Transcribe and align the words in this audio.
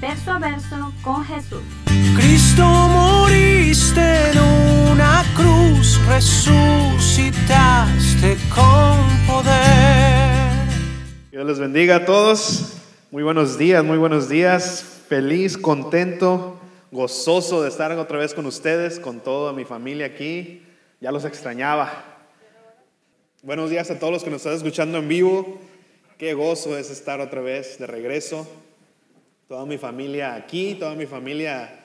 verso 0.00 0.30
a 0.32 0.38
verso 0.38 0.92
con 1.02 1.24
Jesús. 1.24 1.62
Cristo 2.16 2.64
moriste 2.64 4.30
en 4.30 4.38
una 4.92 5.24
cruz, 5.36 6.00
resucitaste 6.06 7.48
con 8.54 8.96
poder. 9.26 10.50
Dios 11.30 11.46
les 11.46 11.58
bendiga 11.58 11.96
a 11.96 12.06
todos. 12.06 12.76
Muy 13.10 13.22
buenos 13.22 13.58
días, 13.58 13.84
muy 13.84 13.98
buenos 13.98 14.28
días. 14.28 14.82
Feliz, 15.08 15.58
contento 15.58 16.58
gozoso 16.90 17.62
de 17.62 17.68
estar 17.68 17.92
otra 17.92 18.18
vez 18.18 18.34
con 18.34 18.46
ustedes, 18.46 18.98
con 18.98 19.20
toda 19.20 19.52
mi 19.52 19.64
familia 19.64 20.06
aquí. 20.06 20.62
Ya 21.00 21.12
los 21.12 21.24
extrañaba. 21.24 22.04
Buenos 23.42 23.70
días 23.70 23.90
a 23.90 23.98
todos 23.98 24.12
los 24.12 24.24
que 24.24 24.30
nos 24.30 24.38
están 24.40 24.54
escuchando 24.54 24.98
en 24.98 25.08
vivo. 25.08 25.58
Qué 26.18 26.34
gozo 26.34 26.76
es 26.76 26.90
estar 26.90 27.20
otra 27.20 27.40
vez 27.40 27.78
de 27.78 27.86
regreso. 27.86 28.46
Toda 29.50 29.66
mi 29.66 29.78
familia 29.78 30.36
aquí, 30.36 30.76
toda 30.76 30.94
mi 30.94 31.06
familia 31.06 31.76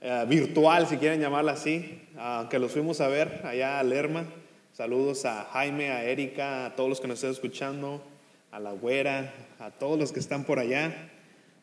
eh, 0.00 0.24
virtual, 0.26 0.86
si 0.86 0.96
quieren 0.96 1.20
llamarla 1.20 1.52
así, 1.52 2.08
aunque 2.16 2.58
los 2.58 2.72
fuimos 2.72 3.02
a 3.02 3.08
ver 3.08 3.42
allá 3.44 3.78
a 3.78 3.82
Lerma. 3.82 4.24
Saludos 4.72 5.26
a 5.26 5.44
Jaime, 5.52 5.90
a 5.90 6.02
Erika, 6.02 6.64
a 6.64 6.74
todos 6.74 6.88
los 6.88 6.98
que 6.98 7.08
nos 7.08 7.18
están 7.18 7.32
escuchando, 7.32 8.02
a 8.50 8.58
la 8.58 8.72
güera, 8.72 9.34
a 9.58 9.70
todos 9.70 9.98
los 9.98 10.12
que 10.12 10.20
están 10.20 10.44
por 10.44 10.58
allá. 10.58 11.10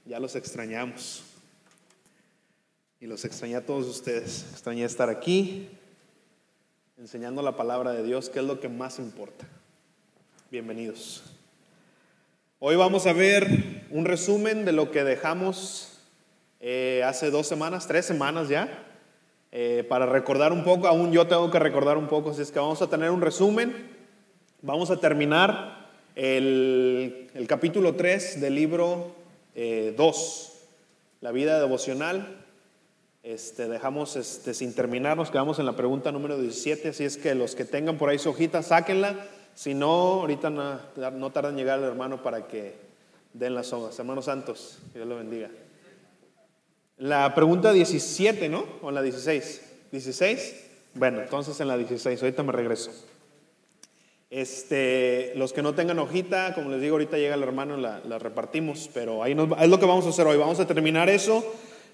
Ya 0.06 0.20
los 0.20 0.36
extrañamos. 0.36 1.23
Y 3.00 3.08
los 3.08 3.26
extrañé 3.26 3.56
a 3.56 3.66
todos 3.66 3.88
ustedes. 3.88 4.46
Extrañé 4.52 4.84
estar 4.84 5.09
aquí 5.09 5.70
enseñando 7.00 7.42
la 7.42 7.58
palabra 7.58 7.94
de 7.94 8.03
Dios, 8.03 8.30
que 8.30 8.38
es 8.38 8.46
lo 8.46 8.59
que 8.59 8.70
más 8.70 9.00
importa. 9.00 9.48
Bienvenidos. 10.52 11.37
Hoy 12.59 12.75
vamos 12.75 13.05
a 13.05 13.13
ver 13.13 13.86
un 13.91 14.05
resumen 14.05 14.66
de 14.66 14.72
lo 14.72 14.89
que 14.89 15.03
dejamos 15.03 16.00
eh, 16.59 17.03
hace 17.05 17.30
dos 17.30 17.45
semanas, 17.45 17.86
tres 17.88 18.08
semanas 18.08 18.50
ya, 18.50 18.83
eh, 19.52 19.86
para 19.88 20.08
recordar 20.08 20.52
un 20.52 20.63
poco, 20.63 20.88
aún 20.88 21.11
yo 21.11 21.28
tengo 21.28 21.52
que 21.52 21.59
recordar 21.59 21.97
un 21.97 22.08
poco, 22.08 22.31
así 22.31 22.41
es 22.41 22.52
que 22.52 22.58
vamos 22.58 22.81
a 22.81 22.89
tener 22.89 23.11
un 23.11 23.22
resumen. 23.22 23.95
Vamos 24.63 24.89
a 24.89 25.00
terminar 25.00 25.88
el, 26.16 27.30
capítulo 27.47 27.94
3 27.94 28.41
del 28.41 28.55
libro 28.55 29.16
2, 29.53 29.55
eh, 29.55 29.95
la 31.22 31.31
vida 31.31 31.59
devocional. 31.59 32.44
Este, 33.22 33.67
dejamos 33.67 34.16
este, 34.16 34.55
sin 34.55 34.73
terminar, 34.73 35.16
nos 35.16 35.30
quedamos 35.30 35.59
en 35.59 35.67
la 35.67 35.75
pregunta 35.75 36.11
número 36.11 36.39
17, 36.39 36.89
así 36.89 37.03
es 37.03 37.17
que 37.17 37.35
los 37.35 37.53
que 37.53 37.66
tengan 37.66 38.00
por 38.00 38.09
ahí 38.09 38.17
su 38.17 38.31
hojita, 38.31 38.63
sáquenla, 38.63 39.28
si 39.58 39.73
no, 39.73 40.22
ahorita 40.22 40.52
no, 40.52 40.80
no 41.13 41.31
tardan 41.31 41.53
en 41.53 41.58
llegar 41.58 41.80
el 41.80 41.86
hermano 41.86 42.22
para 42.22 42.47
que 42.47 42.75
den 43.33 43.55
las 43.55 43.73
hojas. 43.73 43.97
Hermanos 43.97 44.25
santos, 44.25 44.77
Dios 44.94 45.08
lo 45.08 45.16
bendiga. 45.16 45.50
La 47.00 47.33
pregunta 47.33 47.73
17, 47.73 48.50
¿no? 48.50 48.66
¿O 48.83 48.91
la 48.91 49.02
16? 49.02 49.61
¿16? 49.91 50.53
Bueno, 50.94 51.22
entonces 51.22 51.59
en 51.59 51.69
la 51.69 51.75
16, 51.75 52.22
ahorita 52.22 52.44
me 52.44 52.52
regreso. 52.52 52.91
Este, 54.30 55.34
los 55.35 55.53
que 55.53 55.63
no 55.63 55.73
tengan 55.73 55.97
hojita, 55.97 56.53
como 56.53 56.69
les 56.69 56.79
digo, 56.79 56.94
ahorita 56.94 57.17
llega 57.17 57.34
el 57.34 57.41
hermano, 57.41 57.78
la, 57.78 58.00
la 58.07 58.19
repartimos, 58.19 58.91
pero 58.94 59.23
ahí 59.23 59.31
es 59.31 59.69
lo 59.69 59.79
que 59.79 59.85
vamos 59.88 60.06
a 60.06 60.09
hacer 60.09 60.28
hoy. 60.28 60.38
Vamos 60.38 60.59
a 60.59 60.67
terminar 60.67 61.09
eso 61.09 61.44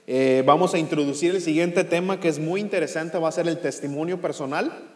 eh, 0.05 0.43
vamos 0.45 0.73
a 0.73 0.79
introducir 0.79 1.33
el 1.33 1.41
siguiente 1.41 1.85
tema 1.85 2.19
que 2.19 2.27
es 2.27 2.37
muy 2.37 2.59
interesante, 2.59 3.17
va 3.17 3.29
a 3.29 3.31
ser 3.31 3.47
el 3.47 3.59
testimonio 3.59 4.19
personal. 4.19 4.92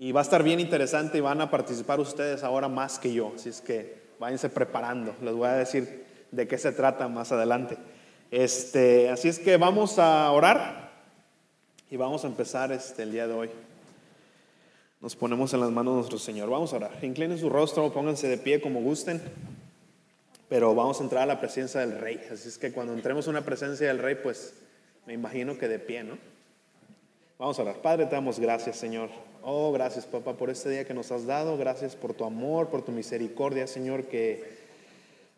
Y 0.00 0.10
va 0.10 0.20
a 0.20 0.22
estar 0.22 0.42
bien 0.42 0.58
interesante 0.58 1.18
y 1.18 1.20
van 1.20 1.40
a 1.40 1.48
participar 1.48 2.00
ustedes 2.00 2.42
ahora 2.42 2.68
más 2.68 2.98
que 2.98 3.12
yo. 3.12 3.32
Así 3.36 3.50
es 3.50 3.60
que 3.60 4.00
váyanse 4.18 4.48
preparando. 4.48 5.14
Les 5.22 5.32
voy 5.32 5.46
a 5.46 5.52
decir 5.52 6.04
de 6.32 6.48
qué 6.48 6.58
se 6.58 6.72
trata 6.72 7.06
más 7.06 7.30
adelante. 7.30 7.76
Este, 8.32 9.10
así 9.10 9.28
es 9.28 9.38
que 9.38 9.56
vamos 9.56 9.98
a 9.98 10.32
orar 10.32 10.90
y 11.90 11.96
vamos 11.96 12.24
a 12.24 12.26
empezar 12.26 12.72
este, 12.72 13.04
el 13.04 13.12
día 13.12 13.28
de 13.28 13.34
hoy. 13.34 13.50
Nos 15.00 15.14
ponemos 15.14 15.54
en 15.54 15.60
las 15.60 15.70
manos 15.70 15.92
de 15.92 15.96
nuestro 15.98 16.18
Señor. 16.18 16.50
Vamos 16.50 16.72
a 16.72 16.76
orar. 16.76 16.92
Inclinen 17.02 17.38
su 17.38 17.48
rostro, 17.48 17.92
pónganse 17.92 18.26
de 18.26 18.38
pie 18.38 18.60
como 18.60 18.80
gusten 18.80 19.20
pero 20.50 20.74
vamos 20.74 21.00
a 21.00 21.04
entrar 21.04 21.22
a 21.22 21.26
la 21.26 21.40
presencia 21.40 21.80
del 21.80 21.96
rey. 22.00 22.20
Así 22.30 22.48
es 22.48 22.58
que 22.58 22.72
cuando 22.72 22.92
entremos 22.92 23.28
a 23.28 23.30
una 23.30 23.42
presencia 23.42 23.86
del 23.86 24.00
rey, 24.00 24.16
pues 24.20 24.52
me 25.06 25.12
imagino 25.12 25.56
que 25.56 25.68
de 25.68 25.78
pie, 25.78 26.02
¿no? 26.02 26.18
Vamos 27.40 27.58
a 27.58 27.62
orar. 27.62 27.76
Padre, 27.76 28.04
te 28.04 28.14
damos 28.14 28.38
gracias, 28.38 28.76
Señor. 28.76 29.08
Oh, 29.42 29.72
gracias, 29.72 30.04
papá, 30.04 30.34
por 30.34 30.50
este 30.50 30.68
día 30.68 30.84
que 30.84 30.92
nos 30.92 31.10
has 31.10 31.24
dado. 31.24 31.56
Gracias 31.56 31.96
por 31.96 32.12
tu 32.12 32.24
amor, 32.26 32.68
por 32.68 32.82
tu 32.82 32.92
misericordia, 32.92 33.66
Señor, 33.66 34.04
que, 34.04 34.58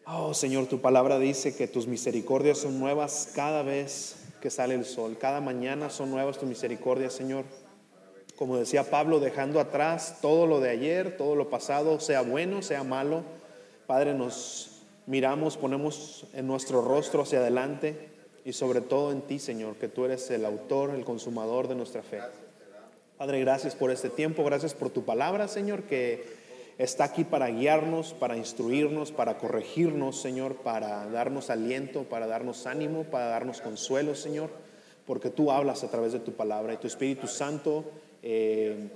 oh, 0.04 0.34
Señor, 0.34 0.66
tu 0.66 0.80
palabra 0.80 1.20
dice 1.20 1.54
que 1.54 1.68
tus 1.68 1.86
misericordias 1.86 2.58
son 2.58 2.80
nuevas 2.80 3.30
cada 3.36 3.62
vez 3.62 4.16
que 4.40 4.50
sale 4.50 4.74
el 4.74 4.84
sol. 4.84 5.16
Cada 5.16 5.40
mañana 5.40 5.90
son 5.90 6.10
nuevas 6.10 6.38
tus 6.38 6.48
misericordias, 6.48 7.12
Señor. 7.12 7.44
Como 8.34 8.56
decía 8.56 8.90
Pablo, 8.90 9.20
dejando 9.20 9.60
atrás 9.60 10.18
todo 10.20 10.48
lo 10.48 10.58
de 10.58 10.70
ayer, 10.70 11.16
todo 11.16 11.36
lo 11.36 11.50
pasado, 11.50 12.00
sea 12.00 12.22
bueno, 12.22 12.62
sea 12.62 12.82
malo. 12.82 13.22
Padre, 13.86 14.12
nos 14.12 14.82
miramos, 15.06 15.56
ponemos 15.56 16.26
en 16.34 16.48
nuestro 16.48 16.82
rostro 16.82 17.22
hacia 17.22 17.38
adelante 17.38 18.11
y 18.44 18.52
sobre 18.52 18.80
todo 18.80 19.12
en 19.12 19.22
ti, 19.22 19.38
Señor, 19.38 19.76
que 19.76 19.88
tú 19.88 20.04
eres 20.04 20.30
el 20.30 20.44
autor, 20.44 20.90
el 20.90 21.04
consumador 21.04 21.68
de 21.68 21.74
nuestra 21.74 22.02
fe. 22.02 22.20
Padre, 23.16 23.40
gracias 23.40 23.74
por 23.74 23.90
este 23.90 24.08
tiempo, 24.08 24.44
gracias 24.44 24.74
por 24.74 24.90
tu 24.90 25.04
palabra, 25.04 25.46
Señor, 25.46 25.84
que 25.84 26.24
está 26.78 27.04
aquí 27.04 27.22
para 27.22 27.48
guiarnos, 27.48 28.14
para 28.14 28.36
instruirnos, 28.36 29.12
para 29.12 29.38
corregirnos, 29.38 30.20
Señor, 30.20 30.56
para 30.56 31.06
darnos 31.06 31.50
aliento, 31.50 32.02
para 32.02 32.26
darnos 32.26 32.66
ánimo, 32.66 33.04
para 33.04 33.26
darnos 33.26 33.60
consuelo, 33.60 34.14
Señor, 34.14 34.50
porque 35.06 35.30
tú 35.30 35.52
hablas 35.52 35.84
a 35.84 35.90
través 35.90 36.12
de 36.12 36.18
tu 36.18 36.32
palabra 36.32 36.74
y 36.74 36.78
tu 36.78 36.88
Espíritu 36.88 37.28
Santo. 37.28 37.84
Eh, 38.24 38.88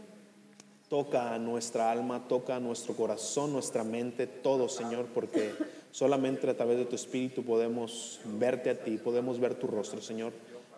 toca 0.89 1.39
nuestra 1.39 1.91
alma, 1.91 2.29
toca 2.29 2.61
nuestro 2.61 2.95
corazón, 2.95 3.53
nuestra 3.53 3.85
mente, 3.85 4.27
todo, 4.27 4.69
Señor, 4.69 5.07
porque 5.15 5.53
Solamente 5.97 6.51
a 6.51 6.55
través 6.55 6.77
de 6.77 6.85
tu 6.85 6.95
Espíritu 6.95 7.43
podemos 7.43 8.21
verte 8.39 8.69
a 8.69 8.79
ti, 8.79 8.99
podemos 8.99 9.41
ver 9.41 9.55
tu 9.55 9.67
rostro, 9.67 10.03
Señor. 10.03 10.35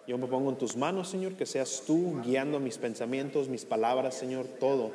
Yo 0.07 0.17
me 0.17 0.29
pongo 0.29 0.49
en 0.49 0.57
tus 0.57 0.77
manos, 0.77 1.09
Señor, 1.09 1.33
que 1.33 1.45
seas 1.45 1.83
tú 1.85 2.21
guiando 2.25 2.61
mis 2.61 2.79
pensamientos, 2.79 3.49
mis 3.49 3.65
palabras, 3.65 4.15
Señor, 4.15 4.47
todo 4.47 4.93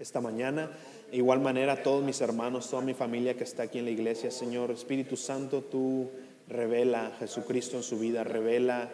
esta 0.00 0.22
mañana. 0.22 0.70
De 1.10 1.18
igual 1.18 1.40
manera, 1.40 1.82
todos 1.82 2.02
mis 2.02 2.22
hermanos, 2.22 2.70
toda 2.70 2.80
mi 2.80 2.94
familia 2.94 3.36
que 3.36 3.44
está 3.44 3.64
aquí 3.64 3.80
en 3.80 3.84
la 3.84 3.90
iglesia, 3.90 4.30
Señor, 4.30 4.70
Espíritu 4.70 5.14
Santo, 5.18 5.60
tú 5.60 6.08
revela 6.48 7.08
a 7.08 7.10
Jesucristo 7.18 7.76
en 7.76 7.82
su 7.82 7.98
vida, 7.98 8.24
revela 8.24 8.88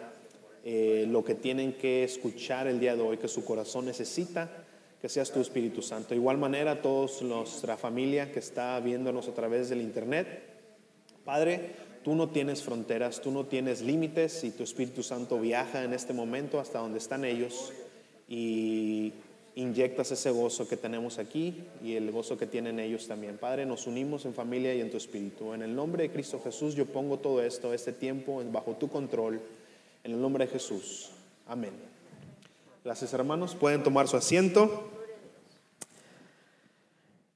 eh, 0.65 1.05
lo 1.07 1.23
que 1.23 1.35
tienen 1.35 1.77
que 1.77 2.03
escuchar 2.03 2.67
el 2.67 2.81
día 2.81 2.97
de 2.97 3.03
hoy, 3.03 3.17
que 3.19 3.29
su 3.29 3.45
corazón 3.45 3.85
necesita 3.85 4.64
que 5.05 5.09
seas 5.09 5.31
tu 5.31 5.39
Espíritu 5.39 5.83
Santo. 5.83 6.09
De 6.09 6.15
igual 6.15 6.39
manera, 6.39 6.81
todos 6.81 7.21
nuestra 7.21 7.77
familia 7.77 8.31
que 8.31 8.39
está 8.39 8.79
viéndonos 8.79 9.27
a 9.27 9.35
través 9.35 9.69
del 9.69 9.81
Internet, 9.81 10.27
Padre, 11.23 11.75
tú 12.03 12.15
no 12.15 12.29
tienes 12.29 12.63
fronteras, 12.63 13.21
tú 13.21 13.29
no 13.29 13.45
tienes 13.45 13.81
límites 13.81 14.43
y 14.43 14.49
tu 14.49 14.63
Espíritu 14.63 15.03
Santo 15.03 15.39
viaja 15.39 15.83
en 15.83 15.93
este 15.93 16.11
momento 16.11 16.59
hasta 16.59 16.79
donde 16.79 16.97
están 16.97 17.23
ellos 17.23 17.71
y 18.27 19.13
inyectas 19.53 20.09
ese 20.09 20.31
gozo 20.31 20.67
que 20.67 20.75
tenemos 20.75 21.19
aquí 21.19 21.61
y 21.83 21.93
el 21.93 22.11
gozo 22.11 22.35
que 22.35 22.47
tienen 22.47 22.79
ellos 22.79 23.07
también. 23.07 23.37
Padre, 23.37 23.67
nos 23.67 23.85
unimos 23.85 24.25
en 24.25 24.33
familia 24.33 24.73
y 24.73 24.81
en 24.81 24.89
tu 24.89 24.97
Espíritu. 24.97 25.53
En 25.53 25.61
el 25.61 25.75
nombre 25.75 26.01
de 26.01 26.09
Cristo 26.09 26.41
Jesús 26.43 26.73
yo 26.73 26.87
pongo 26.87 27.19
todo 27.19 27.43
esto, 27.43 27.75
este 27.75 27.93
tiempo, 27.93 28.41
bajo 28.51 28.71
tu 28.71 28.89
control. 28.89 29.39
En 30.03 30.13
el 30.13 30.19
nombre 30.19 30.47
de 30.47 30.51
Jesús. 30.51 31.11
Amén. 31.45 31.73
Gracias 32.83 33.13
hermanos. 33.13 33.53
Pueden 33.53 33.83
tomar 33.83 34.07
su 34.07 34.17
asiento. 34.17 34.94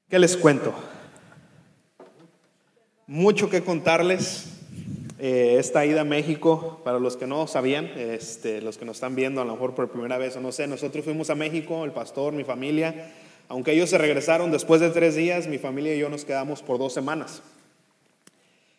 ¿Qué 0.09 0.17
les 0.17 0.35
cuento? 0.35 0.73
Mucho 3.05 3.47
que 3.47 3.61
contarles. 3.61 4.55
Eh, 5.19 5.57
esta 5.59 5.85
ida 5.85 6.01
a 6.01 6.03
México, 6.03 6.81
para 6.83 6.97
los 6.97 7.15
que 7.15 7.27
no 7.27 7.45
sabían, 7.45 7.85
este, 7.95 8.59
los 8.61 8.79
que 8.79 8.85
nos 8.85 8.97
están 8.97 9.13
viendo 9.13 9.39
a 9.39 9.45
lo 9.45 9.51
mejor 9.51 9.75
por 9.75 9.91
primera 9.91 10.17
vez 10.17 10.35
o 10.35 10.41
no 10.41 10.51
sé, 10.51 10.65
nosotros 10.65 11.05
fuimos 11.05 11.29
a 11.29 11.35
México, 11.35 11.85
el 11.85 11.91
pastor, 11.91 12.33
mi 12.33 12.43
familia, 12.43 13.11
aunque 13.49 13.73
ellos 13.73 13.91
se 13.91 13.99
regresaron 13.99 14.49
después 14.49 14.81
de 14.81 14.89
tres 14.89 15.15
días, 15.15 15.45
mi 15.45 15.59
familia 15.59 15.93
y 15.93 15.99
yo 15.99 16.09
nos 16.09 16.25
quedamos 16.25 16.63
por 16.63 16.79
dos 16.79 16.91
semanas. 16.91 17.43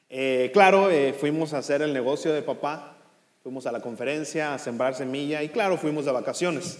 Eh, 0.09 0.50
claro, 0.53 0.91
eh, 0.91 1.12
fuimos 1.12 1.53
a 1.53 1.59
hacer 1.59 1.82
el 1.82 1.93
negocio 1.93 2.32
de 2.32 2.43
papá, 2.43 2.97
fuimos 3.44 3.67
a 3.67 3.73
la 3.73 3.81
conferencia 3.81 4.55
a 4.55 4.59
sembrar 4.59 4.97
semilla 4.97 5.44
y 5.44 5.50
claro, 5.50 5.77
fuimos 5.77 6.06
de 6.06 6.11
vacaciones. 6.11 6.79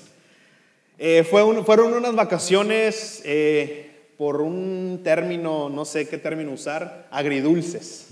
Fueron 1.31 1.95
unas 1.95 2.15
vacaciones 2.17 3.23
por 4.21 4.43
un 4.43 5.01
término, 5.03 5.71
no 5.71 5.87
sé 5.87 6.07
qué 6.07 6.19
término 6.19 6.53
usar, 6.53 7.07
agridulces. 7.11 8.09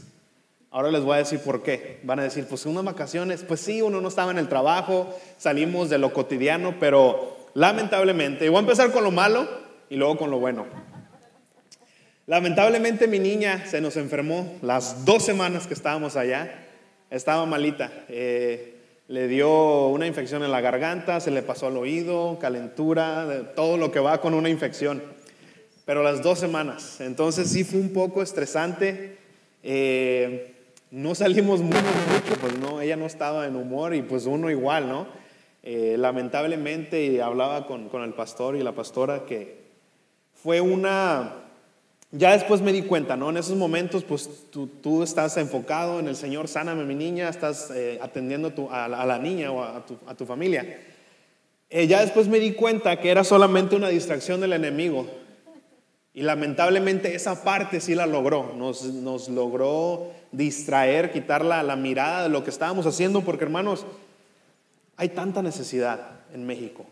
Ahora 0.70 0.90
les 0.90 1.02
voy 1.02 1.16
a 1.16 1.18
decir 1.18 1.38
por 1.40 1.62
qué. 1.62 2.00
Van 2.02 2.18
a 2.18 2.22
decir, 2.22 2.46
pues 2.48 2.64
unas 2.64 2.82
vacaciones, 2.82 3.44
pues 3.46 3.60
sí, 3.60 3.82
uno 3.82 4.00
no 4.00 4.08
estaba 4.08 4.30
en 4.30 4.38
el 4.38 4.48
trabajo, 4.48 5.14
salimos 5.36 5.90
de 5.90 5.98
lo 5.98 6.14
cotidiano, 6.14 6.76
pero 6.80 7.36
lamentablemente, 7.52 8.46
y 8.46 8.48
voy 8.48 8.56
a 8.56 8.60
empezar 8.60 8.90
con 8.90 9.04
lo 9.04 9.10
malo 9.10 9.46
y 9.90 9.96
luego 9.96 10.16
con 10.16 10.30
lo 10.30 10.38
bueno. 10.38 10.64
Lamentablemente 12.24 13.06
mi 13.06 13.18
niña 13.18 13.66
se 13.66 13.82
nos 13.82 13.98
enfermó 13.98 14.56
las 14.62 15.04
dos 15.04 15.22
semanas 15.22 15.66
que 15.66 15.74
estábamos 15.74 16.16
allá. 16.16 16.68
Estaba 17.10 17.44
malita. 17.44 17.92
Eh, 18.08 18.78
le 19.08 19.28
dio 19.28 19.88
una 19.88 20.06
infección 20.06 20.42
en 20.42 20.52
la 20.52 20.62
garganta, 20.62 21.20
se 21.20 21.30
le 21.30 21.42
pasó 21.42 21.66
al 21.66 21.76
oído, 21.76 22.38
calentura, 22.40 23.52
todo 23.54 23.76
lo 23.76 23.90
que 23.90 24.00
va 24.00 24.22
con 24.22 24.32
una 24.32 24.48
infección. 24.48 25.17
Pero 25.88 26.02
las 26.02 26.22
dos 26.22 26.38
semanas. 26.38 27.00
Entonces 27.00 27.48
sí 27.48 27.64
fue 27.64 27.80
un 27.80 27.94
poco 27.94 28.20
estresante. 28.22 29.16
Eh, 29.62 30.52
no 30.90 31.14
salimos 31.14 31.62
mucho, 31.62 31.78
mucho, 31.78 32.38
pues 32.42 32.58
no, 32.58 32.82
ella 32.82 32.94
no 32.96 33.06
estaba 33.06 33.46
en 33.46 33.56
humor 33.56 33.94
y 33.94 34.02
pues 34.02 34.26
uno 34.26 34.50
igual, 34.50 34.86
¿no? 34.86 35.06
Eh, 35.62 35.96
lamentablemente 35.98 37.22
hablaba 37.22 37.66
con, 37.66 37.88
con 37.88 38.02
el 38.02 38.12
pastor 38.12 38.56
y 38.56 38.62
la 38.62 38.72
pastora 38.72 39.24
que 39.24 39.62
fue 40.34 40.60
una, 40.60 41.36
ya 42.10 42.32
después 42.32 42.60
me 42.60 42.74
di 42.74 42.82
cuenta, 42.82 43.16
¿no? 43.16 43.30
En 43.30 43.38
esos 43.38 43.56
momentos, 43.56 44.04
pues 44.04 44.28
tú, 44.50 44.66
tú 44.66 45.02
estás 45.02 45.38
enfocado 45.38 46.00
en 46.00 46.08
el 46.08 46.16
Señor, 46.16 46.48
sáname 46.48 46.84
mi 46.84 46.96
niña, 46.96 47.30
estás 47.30 47.70
eh, 47.74 47.98
atendiendo 48.02 48.52
a, 48.70 48.88
la- 48.88 49.18
niña 49.18 49.52
o 49.52 49.64
a 49.64 49.86
tu, 49.86 49.96
a 50.06 50.14
tu 50.14 50.26
familia. 50.26 50.80
Ya 51.70 52.02
después 52.02 52.28
me 52.28 52.40
di 52.40 52.52
cuenta 52.52 53.00
que 53.00 53.08
era 53.08 53.24
solamente 53.24 53.74
una 53.74 53.88
distracción 53.88 54.42
del 54.42 54.52
enemigo. 54.52 55.17
Y 56.18 56.22
lamentablemente 56.22 57.14
esa 57.14 57.44
parte 57.44 57.80
sí 57.80 57.94
la 57.94 58.04
logró, 58.04 58.52
nos, 58.56 58.82
nos 58.82 59.28
logró 59.28 60.10
distraer, 60.32 61.12
quitar 61.12 61.44
la, 61.44 61.76
mirada 61.76 62.24
de 62.24 62.28
lo 62.28 62.42
que 62.42 62.50
estábamos 62.50 62.86
haciendo, 62.86 63.20
porque 63.22 63.44
hermanos, 63.44 63.86
hay 64.96 65.10
tanta 65.10 65.42
necesidad 65.42 66.00
en 66.34 66.44
México, 66.44 66.84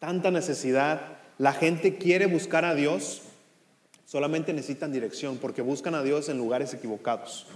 tanta 0.00 0.32
necesidad. 0.32 1.18
La 1.38 1.52
gente 1.52 1.98
quiere 1.98 2.26
buscar 2.26 2.64
a 2.64 2.74
Dios, 2.74 3.22
solamente 4.06 4.52
necesitan 4.52 4.90
dirección, 4.90 5.36
porque 5.36 5.62
buscan 5.62 5.94
a 5.94 6.02
Dios 6.02 6.28
en 6.28 6.38
lugares 6.38 6.74
equivocados. 6.74 7.46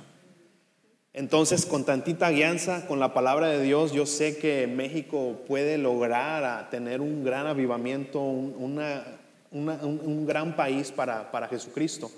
Entonces, 1.13 1.67
con 1.67 1.85
tantita 1.85 2.31
guianza, 2.31 2.87
con 2.87 3.01
la 3.01 3.13
palabra 3.13 3.49
de 3.49 3.61
Dios, 3.61 3.91
yo 3.91 4.07
sé 4.07 4.39
que 4.39 4.69
México 4.69 5.41
puede 5.49 5.79
lograr 5.79 6.45
a 6.45 6.71
tener 6.71 7.01
un 7.01 7.25
gran 7.25 7.49
avivamiento, 7.49 8.21
un, 8.21 8.55
una- 8.57 9.16
un- 9.51 9.69
un 10.05 10.27
gran 10.27 10.57
país 10.57 10.91
para, 10.93 11.31
para 11.31 11.49
Jesucristo. 11.49 12.11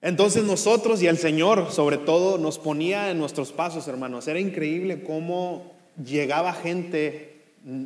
Entonces 0.00 0.44
nosotros 0.44 1.02
y 1.02 1.06
el 1.08 1.18
Señor, 1.18 1.72
sobre 1.72 1.98
todo, 1.98 2.38
nos 2.38 2.58
ponía 2.58 3.10
en 3.10 3.18
nuestros 3.18 3.50
pasos, 3.52 3.88
hermanos. 3.88 4.28
Era 4.28 4.38
increíble 4.38 5.02
cómo 5.02 5.72
llegaba 6.02 6.52
gente 6.52 7.42
mm, 7.64 7.84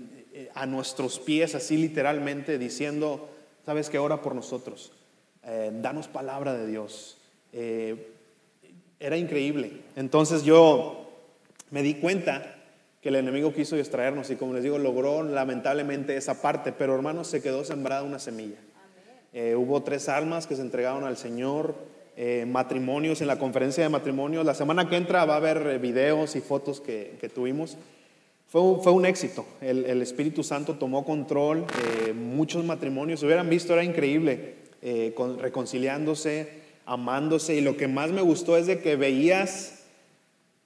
a 0.54 0.66
nuestros 0.66 1.18
pies, 1.18 1.54
así 1.54 1.76
literalmente, 1.78 2.58
diciendo, 2.58 3.28
sabes 3.64 3.88
que 3.88 3.98
ora 3.98 4.20
por 4.22 4.34
nosotros, 4.34 4.92
Eh, 5.44 5.72
danos 5.82 6.06
palabra 6.06 6.54
de 6.54 6.68
Dios. 6.68 7.16
Eh, 7.52 8.12
era 9.00 9.16
increíble. 9.16 9.80
Entonces 9.96 10.44
yo 10.44 11.10
me 11.72 11.82
di 11.82 11.94
cuenta 11.94 12.61
que 13.02 13.08
el 13.08 13.16
enemigo 13.16 13.52
quiso 13.52 13.76
distraernos 13.76 14.30
y 14.30 14.36
como 14.36 14.54
les 14.54 14.62
digo, 14.62 14.78
logró 14.78 15.24
lamentablemente 15.24 16.16
esa 16.16 16.40
parte, 16.40 16.72
pero 16.72 16.94
hermanos, 16.94 17.26
se 17.26 17.42
quedó 17.42 17.64
sembrada 17.64 18.04
una 18.04 18.20
semilla. 18.20 18.58
Eh, 19.32 19.56
hubo 19.56 19.82
tres 19.82 20.08
almas 20.08 20.46
que 20.46 20.54
se 20.54 20.62
entregaron 20.62 21.02
al 21.04 21.16
Señor, 21.16 21.74
eh, 22.16 22.46
matrimonios 22.46 23.20
en 23.20 23.26
la 23.26 23.38
conferencia 23.38 23.82
de 23.82 23.88
matrimonios. 23.88 24.46
La 24.46 24.54
semana 24.54 24.88
que 24.88 24.96
entra 24.96 25.24
va 25.24 25.34
a 25.34 25.38
haber 25.38 25.66
eh, 25.66 25.78
videos 25.78 26.36
y 26.36 26.40
fotos 26.40 26.80
que, 26.80 27.16
que 27.20 27.28
tuvimos. 27.28 27.76
Fue, 28.46 28.60
fue 28.82 28.92
un 28.92 29.04
éxito. 29.04 29.46
El, 29.60 29.84
el 29.86 30.00
Espíritu 30.00 30.44
Santo 30.44 30.74
tomó 30.74 31.04
control. 31.04 31.64
muchos 32.14 32.64
matrimonios, 32.64 33.18
si 33.20 33.26
hubieran 33.26 33.48
visto, 33.50 33.72
era 33.72 33.82
increíble. 33.82 34.54
con- 35.14 35.38
reconciliándose, 35.38 36.50
amándose. 36.86 37.54
Y 37.56 37.62
lo 37.62 37.76
que 37.76 37.88
más 37.88 38.10
me 38.10 38.20
gustó 38.20 38.56
es 38.58 38.66
de 38.66 38.78
que 38.80 38.94
veías 38.96 39.81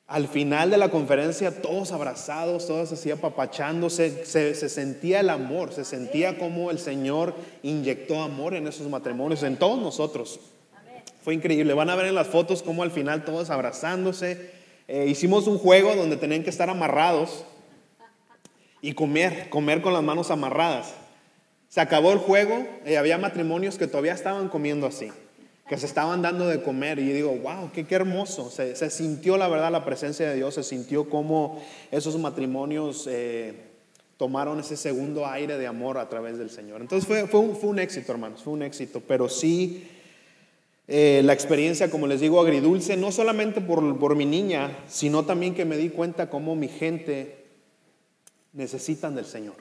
al 0.06 0.28
final 0.28 0.70
de 0.70 0.78
la 0.78 0.90
conferencia, 0.90 1.62
todos 1.62 1.90
abrazados, 1.90 2.66
todos 2.66 2.92
así 2.92 3.10
apapachándose, 3.10 4.24
se, 4.24 4.54
se 4.54 4.68
sentía 4.68 5.20
el 5.20 5.30
amor, 5.30 5.72
se 5.72 5.84
sentía 5.84 6.38
como 6.38 6.70
el 6.70 6.78
Señor 6.78 7.34
inyectó 7.62 8.22
amor 8.22 8.54
en 8.54 8.68
esos 8.68 8.88
matrimonios, 8.88 9.42
en 9.42 9.56
todos 9.56 9.80
nosotros. 9.80 10.38
Fue 11.22 11.34
increíble. 11.34 11.74
Van 11.74 11.90
a 11.90 11.96
ver 11.96 12.06
en 12.06 12.14
las 12.14 12.28
fotos 12.28 12.62
como 12.62 12.84
al 12.84 12.92
final 12.92 13.24
todos 13.24 13.50
abrazándose. 13.50 14.52
Eh, 14.86 15.06
hicimos 15.08 15.48
un 15.48 15.58
juego 15.58 15.96
donde 15.96 16.16
tenían 16.16 16.44
que 16.44 16.50
estar 16.50 16.70
amarrados 16.70 17.44
y 18.80 18.92
comer, 18.92 19.50
comer 19.50 19.82
con 19.82 19.92
las 19.92 20.04
manos 20.04 20.30
amarradas. 20.30 20.94
Se 21.68 21.80
acabó 21.80 22.12
el 22.12 22.18
juego 22.18 22.64
y 22.86 22.94
había 22.94 23.18
matrimonios 23.18 23.76
que 23.76 23.88
todavía 23.88 24.12
estaban 24.12 24.48
comiendo 24.48 24.86
así, 24.86 25.10
que 25.68 25.76
se 25.76 25.86
estaban 25.86 26.22
dando 26.22 26.46
de 26.46 26.62
comer. 26.62 26.98
Y 26.98 27.12
digo, 27.12 27.32
wow, 27.36 27.70
qué, 27.72 27.86
qué 27.86 27.94
hermoso. 27.94 28.50
Se, 28.50 28.76
se 28.76 28.90
sintió 28.90 29.36
la 29.36 29.48
verdad 29.48 29.70
la 29.72 29.84
presencia 29.84 30.28
de 30.28 30.36
Dios, 30.36 30.54
se 30.54 30.62
sintió 30.62 31.08
como 31.08 31.62
esos 31.90 32.18
matrimonios 32.18 33.06
eh, 33.10 33.66
tomaron 34.16 34.60
ese 34.60 34.76
segundo 34.76 35.26
aire 35.26 35.58
de 35.58 35.66
amor 35.66 35.98
a 35.98 36.08
través 36.08 36.38
del 36.38 36.50
Señor. 36.50 36.80
Entonces 36.80 37.06
fue, 37.06 37.26
fue, 37.26 37.40
un, 37.40 37.56
fue 37.56 37.70
un 37.70 37.78
éxito, 37.78 38.12
hermanos, 38.12 38.42
fue 38.42 38.52
un 38.52 38.62
éxito. 38.62 39.02
Pero 39.06 39.28
sí, 39.28 39.88
eh, 40.88 41.20
la 41.24 41.32
experiencia, 41.32 41.90
como 41.90 42.06
les 42.06 42.20
digo, 42.20 42.40
agridulce, 42.40 42.96
no 42.96 43.12
solamente 43.12 43.60
por, 43.60 43.98
por 43.98 44.16
mi 44.16 44.24
niña, 44.24 44.78
sino 44.88 45.24
también 45.24 45.54
que 45.54 45.64
me 45.64 45.76
di 45.76 45.90
cuenta 45.90 46.30
cómo 46.30 46.54
mi 46.54 46.68
gente 46.68 47.44
necesitan 48.52 49.14
del 49.14 49.26
Señor. 49.26 49.56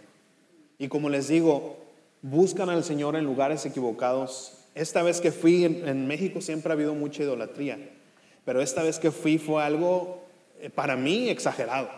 Y 0.78 0.88
como 0.88 1.10
les 1.10 1.28
digo, 1.28 1.78
buscan 2.22 2.70
al 2.70 2.84
Señor 2.84 3.16
en 3.16 3.26
lugares 3.26 3.66
equivocados. 3.66 4.55
Esta 4.76 5.02
vez 5.02 5.22
que 5.22 5.32
fui 5.32 5.64
en, 5.64 6.06
México 6.06 6.42
siempre 6.42 6.70
ha 6.70 6.74
habido 6.74 6.94
mucha 6.94 7.24
idolatría, 7.24 7.80
pero 8.44 8.62
esta 8.62 8.84
vez 8.84 9.00
que 9.00 9.10
fui 9.10 9.38
fue 9.38 9.64
algo 9.64 10.26
eh, 10.60 10.70
para 10.70 10.98
mí 10.98 11.30
exagerado. 11.30 11.90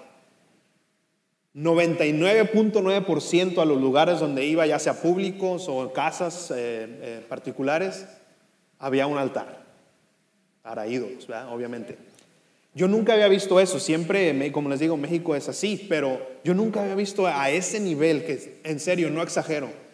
99.9% 1.56 3.60
a 3.60 3.66
los 3.66 3.82
lugares 3.82 4.20
donde 4.20 4.46
iba, 4.46 4.68
ya 4.68 4.78
sea 4.78 5.02
públicos 5.02 5.66
o 5.68 5.92
casas 5.92 6.52
eh, 6.52 6.88
eh, 7.02 7.26
particulares, 7.28 8.06
había 8.78 9.08
un 9.08 9.18
altar 9.18 9.66
para 10.62 10.86
ídolos, 10.86 11.28
obviamente. 11.50 11.98
Yo 12.76 12.88
nunca 12.88 13.14
había 13.14 13.28
visto 13.28 13.60
eso, 13.60 13.80
siempre, 13.80 14.52
como 14.52 14.70
les 14.70 14.80
digo, 14.80 14.98
México 14.98 15.36
es 15.36 15.50
así, 15.50 15.88
pero 15.90 16.22
yo 16.44 16.54
nunca 16.54 16.84
había 16.84 16.94
visto 16.94 17.26
a 17.26 17.50
ese 17.50 17.80
nivel, 17.80 18.24
que 18.24 18.62
en 18.64 18.80
serio, 18.80 19.10
no 19.10 19.24
exagero, 19.24 19.87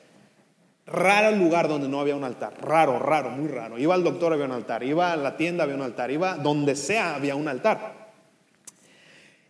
raro 0.85 1.29
el 1.29 1.39
lugar 1.39 1.67
donde 1.67 1.87
no 1.87 1.99
había 1.99 2.15
un 2.15 2.23
altar, 2.23 2.53
raro, 2.61 2.99
raro, 2.99 3.29
muy 3.29 3.47
raro. 3.47 3.77
Iba 3.77 3.95
al 3.95 4.03
doctor, 4.03 4.33
había 4.33 4.45
un 4.45 4.51
altar, 4.51 4.83
iba 4.83 5.13
a 5.13 5.17
la 5.17 5.37
tienda, 5.37 5.63
había 5.63 5.75
un 5.75 5.81
altar, 5.81 6.11
iba 6.11 6.35
donde 6.35 6.75
sea, 6.75 7.15
había 7.15 7.35
un 7.35 7.47
altar. 7.47 8.11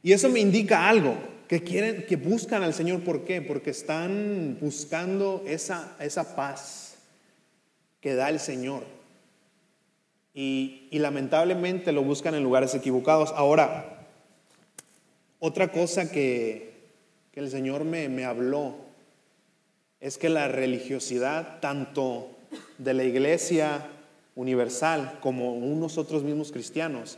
Y 0.04 0.12
eso 0.12 0.30
me 0.30 0.40
indica 0.40 0.88
algo, 0.88 1.16
que 1.48 1.64
quieren, 1.64 2.06
que 2.08 2.16
buscan 2.18 2.64
al 2.64 2.74
Señor, 2.74 3.02
¿por 3.04 3.24
qué? 3.24 3.42
Porque 3.42 3.70
están 3.70 4.58
buscando 4.60 5.44
esa, 5.48 5.96
esa 6.00 6.36
paz 6.36 6.98
que 8.02 8.16
da 8.16 8.30
el 8.30 8.40
Señor. 8.40 8.84
Y, 10.34 10.88
y 10.92 11.00
lamentablemente 11.00 11.92
lo 11.92 12.04
buscan 12.04 12.36
en 12.36 12.44
lugares 12.44 12.74
equivocados. 12.76 13.32
Ahora, 13.36 14.08
otra 15.40 15.72
cosa 15.72 16.12
que, 16.12 16.74
que 17.32 17.40
el 17.40 17.50
Señor 17.50 17.84
me, 17.84 18.10
me 18.10 18.26
habló 18.26 18.83
es 20.04 20.18
que 20.18 20.28
la 20.28 20.50
religiosidad, 20.50 21.62
tanto 21.62 22.28
de 22.78 22.94
la 22.94 23.06
iglesia 23.06 23.88
universal 24.36 25.18
como 25.22 25.56
nosotros 25.56 26.24
mismos 26.24 26.52
cristianos, 26.52 27.18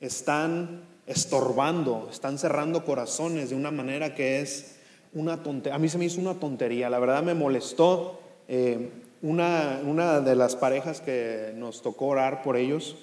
están 0.00 0.82
estorbando, 1.08 2.08
están 2.08 2.38
cerrando 2.38 2.84
corazones 2.84 3.50
de 3.50 3.56
una 3.56 3.72
manera 3.72 4.14
que 4.14 4.40
es 4.40 4.76
una 5.12 5.42
tontería. 5.42 5.74
A 5.74 5.80
mí 5.80 5.88
se 5.88 5.98
me 5.98 6.04
hizo 6.04 6.20
una 6.20 6.34
tontería, 6.34 6.88
la 6.88 7.00
verdad 7.00 7.24
me 7.24 7.34
molestó. 7.34 8.20
eh, 8.46 8.90
una, 9.22 9.80
una 9.84 10.20
de 10.20 10.36
las 10.36 10.54
parejas 10.54 11.00
que 11.00 11.52
nos 11.56 11.82
tocó 11.82 12.06
orar 12.06 12.42
por 12.42 12.56
ellos 12.56 12.96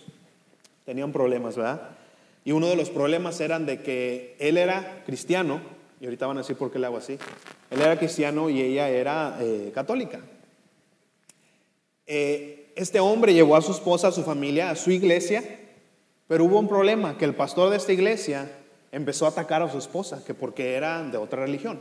tenían 0.85 1.11
problemas, 1.11 1.57
¿verdad? 1.57 1.89
Y 2.45 2.53
uno 2.53 2.67
de 2.67 2.77
los 2.77 2.89
problemas 2.89 3.41
eran 3.41 3.65
de 3.65 3.81
que 3.83 4.37
él 4.39 4.57
era 4.57 5.03
cristiano, 5.05 5.59
y 5.99 6.05
ahorita 6.05 6.27
van 6.27 6.37
a 6.37 6.41
decir 6.41 6.55
por 6.55 6.71
qué 6.71 6.79
le 6.79 6.85
hago 6.85 6.97
así. 6.97 7.17
Él 7.69 7.81
era 7.81 7.97
cristiano 7.97 8.49
y 8.49 8.61
ella 8.61 8.89
era 8.89 9.37
eh, 9.41 9.71
católica. 9.73 10.19
Eh, 12.05 12.71
este 12.75 12.99
hombre 12.99 13.33
llevó 13.33 13.55
a 13.55 13.61
su 13.61 13.71
esposa, 13.71 14.09
a 14.09 14.11
su 14.11 14.23
familia, 14.23 14.69
a 14.69 14.75
su 14.75 14.91
iglesia, 14.91 15.43
Pero 16.27 16.43
hubo 16.43 16.59
un 16.59 16.67
problema, 16.67 17.17
que 17.17 17.23
el 17.23 17.35
pastor 17.35 17.69
de 17.69 17.77
esta 17.77 17.93
iglesia 17.93 18.51
empezó 18.91 19.25
a 19.25 19.29
atacar 19.29 19.61
a 19.61 19.71
su 19.71 19.77
esposa, 19.77 20.23
que 20.25 20.33
porque 20.33 20.75
era 20.75 21.01
de 21.03 21.17
otra 21.17 21.43
religión. 21.43 21.79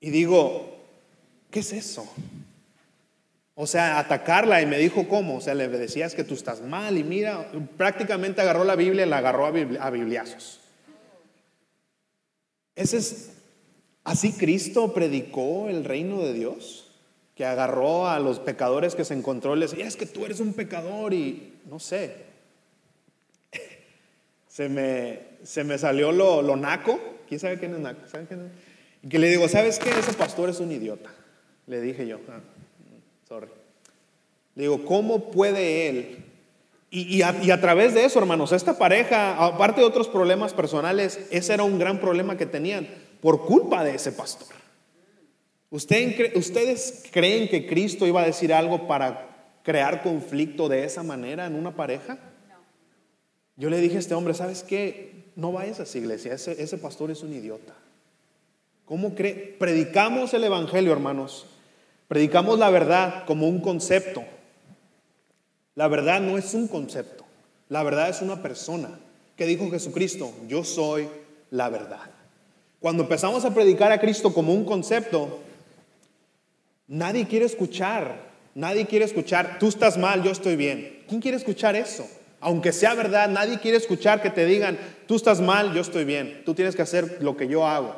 Y 0.00 0.10
digo, 0.10 0.78
¿qué 1.50 1.58
es 1.58 1.72
eso? 1.72 2.06
O 3.56 3.66
sea, 3.66 3.98
atacarla 3.98 4.62
y 4.62 4.66
me 4.66 4.78
dijo 4.78 5.08
cómo. 5.08 5.38
O 5.38 5.40
sea, 5.40 5.54
le 5.54 5.68
decías 5.68 6.14
que 6.14 6.22
tú 6.24 6.34
estás 6.34 6.62
mal 6.62 6.96
y 6.96 7.04
mira, 7.04 7.50
prácticamente 7.76 8.40
agarró 8.40 8.62
la 8.62 8.76
Biblia 8.76 9.06
y 9.06 9.08
la 9.08 9.18
agarró 9.18 9.46
a, 9.46 9.48
a 9.48 9.90
bibliazos. 9.90 10.61
Ese 12.76 12.96
es, 12.96 13.30
así 14.04 14.32
Cristo 14.32 14.92
predicó 14.94 15.68
el 15.68 15.84
reino 15.84 16.22
de 16.22 16.32
Dios, 16.32 16.90
que 17.34 17.44
agarró 17.44 18.08
a 18.08 18.18
los 18.18 18.38
pecadores 18.40 18.94
que 18.94 19.04
se 19.04 19.14
encontró 19.14 19.56
y 19.56 19.60
les 19.60 19.70
decía, 19.70 19.86
es 19.86 19.96
que 19.96 20.06
tú 20.06 20.24
eres 20.24 20.40
un 20.40 20.52
pecador 20.52 21.14
y 21.14 21.54
no 21.70 21.78
sé. 21.78 22.16
Se 24.48 24.68
me, 24.68 25.20
se 25.44 25.64
me 25.64 25.78
salió 25.78 26.12
lo, 26.12 26.42
lo 26.42 26.56
naco. 26.56 27.00
¿Quién 27.26 27.40
sabe 27.40 27.58
quién 27.58 27.72
es 27.72 27.80
naco? 27.80 28.02
Y 29.02 29.08
que 29.08 29.18
le 29.18 29.30
digo, 29.30 29.48
¿sabes 29.48 29.78
qué? 29.78 29.88
Ese 29.88 30.12
pastor 30.12 30.50
es 30.50 30.60
un 30.60 30.70
idiota. 30.70 31.10
Le 31.66 31.80
dije 31.80 32.06
yo. 32.06 32.20
Ah. 32.28 32.40
Le 34.54 34.62
digo, 34.64 34.84
¿cómo 34.84 35.30
puede 35.30 35.88
él? 35.88 36.24
Y, 36.94 37.22
a, 37.22 37.60
través 37.60 37.94
de 37.94 38.04
eso, 38.04 38.18
hermanos, 38.18 38.52
esta 38.52 38.76
pareja, 38.76 39.42
aparte 39.42 39.80
de 39.80 39.86
otros 39.86 40.08
problemas 40.08 40.52
personales, 40.52 41.20
ese 41.30 41.54
era 41.54 41.64
un 41.64 41.78
gran 41.78 41.98
problema 41.98 42.36
que 42.36 42.44
tenían 42.44 42.86
por 43.22 43.46
culpa 43.46 43.82
de 43.82 43.94
ese 43.94 44.12
pastor. 44.12 44.54
¿Ustedes 45.70 47.08
creen 47.10 47.48
que 47.48 47.66
Cristo 47.66 48.06
iba 48.06 48.20
a 48.20 48.26
decir 48.26 48.52
algo 48.52 48.86
para 48.86 49.56
crear 49.62 50.02
conflicto 50.02 50.68
de 50.68 50.84
esa 50.84 51.02
manera 51.02 51.46
en 51.46 51.54
una 51.54 51.74
pareja? 51.74 52.18
Yo 53.56 53.70
le 53.70 53.78
dije 53.78 53.96
a 53.96 54.00
este 54.00 54.14
hombre, 54.14 54.34
¿sabes 54.34 54.62
qué? 54.62 55.32
No 55.34 55.50
vayas 55.50 55.80
a 55.80 55.84
esa 55.84 55.96
iglesia, 55.96 56.34
ese, 56.34 56.62
ese 56.62 56.76
pastor 56.76 57.10
es 57.10 57.22
un 57.22 57.32
idiota. 57.32 57.74
¿Cómo 58.84 59.14
cree? 59.14 59.56
Predicamos 59.58 60.34
el 60.34 60.44
Evangelio, 60.44 60.92
hermanos, 60.92 61.46
Predicamos 62.12 62.58
la 62.58 62.68
verdad 62.68 63.24
como 63.24 63.48
un 63.48 63.62
concepto. 63.62 64.22
La 65.74 65.88
verdad 65.88 66.20
no 66.20 66.38
es 66.38 66.54
un 66.54 66.68
concepto. 66.68 67.24
La 67.68 67.82
verdad 67.82 68.08
es 68.08 68.22
una 68.22 68.42
persona. 68.42 68.98
que 69.36 69.46
dijo 69.46 69.70
Jesucristo? 69.70 70.32
Yo 70.46 70.62
soy 70.62 71.08
la 71.50 71.68
verdad. 71.68 72.10
Cuando 72.80 73.04
empezamos 73.04 73.44
a 73.44 73.54
predicar 73.54 73.90
a 73.90 74.00
Cristo 74.00 74.32
como 74.34 74.52
un 74.52 74.64
concepto, 74.64 75.40
nadie 76.86 77.26
quiere 77.26 77.46
escuchar. 77.46 78.32
Nadie 78.54 78.86
quiere 78.86 79.06
escuchar, 79.06 79.58
tú 79.58 79.68
estás 79.68 79.96
mal, 79.96 80.22
yo 80.22 80.30
estoy 80.30 80.56
bien. 80.56 81.04
¿Quién 81.08 81.22
quiere 81.22 81.38
escuchar 81.38 81.74
eso? 81.74 82.06
Aunque 82.38 82.70
sea 82.72 82.92
verdad, 82.94 83.30
nadie 83.30 83.58
quiere 83.58 83.78
escuchar 83.78 84.20
que 84.20 84.28
te 84.28 84.44
digan, 84.44 84.78
tú 85.06 85.16
estás 85.16 85.40
mal, 85.40 85.72
yo 85.72 85.80
estoy 85.80 86.04
bien. 86.04 86.42
Tú 86.44 86.52
tienes 86.52 86.76
que 86.76 86.82
hacer 86.82 87.22
lo 87.22 87.34
que 87.34 87.48
yo 87.48 87.66
hago 87.66 87.96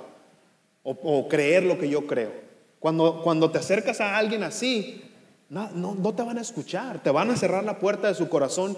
o, 0.84 0.92
o 0.92 1.28
creer 1.28 1.64
lo 1.64 1.76
que 1.76 1.88
yo 1.88 2.06
creo. 2.06 2.44
Cuando, 2.84 3.50
te 3.50 3.58
acercas 3.58 4.02
a 4.02 4.18
alguien 4.18 4.42
así, 4.42 5.02
no, 5.48 5.70
no, 5.72 6.14
te 6.14 6.22
van 6.22 6.38
a 6.38 6.40
escuchar, 6.40 7.02
te 7.02 7.10
van 7.10 7.30
a 7.30 7.36
cerrar 7.36 7.64
la 7.64 7.78
puerta 7.78 8.08
de 8.08 8.14
su 8.14 8.28
corazón 8.28 8.76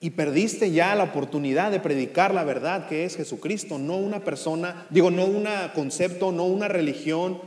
y 0.00 0.10
perdiste 0.10 0.70
ya 0.70 0.94
la 0.94 1.04
oportunidad 1.04 1.70
de 1.70 1.80
predicar 1.80 2.34
la 2.34 2.44
verdad 2.44 2.88
que 2.88 3.04
es 3.04 3.16
Jesucristo, 3.16 3.78
no 3.78 3.96
una 3.96 4.20
persona, 4.20 4.86
digo, 4.90 5.10
no 5.10 5.24
un 5.24 5.48
concepto, 5.74 6.30
no 6.30 6.44
una 6.44 6.68
religión. 6.68 7.40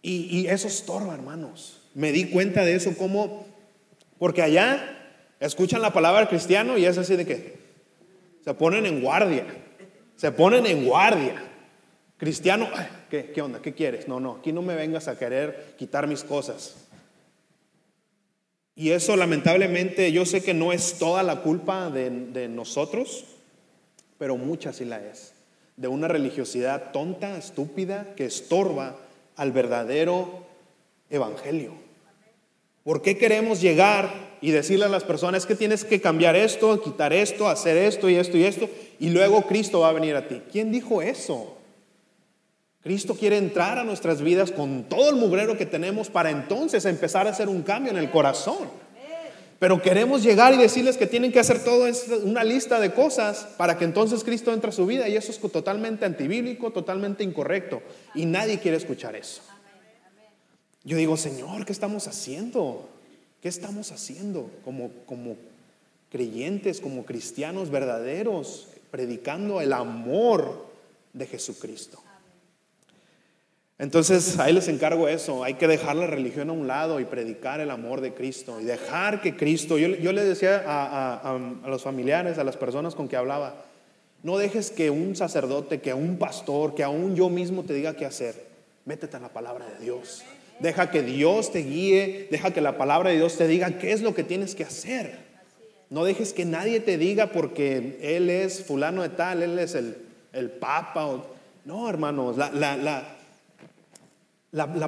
Y, 0.00 0.38
y, 0.38 0.46
eso 0.46 0.68
estorba, 0.68 1.14
hermanos. 1.14 1.82
Me 1.94 2.12
di 2.12 2.30
cuenta 2.30 2.64
de 2.64 2.76
eso 2.76 2.96
como, 2.96 3.46
porque 4.18 4.42
allá 4.42 4.96
escuchan 5.40 5.82
la 5.82 5.92
palabra 5.92 6.28
cristiano 6.28 6.78
y 6.78 6.86
es 6.86 6.96
así 6.96 7.16
de 7.16 7.26
que 7.26 7.58
se 8.44 8.54
ponen 8.54 8.86
en 8.86 9.02
guardia, 9.02 9.44
se 10.16 10.32
ponen 10.32 10.66
en 10.66 10.86
guardia. 10.86 11.42
Cristiano, 12.16 12.68
¿qué, 13.10 13.42
onda? 13.42 13.60
¿Qué 13.60 13.74
quieres? 13.74 14.08
No, 14.08 14.20
no, 14.20 14.36
aquí 14.36 14.52
no 14.52 14.62
me 14.62 14.74
vengas 14.74 15.06
a 15.08 15.18
querer 15.18 15.74
quitar 15.76 16.06
mis 16.06 16.24
cosas. 16.24 16.85
Y 18.78 18.90
eso 18.90 19.16
lamentablemente 19.16 20.12
yo 20.12 20.26
sé 20.26 20.42
que 20.42 20.52
no 20.52 20.70
es 20.70 20.98
toda 20.98 21.22
la 21.22 21.40
culpa 21.40 21.90
de, 21.90 22.46
nosotros, 22.48 23.24
pero 24.18 24.36
mucha 24.36 24.74
sí 24.74 24.84
la 24.84 24.98
es. 24.98 25.32
De 25.78 25.88
una 25.88 26.08
religiosidad 26.08 26.92
tonta, 26.92 27.38
estúpida, 27.38 28.14
que 28.16 28.26
estorba 28.26 28.98
al 29.34 29.52
verdadero 29.52 30.46
evangelio. 31.08 31.72
¿Por 32.84 33.00
qué 33.00 33.16
queremos 33.16 33.62
llegar 33.62 34.36
y 34.42 34.50
decirle 34.50 34.84
a 34.84 34.90
las 34.90 35.04
personas 35.04 35.46
que 35.46 35.54
tienes 35.54 35.82
que 35.82 36.02
cambiar 36.02 36.36
esto, 36.36 36.80
quitar 36.82 37.14
esto, 37.14 37.48
hacer 37.48 37.78
esto 37.78 38.10
y 38.10 38.16
esto 38.16 38.36
y 38.36 38.44
esto, 38.44 38.68
y 39.00 39.08
luego 39.08 39.42
Cristo 39.46 39.80
va 39.80 39.88
a 39.88 39.92
venir 39.92 40.16
a 40.16 40.28
ti? 40.28 40.42
¿Quién 40.52 40.70
dijo 40.70 41.00
eso? 41.00 41.55
Cristo 42.86 43.16
quiere 43.16 43.36
entrar 43.36 43.78
a 43.78 43.82
nuestras 43.82 44.22
vidas 44.22 44.52
con 44.52 44.84
todo 44.84 45.10
el 45.10 45.16
mugrero 45.16 45.58
que 45.58 45.66
tenemos 45.66 46.08
para 46.08 46.30
entonces 46.30 46.84
empezar 46.84 47.26
a 47.26 47.30
hacer 47.30 47.48
un 47.48 47.62
cambio 47.62 47.90
en 47.90 47.98
el 47.98 48.12
corazón. 48.12 48.68
Pero 49.58 49.82
queremos 49.82 50.22
llegar 50.22 50.54
y 50.54 50.56
decirles 50.56 50.96
que 50.96 51.08
tienen 51.08 51.32
que 51.32 51.40
hacer 51.40 51.64
todo 51.64 51.84
una 52.22 52.44
lista 52.44 52.78
de 52.78 52.94
cosas 52.94 53.48
para 53.56 53.76
que 53.76 53.84
entonces 53.84 54.22
Cristo 54.22 54.52
entre 54.52 54.70
a 54.70 54.72
su 54.72 54.86
vida 54.86 55.08
y 55.08 55.16
eso 55.16 55.32
es 55.32 55.40
totalmente 55.40 56.04
antibíblico, 56.04 56.70
totalmente 56.70 57.24
incorrecto. 57.24 57.82
Y 58.14 58.24
nadie 58.24 58.60
quiere 58.60 58.76
escuchar 58.76 59.16
eso. 59.16 59.42
Yo 60.84 60.96
digo, 60.96 61.16
Señor, 61.16 61.66
¿qué 61.66 61.72
estamos 61.72 62.06
haciendo? 62.06 62.88
¿Qué 63.42 63.48
estamos 63.48 63.90
haciendo 63.90 64.48
como, 64.64 64.92
como 65.06 65.34
creyentes, 66.08 66.80
como 66.80 67.04
cristianos 67.04 67.68
verdaderos, 67.68 68.68
predicando 68.92 69.60
el 69.60 69.72
amor 69.72 70.68
de 71.14 71.26
Jesucristo? 71.26 72.05
Entonces, 73.78 74.38
ahí 74.38 74.54
les 74.54 74.68
encargo 74.68 75.06
eso, 75.06 75.44
hay 75.44 75.54
que 75.54 75.68
dejar 75.68 75.96
la 75.96 76.06
religión 76.06 76.48
a 76.48 76.52
un 76.54 76.66
lado 76.66 76.98
y 76.98 77.04
predicar 77.04 77.60
el 77.60 77.70
amor 77.70 78.00
de 78.00 78.14
Cristo 78.14 78.58
y 78.58 78.64
dejar 78.64 79.20
que 79.20 79.36
Cristo, 79.36 79.76
yo, 79.76 79.88
yo 79.88 80.12
le 80.12 80.24
decía 80.24 80.64
a, 80.66 81.38
los 81.66 81.82
familiares, 81.82 82.38
a 82.38 82.44
las 82.44 82.56
personas 82.56 82.94
con 82.94 83.06
que 83.06 83.16
hablaba, 83.16 83.54
no 84.22 84.38
dejes 84.38 84.70
que 84.70 84.88
un 84.88 85.14
sacerdote, 85.14 85.80
que 85.82 85.92
un 85.92 86.16
pastor, 86.16 86.74
que 86.74 86.84
aún 86.84 87.14
yo 87.16 87.28
mismo 87.28 87.64
te 87.64 87.74
diga 87.74 87.94
qué 87.94 88.06
hacer, 88.06 88.46
métete 88.86 89.18
en 89.18 89.24
la 89.24 89.28
palabra 89.28 89.66
de 89.66 89.84
Dios, 89.84 90.24
deja 90.58 90.90
que 90.90 91.02
Dios 91.02 91.52
te 91.52 91.58
guíe, 91.58 92.28
deja 92.30 92.52
que 92.52 92.62
la 92.62 92.78
palabra 92.78 93.10
de 93.10 93.16
Dios 93.16 93.36
te 93.36 93.46
diga 93.46 93.78
qué 93.78 93.92
es 93.92 94.00
lo 94.00 94.14
que 94.14 94.24
tienes 94.24 94.54
que 94.54 94.64
hacer. 94.64 95.26
No 95.90 96.04
dejes 96.04 96.32
que 96.32 96.46
nadie 96.46 96.80
te 96.80 96.96
diga 96.96 97.26
porque 97.26 97.98
Él 98.00 98.30
es 98.30 98.64
fulano 98.64 99.02
de 99.02 99.10
tal, 99.10 99.42
Él 99.42 99.58
es 99.58 99.74
el, 99.74 99.98
el 100.32 100.50
papa. 100.50 101.22
no, 101.64 101.88
hermanos, 101.88 102.36
la, 102.36 102.50
la 102.50 102.76
la, 102.76 103.15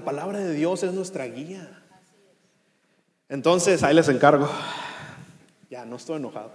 palabra 0.05 0.39
de 0.39 0.55
Dios 0.55 0.83
es 0.83 0.93
nuestra 0.93 1.27
guía. 1.27 1.83
Entonces, 3.29 3.83
ahí 3.83 3.95
les 3.95 4.09
encargo. 4.09 4.49
Ya, 5.71 5.85
no 5.85 5.97
estoy 5.97 6.17
enojado. 6.17 6.53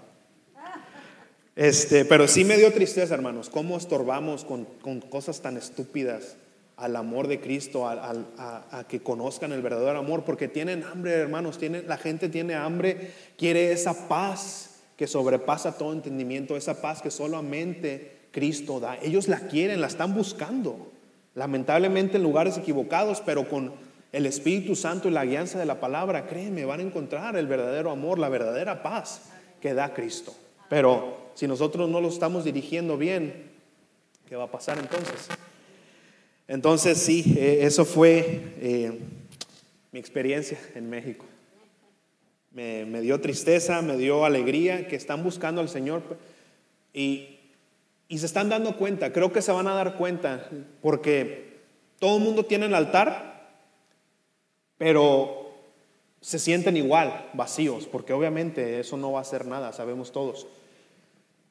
Este, 1.55 2.03
pero 2.03 2.27
sí 2.27 2.45
me 2.45 2.57
dio 2.57 2.73
tristeza, 2.73 3.13
hermanos, 3.13 3.49
cómo 3.49 3.77
estorbamos 3.77 4.43
con, 4.43 4.65
cosas 5.01 5.41
tan 5.41 5.55
estúpidas 5.55 6.35
al 6.77 6.95
amor 6.95 7.27
de 7.27 7.39
Cristo, 7.39 7.87
a, 7.87 8.85
que 8.87 9.03
conozcan 9.03 9.51
el 9.51 9.61
verdadero 9.61 9.99
amor, 9.99 10.23
porque 10.23 10.47
tienen 10.47 10.83
hambre, 10.83 11.13
hermanos, 11.13 11.59
tienen, 11.59 11.87
la 11.87 11.97
gente 11.97 12.27
tiene 12.29 12.55
hambre, 12.55 13.11
quiere 13.37 13.71
esa 13.71 14.07
paz 14.07 14.81
que 14.97 15.05
sobrepasa 15.05 15.77
todo 15.77 15.93
entendimiento, 15.93 16.57
esa 16.57 16.81
paz 16.81 17.03
que 17.03 17.11
solamente 17.11 18.23
Cristo 18.31 18.79
da. 18.79 18.97
Ellos 18.97 19.27
la 19.27 19.41
quieren, 19.41 19.79
la 19.79 19.87
están 19.87 20.15
buscando. 20.15 20.92
Lamentablemente 21.35 22.17
en 22.17 22.23
lugares 22.23 22.57
equivocados, 22.57 23.21
pero 23.21 23.47
con 23.47 23.73
el 24.11 24.27
Espíritu 24.27 24.75
Santo 24.75 25.07
y 25.07 25.11
la 25.11 25.25
guianza 25.25 25.57
de 25.57 25.65
la 25.65 25.79
palabra, 25.79 26.27
créeme, 26.27 26.65
van 26.65 26.79
a 26.79 26.83
encontrar 26.83 27.35
el 27.35 27.47
verdadero 27.47 27.89
amor, 27.89 28.19
la 28.19 28.29
verdadera 28.29 28.83
paz 28.83 29.23
que 29.59 29.73
da 29.73 29.93
Cristo. 29.93 30.35
Pero 30.69 31.31
si 31.33 31.47
nosotros 31.47 31.89
no 31.89 31.99
lo 31.99 32.09
estamos 32.09 32.43
dirigiendo 32.43 32.97
bien, 32.97 33.51
¿qué 34.29 34.35
va 34.35 34.43
a 34.43 34.51
pasar 34.51 34.77
entonces? 34.77 35.29
Entonces 36.47 36.99
sí, 36.99 37.35
eh, 37.37 37.59
eso 37.61 37.85
fue 37.85 38.53
eh, 38.59 38.99
mi 39.91 39.99
experiencia 39.99 40.59
en 40.75 40.89
México. 40.89 41.25
Me, 42.51 42.85
me, 42.85 43.01
dio 43.01 43.19
tristeza, 43.19 43.81
me 43.81 43.97
dio 43.97 44.25
alegría 44.25 44.87
que 44.87 44.95
están 44.95 45.23
buscando 45.23 45.59
al 45.61 45.69
Señor 45.69 46.03
y 46.93 47.32
y 48.13 48.19
se 48.19 48.27
están 48.27 48.47
dando 48.47 48.77
cuenta, 48.77 49.11
creo 49.11 49.33
que 49.33 49.41
se 49.41 49.51
van 49.51 49.67
a 49.67 49.73
dar 49.73 49.95
cuenta, 49.95 50.47
porque 50.83 51.61
todo 51.97 52.17
el 52.17 52.23
mundo 52.23 52.45
tiene 52.45 52.67
el 52.67 52.75
altar, 52.75 53.57
pero 54.77 55.49
se 56.21 56.37
sienten 56.37 56.77
igual, 56.77 57.31
vacíos, 57.33 57.87
porque 57.91 58.13
obviamente 58.13 58.79
eso 58.79 58.97
no 58.97 59.13
va 59.13 59.17
a 59.17 59.23
hacer 59.23 59.47
nada, 59.47 59.73
sabemos 59.73 60.11
todos. 60.11 60.45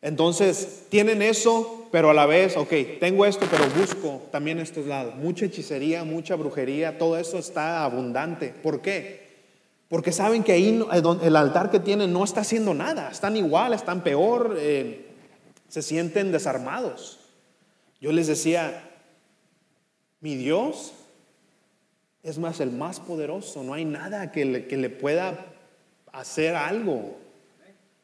Entonces, 0.03 0.85
tienen 0.89 1.21
eso, 1.21 1.89
pero 1.91 2.11
a 2.11 2.15
la 2.15 2.27
vez, 2.27 2.57
ok, 2.57 2.73
tengo 3.01 3.27
esto, 3.27 3.49
pero 3.51 3.65
busco 3.71 4.23
también 4.31 4.61
estos 4.61 4.87
lados. 4.87 5.17
Mucha 5.17 5.47
hechicería, 5.47 6.05
mucha 6.05 6.37
brujería, 6.37 6.97
todo 6.97 7.19
eso 7.19 7.39
está 7.39 7.83
abundante. 7.83 8.55
¿Por 8.63 8.81
qué? 8.81 9.33
Porque 9.89 10.13
saben 10.13 10.45
que 10.45 10.53
ahí 10.53 10.81
eh, 10.93 11.03
el 11.25 11.35
altar 11.35 11.73
que 11.73 11.81
tienen 11.81 12.13
no 12.13 12.23
está 12.23 12.43
haciendo 12.43 12.73
nada. 12.73 13.11
Están 13.11 13.37
igual, 13.37 13.75
están 13.75 14.05
peor, 14.05 14.57
eh, 14.61 15.12
se 15.73 15.81
sienten 15.81 16.33
desarmados. 16.33 17.19
Yo 17.99 18.13
les 18.13 18.27
decía, 18.27 18.91
mi 20.21 20.37
Dios 20.37 20.93
es 22.23 22.37
más 22.37 22.61
el 22.61 22.71
más 22.73 23.01
poderoso. 23.01 23.63
No 23.63 23.73
hay 23.73 23.87
nada 23.87 24.33
que 24.33 24.45
le, 24.45 24.67
que 24.67 24.77
le 24.77 24.91
pueda 24.91 25.47
hacer 26.13 26.57
algo. 26.57 27.17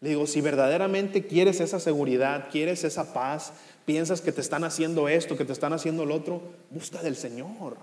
Le 0.01 0.09
digo, 0.09 0.27
si 0.27 0.41
verdaderamente 0.41 1.27
quieres 1.27 1.61
esa 1.61 1.79
seguridad, 1.79 2.49
quieres 2.51 2.85
esa 2.85 3.13
paz, 3.13 3.53
piensas 3.85 4.23
que 4.23 4.33
te 4.33 4.41
están 4.41 4.65
haciendo 4.65 5.07
esto, 5.07 5.37
que 5.37 5.45
te 5.45 5.53
están 5.53 5.75
haciendo 5.75 6.07
lo 6.07 6.15
otro, 6.15 6.41
busca 6.71 7.03
del 7.03 7.17
Señor. 7.17 7.77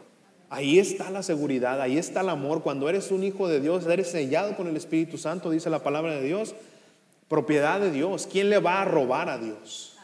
Ahí 0.50 0.80
está 0.80 1.12
la 1.12 1.22
seguridad, 1.22 1.80
ahí 1.80 2.00
está 2.00 2.22
el 2.22 2.30
amor. 2.30 2.64
Cuando 2.64 2.90
eres 2.90 3.12
un 3.12 3.24
hijo 3.24 3.48
de 3.48 3.62
Dios, 3.62 3.86
eres 3.86 4.10
sellado 4.10 4.58
con 4.58 4.66
el 4.66 4.78
Espíritu 4.78 5.20
Santo, 5.20 5.52
dice 5.52 5.70
la 5.70 5.84
palabra 5.84 6.16
de 6.16 6.24
Dios, 6.24 6.56
propiedad 7.28 7.80
de 7.80 7.92
Dios. 7.92 8.28
¿Quién 8.32 8.50
le 8.50 8.60
va 8.60 8.82
a 8.82 8.86
robar 8.86 9.30
a 9.30 9.38
Dios? 9.38 9.98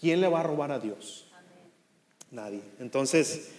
¿Quién 0.00 0.20
le 0.20 0.28
va 0.28 0.40
a 0.40 0.42
robar 0.42 0.72
a 0.72 0.78
Dios? 0.78 1.26
Nadie. 2.30 2.62
Entonces, 2.80 3.52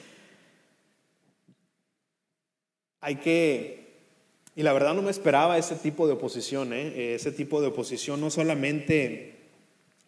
hay 3.02 3.16
que, 3.16 3.96
y 4.56 4.64
la 4.64 4.74
verdad 4.74 4.94
no 4.94 5.02
me 5.02 5.12
esperaba 5.12 5.58
ese 5.58 5.76
tipo 5.76 6.08
de 6.08 6.14
oposición, 6.14 6.74
¿eh? 6.74 7.16
ese 7.16 7.32
tipo 7.32 7.62
de 7.62 7.68
oposición 7.68 8.22
no 8.22 8.30
solamente 8.30 9.38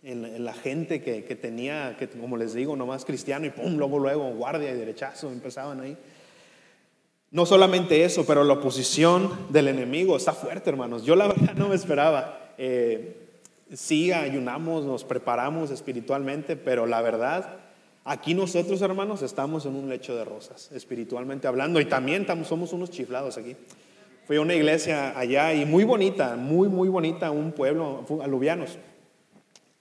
en, 0.03 0.43
la 0.43 0.53
gente 0.53 1.01
que, 1.01 1.23
que 1.23 1.35
tenía, 1.35 1.95
que 1.97 2.07
como 2.09 2.37
les 2.37 2.53
digo, 2.53 2.75
nomás 2.75 3.05
cristiano 3.05 3.45
y 3.45 3.49
pum, 3.49 3.77
luego, 3.77 3.99
luego, 3.99 4.29
guardia 4.31 4.71
y 4.71 4.75
derechazo, 4.75 5.31
empezaban 5.31 5.81
ahí. 5.81 5.97
No 7.31 7.45
solamente 7.45 8.03
eso, 8.03 8.25
pero 8.25 8.43
la 8.43 8.53
oposición 8.53 9.47
del 9.49 9.67
enemigo 9.67 10.17
está 10.17 10.33
fuerte, 10.33 10.69
hermanos. 10.69 11.03
Yo 11.03 11.15
la 11.15 11.27
verdad 11.27 11.53
no 11.55 11.69
me 11.69 11.75
esperaba. 11.75 12.38
Eh, 12.61 13.15
sí, 13.73 14.11
ayunamos, 14.11 14.83
nos 14.85 15.05
preparamos 15.05 15.71
espiritualmente, 15.71 16.57
pero 16.57 16.85
la 16.85 17.01
verdad, 17.01 17.55
aquí 18.03 18.33
nosotros, 18.33 18.81
hermanos, 18.81 19.21
estamos 19.21 19.65
en 19.65 19.75
un 19.75 19.87
lecho 19.87 20.13
de 20.15 20.25
rosas, 20.25 20.69
espiritualmente 20.73 21.47
hablando, 21.47 21.79
y 21.79 21.85
también 21.85 22.21
estamos, 22.23 22.47
somos 22.49 22.73
unos 22.73 22.91
chiflados 22.91 23.37
aquí. 23.37 23.55
Fui 24.27 24.35
a 24.35 24.41
una 24.41 24.55
iglesia 24.55 25.17
allá 25.17 25.53
y 25.53 25.65
muy 25.65 25.85
bonita, 25.85 26.35
muy, 26.35 26.67
muy 26.67 26.89
bonita, 26.89 27.31
un 27.31 27.53
pueblo, 27.53 28.05
aluvianos. 28.21 28.77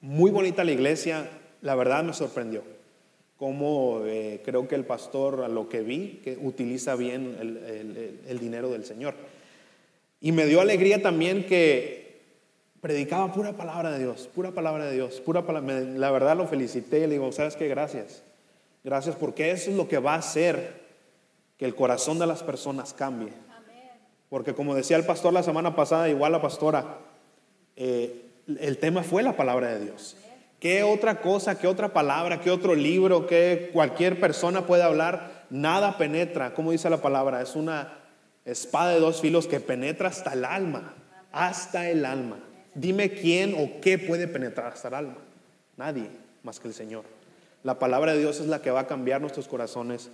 Muy 0.01 0.31
bonita 0.31 0.63
la 0.63 0.71
iglesia, 0.71 1.29
la 1.61 1.75
verdad 1.75 2.05
me 2.05 2.13
sorprendió. 2.15 2.63
Como 3.37 4.03
eh, 4.05 4.41
creo 4.45 4.69
que 4.69 4.77
el 4.77 4.85
pastor, 4.85 5.43
a 5.43 5.49
lo 5.49 5.69
que 5.69 5.81
vi, 5.83 6.21
que 6.23 6.39
utiliza 6.41 6.95
bien 6.95 7.37
el- 7.41 8.21
el 8.27 8.39
dinero 8.39 8.71
del 8.71 8.85
Señor. 8.85 9.15
Y 10.21 10.33
me 10.33 10.47
dio 10.47 10.61
alegría 10.61 11.03
también 11.03 11.45
que 11.45 12.08
predicaba 12.81 13.33
pura 13.33 13.53
palabra 13.53 13.91
de 13.91 13.99
Dios, 13.99 14.29
pura 14.35 14.53
palabra 14.53 14.87
de 14.87 14.95
Dios, 14.95 15.21
pura 15.21 15.45
palabra. 15.47 15.81
La 15.81 16.11
verdad 16.11 16.37
lo 16.37 16.47
felicité, 16.47 17.01
le 17.01 17.15
digo, 17.15 17.31
¿sabes 17.33 17.57
qué? 17.57 17.69
Gracias. 17.69 18.23
Gracias 18.85 19.17
porque 19.17 19.51
eso 19.51 19.71
es 19.71 19.77
lo 19.77 19.89
que 19.89 19.99
va 19.99 20.15
a 20.15 20.19
hacer 20.19 20.87
que 21.57 21.65
el 21.65 21.75
corazón 21.75 22.19
de 22.19 22.27
las 22.27 22.43
personas 22.43 22.95
cambie. 22.95 23.33
Porque 24.29 24.55
como 24.55 24.75
decía 24.75 24.97
el 24.97 25.05
pastor 25.05 25.33
la 25.33 25.43
semana 25.43 25.75
pasada, 25.75 26.09
igual 26.09 26.33
la 26.33 26.43
pastora, 26.43 26.99
eh, 27.77 28.27
el 28.47 28.79
tema 28.79 29.03
fue 29.03 29.23
la 29.23 29.37
palabra 29.37 29.69
de 29.69 29.85
Dios. 29.85 30.17
¿Qué 30.61 30.83
otra 30.83 31.21
cosa, 31.21 31.59
qué 31.59 31.67
otra 31.67 31.93
palabra, 31.93 32.41
qué 32.41 32.51
otro 32.51 32.75
libro, 32.75 33.27
qué 33.27 33.71
cualquier 33.73 34.19
persona 34.21 34.67
puede 34.67 34.83
hablar? 34.83 35.47
Nada 35.51 35.97
penetra, 35.97 36.53
como 36.53 36.73
dice 36.73 36.91
la 36.91 37.01
palabra, 37.01 37.41
es 37.41 37.55
una 37.55 37.97
espada 38.45 38.91
de 38.91 39.01
dos 39.01 39.21
filos 39.21 39.47
que 39.47 39.61
penetra 39.61 40.09
hasta 40.09 40.33
el 40.33 40.45
alma, 40.45 40.95
hasta 41.33 41.89
el 41.89 42.05
alma. 42.05 42.39
Dime 42.75 43.11
quién 43.11 43.55
o 43.59 43.81
qué 43.81 43.99
puede 43.99 44.29
penetrar 44.29 44.73
hasta 44.73 44.89
el 44.89 44.95
alma. 44.95 45.19
Nadie 45.77 46.09
más 46.43 46.61
que 46.61 46.69
el 46.69 46.75
Señor. 46.75 47.05
La 47.65 47.79
palabra 47.79 48.13
de 48.13 48.21
Dios 48.21 48.41
es 48.41 48.47
la 48.47 48.63
que 48.63 48.71
va 48.71 48.81
a 48.81 48.87
cambiar 48.87 49.21
nuestros 49.21 49.49
corazones, 49.49 50.11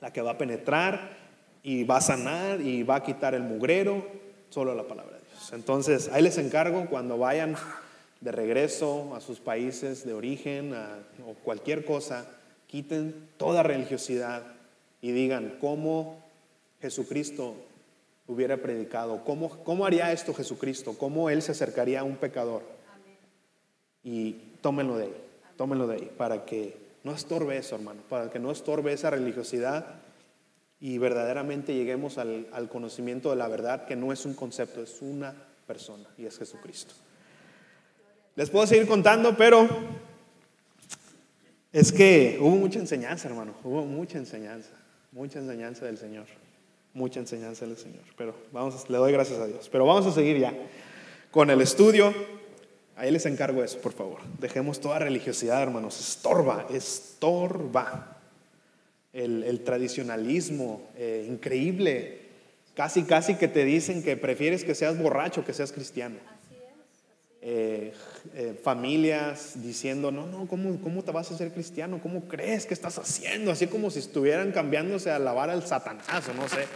la 0.00 0.12
que 0.12 0.22
va 0.22 0.32
a 0.32 0.38
penetrar 0.38 1.16
y 1.62 1.84
va 1.84 1.98
a 1.98 2.00
sanar 2.00 2.60
y 2.60 2.82
va 2.82 2.96
a 2.96 3.02
quitar 3.02 3.34
el 3.34 3.42
mugrero, 3.42 4.06
solo 4.50 4.74
la 4.74 4.84
palabra 4.84 5.16
de 5.16 5.22
Dios. 5.30 5.52
Entonces, 5.52 6.08
ahí 6.12 6.22
les 6.22 6.38
encargo 6.38 6.86
cuando 6.86 7.18
vayan 7.18 7.56
de 8.20 8.32
regreso 8.32 9.14
a 9.14 9.20
sus 9.20 9.40
países 9.40 10.06
de 10.06 10.14
origen 10.14 10.74
o 11.26 11.34
cualquier 11.44 11.84
cosa, 11.84 12.26
quiten 12.66 13.28
toda 13.36 13.62
religiosidad 13.62 14.42
y 15.02 15.12
digan 15.12 15.56
cómo 15.60 16.22
Jesucristo 16.80 17.56
hubiera 18.26 18.56
predicado, 18.56 19.24
cómo, 19.24 19.62
cómo 19.64 19.86
haría 19.86 20.12
esto 20.12 20.34
Jesucristo, 20.34 20.96
cómo 20.98 21.30
Él 21.30 21.42
se 21.42 21.52
acercaría 21.52 22.00
a 22.00 22.04
un 22.04 22.16
pecador. 22.16 22.62
Y 24.02 24.32
tómenlo 24.60 24.96
de 24.96 25.04
ahí, 25.04 25.16
tómenlo 25.56 25.86
de 25.86 25.96
ahí, 25.96 26.12
para 26.16 26.44
que 26.44 26.76
no 27.04 27.12
estorbe 27.12 27.56
eso, 27.56 27.76
hermano, 27.76 28.02
para 28.08 28.30
que 28.30 28.38
no 28.38 28.50
estorbe 28.50 28.92
esa 28.92 29.10
religiosidad 29.10 29.86
y 30.80 30.98
verdaderamente 30.98 31.74
lleguemos 31.74 32.18
al, 32.18 32.48
al 32.52 32.68
conocimiento 32.68 33.30
de 33.30 33.36
la 33.36 33.48
verdad, 33.48 33.86
que 33.86 33.96
no 33.96 34.12
es 34.12 34.26
un 34.26 34.34
concepto, 34.34 34.82
es 34.82 35.00
una 35.00 35.34
persona 35.66 36.08
y 36.18 36.26
es 36.26 36.38
Jesucristo. 36.38 36.94
Les 38.34 38.50
puedo 38.50 38.66
seguir 38.66 38.86
contando, 38.86 39.36
pero 39.36 39.68
es 41.72 41.92
que 41.92 42.38
hubo 42.40 42.56
mucha 42.56 42.78
enseñanza, 42.78 43.28
hermano, 43.28 43.54
hubo 43.64 43.84
mucha 43.84 44.18
enseñanza, 44.18 44.70
mucha 45.12 45.38
enseñanza 45.38 45.86
del 45.86 45.98
Señor, 45.98 46.26
mucha 46.96 47.20
enseñanza 47.20 47.66
del 47.66 47.76
Señor, 47.76 48.02
pero 48.16 48.34
vamos, 48.52 48.88
le 48.88 48.96
doy 48.96 49.12
gracias 49.12 49.38
a 49.38 49.46
Dios, 49.46 49.68
pero 49.70 49.84
vamos 49.84 50.06
a 50.06 50.12
seguir 50.12 50.38
ya 50.38 50.54
con 51.30 51.50
el 51.50 51.60
estudio. 51.60 52.14
Ahí 52.96 53.10
les 53.10 53.26
encargo 53.26 53.62
eso, 53.62 53.78
por 53.80 53.92
favor. 53.92 54.20
Dejemos 54.40 54.80
toda 54.80 54.98
religiosidad, 54.98 55.62
hermanos, 55.62 56.00
estorba, 56.00 56.66
estorba 56.70 58.16
el, 59.12 59.42
el 59.44 59.60
tradicionalismo 59.60 60.88
eh, 60.96 61.26
increíble. 61.28 62.22
Casi, 62.74 63.02
casi 63.02 63.34
que 63.34 63.48
te 63.48 63.66
dicen 63.66 64.02
que 64.02 64.16
prefieres 64.16 64.64
que 64.64 64.74
seas 64.74 64.98
borracho 64.98 65.44
que 65.44 65.52
seas 65.52 65.72
cristiano. 65.72 66.16
Eh, 67.48 67.92
eh, 68.34 68.58
familias 68.60 69.52
diciendo, 69.62 70.10
no, 70.10 70.26
no, 70.26 70.48
¿cómo, 70.48 70.80
¿cómo 70.82 71.04
te 71.04 71.12
vas 71.12 71.30
a 71.30 71.34
hacer 71.34 71.52
cristiano? 71.52 72.00
¿Cómo 72.02 72.26
crees 72.26 72.66
que 72.66 72.74
estás 72.74 72.98
haciendo? 72.98 73.52
Así 73.52 73.68
como 73.68 73.88
si 73.88 74.00
estuvieran 74.00 74.50
cambiándose 74.50 75.12
a 75.12 75.16
alabar 75.16 75.48
al 75.48 75.64
satanás 75.64 76.28
o 76.28 76.34
no 76.34 76.48
sé. 76.48 76.66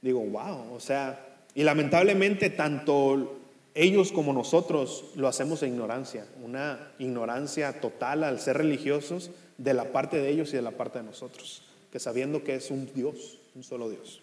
Digo, 0.00 0.20
wow, 0.20 0.72
o 0.72 0.80
sea, 0.80 1.22
y 1.54 1.62
lamentablemente 1.62 2.48
tanto 2.48 3.38
ellos 3.74 4.12
como 4.12 4.32
nosotros 4.32 5.10
lo 5.14 5.28
hacemos 5.28 5.62
en 5.62 5.74
ignorancia, 5.74 6.24
una 6.42 6.94
ignorancia 6.98 7.78
total 7.78 8.24
al 8.24 8.40
ser 8.40 8.56
religiosos 8.56 9.30
de 9.58 9.74
la 9.74 9.92
parte 9.92 10.16
de 10.16 10.30
ellos 10.30 10.54
y 10.54 10.56
de 10.56 10.62
la 10.62 10.70
parte 10.70 11.00
de 11.00 11.04
nosotros, 11.04 11.64
que 11.92 11.98
sabiendo 12.00 12.42
que 12.42 12.54
es 12.54 12.70
un 12.70 12.90
Dios, 12.94 13.40
un 13.54 13.62
solo 13.62 13.90
Dios. 13.90 14.22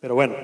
Pero 0.00 0.14
bueno, 0.14 0.36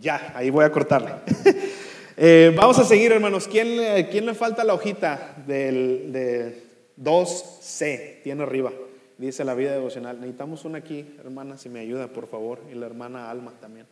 ya, 0.00 0.32
ahí 0.36 0.48
voy 0.50 0.64
a 0.64 0.70
cortarle. 0.70 1.10
Eh, 2.16 2.52
vamos 2.56 2.78
a 2.78 2.84
seguir, 2.84 3.12
hermanos. 3.12 3.48
¿Quién, 3.48 4.06
quién 4.10 4.26
le 4.26 4.34
falta 4.34 4.64
la 4.64 4.74
hojita 4.74 5.36
del, 5.46 6.12
de 6.12 6.62
2C? 7.00 8.22
Tiene 8.22 8.42
arriba. 8.42 8.72
Dice 9.18 9.44
la 9.44 9.54
vida 9.54 9.72
devocional. 9.72 10.16
Necesitamos 10.20 10.64
una 10.64 10.78
aquí, 10.78 11.14
hermana, 11.18 11.58
si 11.58 11.68
me 11.68 11.80
ayuda, 11.80 12.08
por 12.08 12.26
favor. 12.26 12.60
Y 12.70 12.74
la 12.74 12.86
hermana 12.86 13.30
Alma 13.30 13.52
también. 13.60 13.86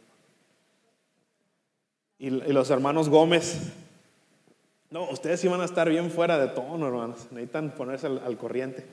Y, 2.19 2.29
y 2.29 2.53
los 2.53 2.71
hermanos 2.71 3.09
Gómez. 3.09 3.73
No, 4.91 5.05
ustedes 5.11 5.41
sí 5.41 5.49
van 5.49 5.61
a 5.61 5.67
estar 5.67 5.89
bien 5.91 6.11
fuera 6.11 6.39
de 6.39 6.49
tono, 6.49 6.87
hermanos. 6.87 7.27
Necesitan 7.31 7.73
ponerse 7.73 8.07
al, 8.07 8.39
corriente. 8.39 8.87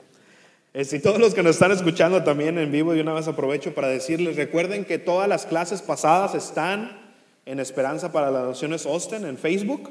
Eh, 0.74 0.84
si 0.84 1.00
todos 1.00 1.18
los 1.18 1.32
que 1.32 1.42
nos 1.42 1.56
están 1.56 1.72
escuchando 1.72 2.22
también 2.22 2.58
en 2.58 2.70
vivo, 2.70 2.92
de 2.92 3.00
una 3.00 3.14
vez 3.14 3.26
aprovecho 3.28 3.72
para 3.72 3.88
decirles, 3.88 4.36
recuerden 4.36 4.84
que 4.84 4.98
todas 4.98 5.26
las 5.26 5.46
clases 5.46 5.80
pasadas 5.80 6.34
están 6.34 7.05
en 7.46 7.60
Esperanza 7.60 8.12
para 8.12 8.30
las 8.30 8.44
Naciones 8.44 8.84
Austin 8.84 9.24
en 9.24 9.38
Facebook. 9.38 9.90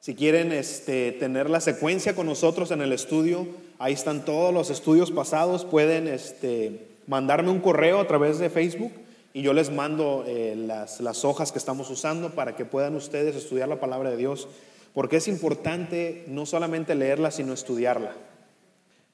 Si 0.00 0.14
quieren 0.14 0.50
este, 0.50 1.12
tener 1.12 1.50
la 1.50 1.60
secuencia 1.60 2.14
con 2.14 2.26
nosotros 2.26 2.70
en 2.70 2.80
el 2.80 2.92
estudio, 2.92 3.46
ahí 3.78 3.92
están 3.92 4.24
todos 4.24 4.52
los 4.52 4.70
estudios 4.70 5.10
pasados. 5.10 5.66
Pueden 5.66 6.08
este, 6.08 6.86
mandarme 7.06 7.50
un 7.50 7.60
correo 7.60 8.00
a 8.00 8.08
través 8.08 8.38
de 8.38 8.48
Facebook 8.48 8.92
y 9.34 9.42
yo 9.42 9.52
les 9.52 9.70
mando 9.70 10.24
eh, 10.26 10.54
las, 10.56 11.00
las 11.00 11.24
hojas 11.26 11.52
que 11.52 11.58
estamos 11.58 11.90
usando 11.90 12.30
para 12.30 12.56
que 12.56 12.64
puedan 12.64 12.96
ustedes 12.96 13.36
estudiar 13.36 13.68
la 13.68 13.78
palabra 13.78 14.10
de 14.10 14.16
Dios. 14.16 14.48
Porque 14.94 15.16
es 15.16 15.28
importante 15.28 16.24
no 16.26 16.46
solamente 16.46 16.94
leerla, 16.94 17.30
sino 17.30 17.52
estudiarla. 17.52 18.12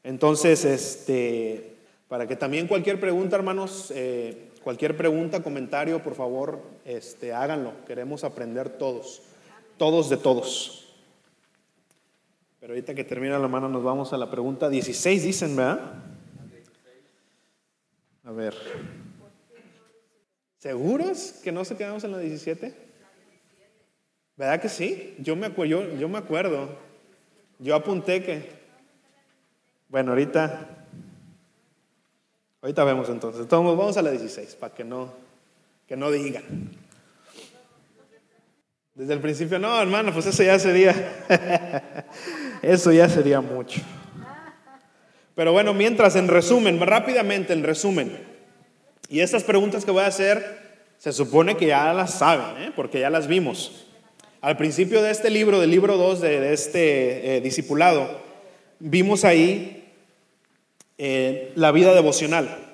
Entonces, 0.04 0.64
este, 0.64 1.74
para 2.06 2.28
que 2.28 2.36
también 2.36 2.68
cualquier 2.68 3.00
pregunta, 3.00 3.34
hermanos, 3.34 3.92
eh, 3.94 4.45
cualquier 4.66 4.96
pregunta, 4.96 5.44
comentario, 5.44 6.02
por 6.02 6.16
favor, 6.16 6.60
este, 6.84 7.32
háganlo. 7.32 7.72
Queremos 7.86 8.24
aprender 8.24 8.68
todos, 8.68 9.22
todos 9.76 10.10
de 10.10 10.16
todos. 10.16 10.92
Pero 12.58 12.72
ahorita 12.72 12.92
que 12.92 13.04
termina 13.04 13.38
la 13.38 13.46
mano 13.46 13.68
nos 13.68 13.84
vamos 13.84 14.12
a 14.12 14.16
la 14.18 14.28
pregunta 14.28 14.68
16, 14.68 15.22
dicen, 15.22 15.54
¿verdad? 15.54 16.02
A 18.24 18.32
ver. 18.32 18.56
¿Seguros 20.58 21.38
que 21.44 21.52
no 21.52 21.64
se 21.64 21.76
quedamos 21.76 22.02
en 22.02 22.10
la 22.10 22.18
17? 22.18 22.74
¿Verdad 24.36 24.60
que 24.60 24.68
sí? 24.68 25.14
Yo 25.20 25.36
me, 25.36 25.46
acu- 25.46 25.66
yo, 25.68 25.94
yo 25.96 26.08
me 26.08 26.18
acuerdo. 26.18 26.70
Yo 27.60 27.76
apunté 27.76 28.20
que... 28.24 28.50
Bueno, 29.88 30.10
ahorita... 30.10 30.72
Ahorita 32.66 32.82
vemos 32.82 33.08
entonces. 33.08 33.42
Entonces 33.42 33.78
vamos 33.78 33.96
a 33.96 34.02
la 34.02 34.10
16 34.10 34.56
para 34.56 34.74
que 34.74 34.82
no, 34.82 35.12
que 35.86 35.96
no 35.96 36.10
digan. 36.10 36.42
Desde 38.92 39.12
el 39.12 39.20
principio, 39.20 39.60
no, 39.60 39.80
hermano, 39.80 40.12
pues 40.12 40.26
eso 40.26 40.42
ya 40.42 40.58
sería... 40.58 40.92
eso 42.62 42.90
ya 42.90 43.08
sería 43.08 43.40
mucho. 43.40 43.80
Pero 45.36 45.52
bueno, 45.52 45.74
mientras, 45.74 46.16
en 46.16 46.26
resumen, 46.26 46.80
rápidamente, 46.80 47.52
en 47.52 47.62
resumen, 47.62 48.18
y 49.08 49.20
estas 49.20 49.44
preguntas 49.44 49.84
que 49.84 49.92
voy 49.92 50.02
a 50.02 50.08
hacer, 50.08 50.88
se 50.98 51.12
supone 51.12 51.56
que 51.56 51.66
ya 51.66 51.94
las 51.94 52.14
saben, 52.14 52.64
¿eh? 52.64 52.72
porque 52.74 52.98
ya 52.98 53.10
las 53.10 53.28
vimos. 53.28 53.86
Al 54.40 54.56
principio 54.56 55.02
de 55.02 55.12
este 55.12 55.30
libro, 55.30 55.60
del 55.60 55.70
libro 55.70 55.96
2 55.96 56.20
de, 56.20 56.40
de 56.40 56.52
este 56.52 57.36
eh, 57.36 57.40
discipulado, 57.40 58.20
vimos 58.80 59.24
ahí 59.24 59.85
eh, 60.98 61.52
la 61.54 61.72
vida 61.72 61.94
devocional. 61.94 62.66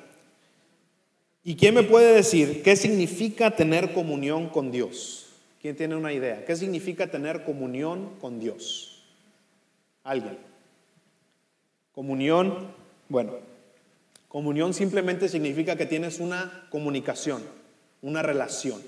¿Y 1.45 1.57
quién 1.57 1.75
me 1.75 1.83
puede 1.83 2.15
decir 2.15 2.63
qué 2.63 2.77
significa 2.77 3.51
tener 3.57 3.93
comunión 3.93 4.49
con 4.49 4.71
Dios? 4.71 5.27
¿Quién 5.61 5.77
tiene 5.77 5.97
una 5.97 6.13
idea? 6.13 6.45
¿Qué 6.45 6.57
significa 6.57 7.09
tener 7.09 7.45
comunión 7.45 8.11
con 8.21 8.39
Dios? 8.39 9.03
¿Alguien? 10.05 10.39
Comunión, 11.95 12.69
bueno, 13.09 13.35
comunión 14.29 14.73
simplemente 14.73 15.29
significa 15.29 15.77
que 15.77 15.87
tienes 15.87 16.21
una 16.21 16.67
comunicación, 16.71 17.43
una 18.03 18.23
relación. 18.23 18.81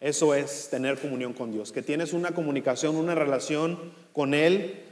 Eso 0.00 0.34
es 0.34 0.68
tener 0.70 0.98
comunión 0.98 1.32
con 1.32 1.52
Dios, 1.52 1.72
que 1.72 1.82
tienes 1.82 2.12
una 2.12 2.32
comunicación, 2.32 2.96
una 2.96 3.14
relación 3.14 3.78
con 4.12 4.34
Él. 4.34 4.82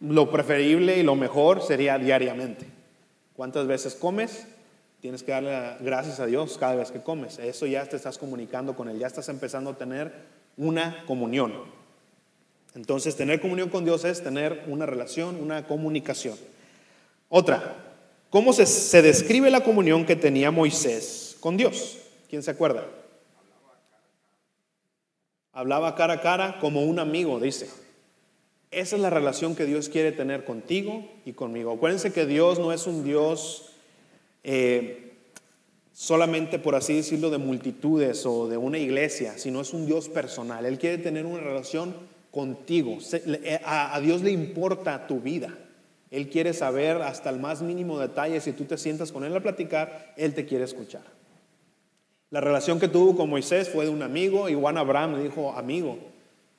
Lo 0.00 0.30
preferible 0.30 0.98
y 0.98 1.02
lo 1.02 1.14
mejor 1.14 1.62
sería 1.62 1.98
diariamente. 1.98 2.66
¿Cuántas 3.40 3.66
veces 3.66 3.94
comes? 3.94 4.44
Tienes 5.00 5.22
que 5.22 5.32
darle 5.32 5.76
gracias 5.80 6.20
a 6.20 6.26
Dios 6.26 6.58
cada 6.58 6.74
vez 6.74 6.90
que 6.90 7.00
comes. 7.00 7.38
Eso 7.38 7.64
ya 7.64 7.86
te 7.86 7.96
estás 7.96 8.18
comunicando 8.18 8.76
con 8.76 8.90
Él, 8.90 8.98
ya 8.98 9.06
estás 9.06 9.30
empezando 9.30 9.70
a 9.70 9.78
tener 9.78 10.12
una 10.58 11.06
comunión. 11.06 11.54
Entonces, 12.74 13.16
tener 13.16 13.40
comunión 13.40 13.70
con 13.70 13.86
Dios 13.86 14.04
es 14.04 14.22
tener 14.22 14.64
una 14.66 14.84
relación, 14.84 15.36
una 15.36 15.66
comunicación. 15.66 16.36
Otra, 17.30 17.76
¿cómo 18.28 18.52
se, 18.52 18.66
se 18.66 19.00
describe 19.00 19.50
la 19.50 19.64
comunión 19.64 20.04
que 20.04 20.16
tenía 20.16 20.50
Moisés 20.50 21.38
con 21.40 21.56
Dios? 21.56 21.96
¿Quién 22.28 22.42
se 22.42 22.50
acuerda? 22.50 22.84
Hablaba 25.54 25.94
cara 25.94 26.12
a 26.12 26.20
cara 26.20 26.58
como 26.60 26.82
un 26.82 26.98
amigo, 26.98 27.40
dice. 27.40 27.70
Esa 28.70 28.96
es 28.96 29.02
la 29.02 29.10
relación 29.10 29.56
que 29.56 29.66
Dios 29.66 29.88
quiere 29.88 30.12
tener 30.12 30.44
contigo 30.44 31.04
y 31.24 31.32
conmigo. 31.32 31.72
Acuérdense 31.72 32.12
que 32.12 32.24
Dios 32.24 32.60
no 32.60 32.72
es 32.72 32.86
un 32.86 33.02
Dios 33.02 33.72
eh, 34.44 35.12
solamente, 35.92 36.60
por 36.60 36.76
así 36.76 36.94
decirlo, 36.94 37.30
de 37.30 37.38
multitudes 37.38 38.24
o 38.26 38.46
de 38.46 38.56
una 38.56 38.78
iglesia, 38.78 39.38
sino 39.38 39.60
es 39.60 39.72
un 39.72 39.86
Dios 39.86 40.08
personal. 40.08 40.66
Él 40.66 40.78
quiere 40.78 40.98
tener 40.98 41.26
una 41.26 41.40
relación 41.40 41.94
contigo. 42.30 42.98
Eh, 43.12 43.60
A, 43.64 44.00
Dios 44.00 44.22
le 44.22 44.30
importa 44.30 45.08
tu 45.08 45.20
vida. 45.20 45.52
Él 46.12 46.28
quiere 46.28 46.52
saber 46.52 47.02
hasta 47.02 47.30
el 47.30 47.40
más 47.40 47.62
mínimo 47.62 47.98
detalle. 47.98 48.40
Si 48.40 48.52
tú 48.52 48.64
te 48.66 48.78
sientas 48.78 49.10
con 49.10 49.24
Él 49.24 49.34
a 49.34 49.40
platicar, 49.40 50.14
Él 50.16 50.32
te 50.32 50.46
quiere 50.46 50.64
escuchar. 50.64 51.02
La 52.30 52.40
relación 52.40 52.78
que 52.78 52.86
tuvo 52.86 53.16
con 53.16 53.28
Moisés 53.28 53.68
fue 53.68 53.86
de 53.86 53.90
un 53.90 54.02
amigo 54.02 54.46
Juan 54.48 54.78
Abraham 54.78 55.16
le 55.16 55.24
dijo 55.24 55.52
amigo. 55.52 55.98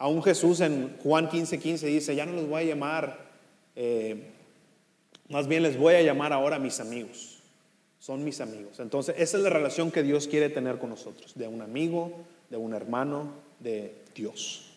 Aún 0.01 0.23
Jesús 0.23 0.61
en 0.61 0.97
Juan 1.03 1.29
15, 1.29 1.59
15 1.59 1.85
dice, 1.85 2.15
ya 2.15 2.25
no 2.25 2.31
los 2.31 2.47
voy 2.47 2.63
a 2.63 2.65
llamar, 2.65 3.19
eh, 3.75 4.31
más 5.29 5.47
bien 5.47 5.61
les 5.61 5.77
voy 5.77 5.93
a 5.93 6.01
llamar 6.01 6.33
ahora 6.33 6.57
mis 6.57 6.79
amigos. 6.79 7.43
Son 7.99 8.23
mis 8.23 8.41
amigos. 8.41 8.79
Entonces, 8.79 9.13
esa 9.19 9.37
es 9.37 9.43
la 9.43 9.51
relación 9.51 9.91
que 9.91 10.01
Dios 10.01 10.27
quiere 10.27 10.49
tener 10.49 10.79
con 10.79 10.89
nosotros, 10.89 11.33
de 11.35 11.47
un 11.47 11.61
amigo, 11.61 12.13
de 12.49 12.57
un 12.57 12.73
hermano, 12.73 13.31
de 13.59 13.93
Dios. 14.15 14.71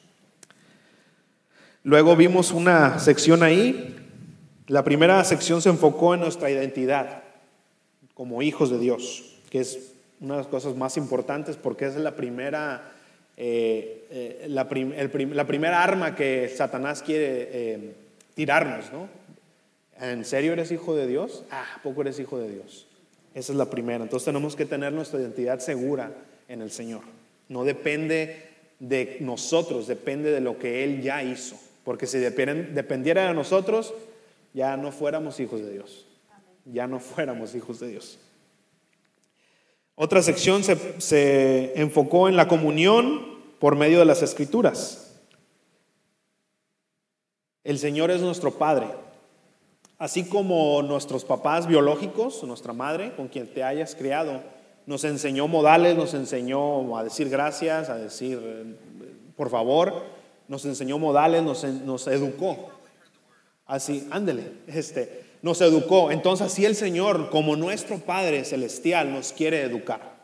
Luego 1.85 2.17
vimos 2.17 2.53
una 2.53 2.99
sección 2.99 3.43
ahí. 3.43 3.97
La 4.67 4.85
primera 4.85 5.25
sección 5.25 5.63
se 5.63 5.71
enfocó 5.71 6.13
en 6.13 6.21
nuestra 6.21 6.51
identidad 6.51 7.23
como 8.13 8.43
hijos 8.43 8.69
de 8.69 8.79
Dios, 8.79 9.39
que 9.49 9.61
es 9.61 9.95
una 10.21 10.35
de 10.35 10.41
las 10.41 10.49
cosas 10.49 10.77
más 10.77 10.99
importantes 10.99 11.57
porque 11.57 11.87
es 11.87 11.97
la 11.97 12.15
primera, 12.15 12.94
eh, 13.37 14.07
eh, 14.11 14.47
la, 14.49 14.69
primera 14.69 15.83
arma 15.83 16.15
que 16.15 16.49
Satanás 16.49 17.03
quiere 17.03 17.49
eh, 17.51 17.95
tirarnos, 18.35 18.93
¿no? 18.93 19.09
¿En 20.01 20.25
serio 20.25 20.53
eres 20.53 20.73
hijo 20.73 20.95
de 20.95 21.07
Dios? 21.07 21.45
Ah, 21.51 21.65
¿a 21.77 21.83
poco 21.83 22.03
eres 22.03 22.19
hijo 22.19 22.39
de 22.39 22.51
Dios? 22.51 22.87
Esa 23.35 23.53
es 23.53 23.59
la 23.59 23.71
primera. 23.71 24.03
Entonces 24.03 24.25
tenemos 24.25 24.57
que 24.57 24.67
tener 24.67 24.93
nuestra 24.93 25.21
identidad 25.21 25.59
segura 25.61 26.13
en 26.49 26.63
el 26.63 26.71
Señor. 26.71 27.03
No 27.49 27.65
depende 27.65 28.49
de 28.81 29.19
nosotros, 29.21 29.87
depende 29.87 30.31
de 30.31 30.41
lo 30.41 30.59
que 30.59 30.85
Él 30.85 31.01
ya 31.01 31.23
hizo. 31.23 31.57
Porque 31.85 32.07
si 32.07 32.19
dependiera 32.19 33.29
de 33.29 33.35
nosotros, 33.35 33.95
ya 34.53 34.77
no 34.77 34.91
fuéramos 34.91 35.39
hijos 35.41 35.61
de 35.61 35.73
Dios. 35.73 36.07
Ya 36.65 36.87
no 36.87 36.99
fuéramos 36.99 37.55
hijos 37.55 37.81
de 37.81 37.89
Dios. 37.89 38.19
Otra 39.97 40.23
sección 40.23 40.65
se, 40.65 41.01
se 41.01 41.81
enfocó 41.81 42.29
en 42.29 42.37
la 42.37 42.49
comunión 42.49 43.35
por 43.61 43.77
medio 43.77 43.99
de 43.99 44.05
las 44.05 44.23
escrituras. 44.23 45.21
El 47.63 47.79
Señor 47.79 48.11
es 48.11 48.21
nuestro 48.21 48.53
Padre. 48.53 48.89
Así 49.99 50.25
como 50.25 50.83
nuestros 50.83 51.25
papás 51.25 51.67
biológicos, 51.67 52.43
nuestra 52.45 52.73
madre, 52.73 53.15
con 53.17 53.29
quien 53.29 53.47
te 53.47 53.63
hayas 53.63 53.95
criado, 53.95 54.43
nos 54.87 55.05
enseñó 55.05 55.49
modales, 55.49 55.97
nos 55.97 56.13
enseñó 56.15 56.97
a 56.97 57.05
decir 57.05 57.31
gracias, 57.31 57.89
a 57.89 57.97
decir 57.97 58.41
eh, 58.43 58.75
por 59.37 59.51
favor, 59.51 60.05
nos 60.49 60.65
enseñó 60.65 60.99
modales, 60.99 61.43
nos, 61.43 61.65
nos 61.65 62.07
educó. 62.09 62.71
Así, 63.67 64.07
ándele, 64.11 64.53
este, 64.67 65.24
nos 65.45 65.61
educó. 65.61 66.11
Entonces, 66.11 66.47
así 66.47 66.65
el 66.65 66.75
Señor, 66.75 67.29
como 67.29 67.55
nuestro 67.55 67.99
Padre 67.99 68.47
celestial, 68.47 69.13
nos 69.13 69.35
quiere 69.35 69.61
educar. 69.61 70.15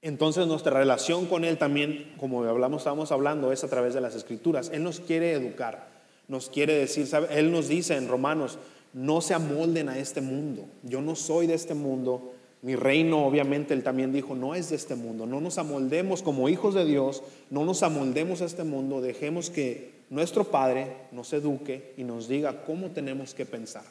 Entonces, 0.00 0.46
nuestra 0.46 0.72
relación 0.72 1.26
con 1.26 1.44
Él 1.44 1.58
también, 1.58 2.14
como 2.16 2.44
hablamos, 2.44 2.80
estamos 2.80 3.12
hablando, 3.12 3.52
es 3.52 3.64
a 3.64 3.68
través 3.68 3.92
de 3.92 4.00
las 4.00 4.14
Escrituras. 4.14 4.70
Él 4.72 4.84
nos 4.84 5.00
quiere 5.00 5.32
educar, 5.32 5.86
nos 6.28 6.48
quiere 6.48 6.76
decir. 6.76 7.06
Él 7.28 7.52
nos 7.52 7.68
dice 7.68 7.94
en 7.96 8.08
Romanos, 8.08 8.58
no 8.94 9.20
se 9.20 9.34
amolden 9.34 9.90
a 9.90 9.98
este 9.98 10.22
mundo. 10.22 10.64
Yo 10.82 11.02
no 11.02 11.14
soy 11.14 11.46
de 11.46 11.52
este 11.52 11.74
mundo. 11.74 12.32
Mi 12.62 12.74
reino, 12.74 13.26
obviamente, 13.26 13.74
Él 13.74 13.82
también 13.82 14.14
dijo, 14.14 14.34
no 14.34 14.54
es 14.54 14.70
de 14.70 14.76
este 14.76 14.94
mundo. 14.94 15.26
No 15.26 15.42
nos 15.42 15.58
amoldemos 15.58 16.22
como 16.22 16.48
hijos 16.48 16.72
de 16.72 16.86
Dios, 16.86 17.22
no 17.50 17.66
nos 17.66 17.82
amoldemos 17.82 18.40
a 18.40 18.46
este 18.46 18.64
mundo. 18.64 19.02
Dejemos 19.02 19.50
que 19.50 19.97
nuestro 20.10 20.44
Padre 20.44 20.96
nos 21.12 21.32
eduque 21.32 21.94
y 21.96 22.04
nos 22.04 22.28
diga 22.28 22.64
cómo 22.64 22.90
tenemos 22.90 23.34
que 23.34 23.46
pensar, 23.46 23.84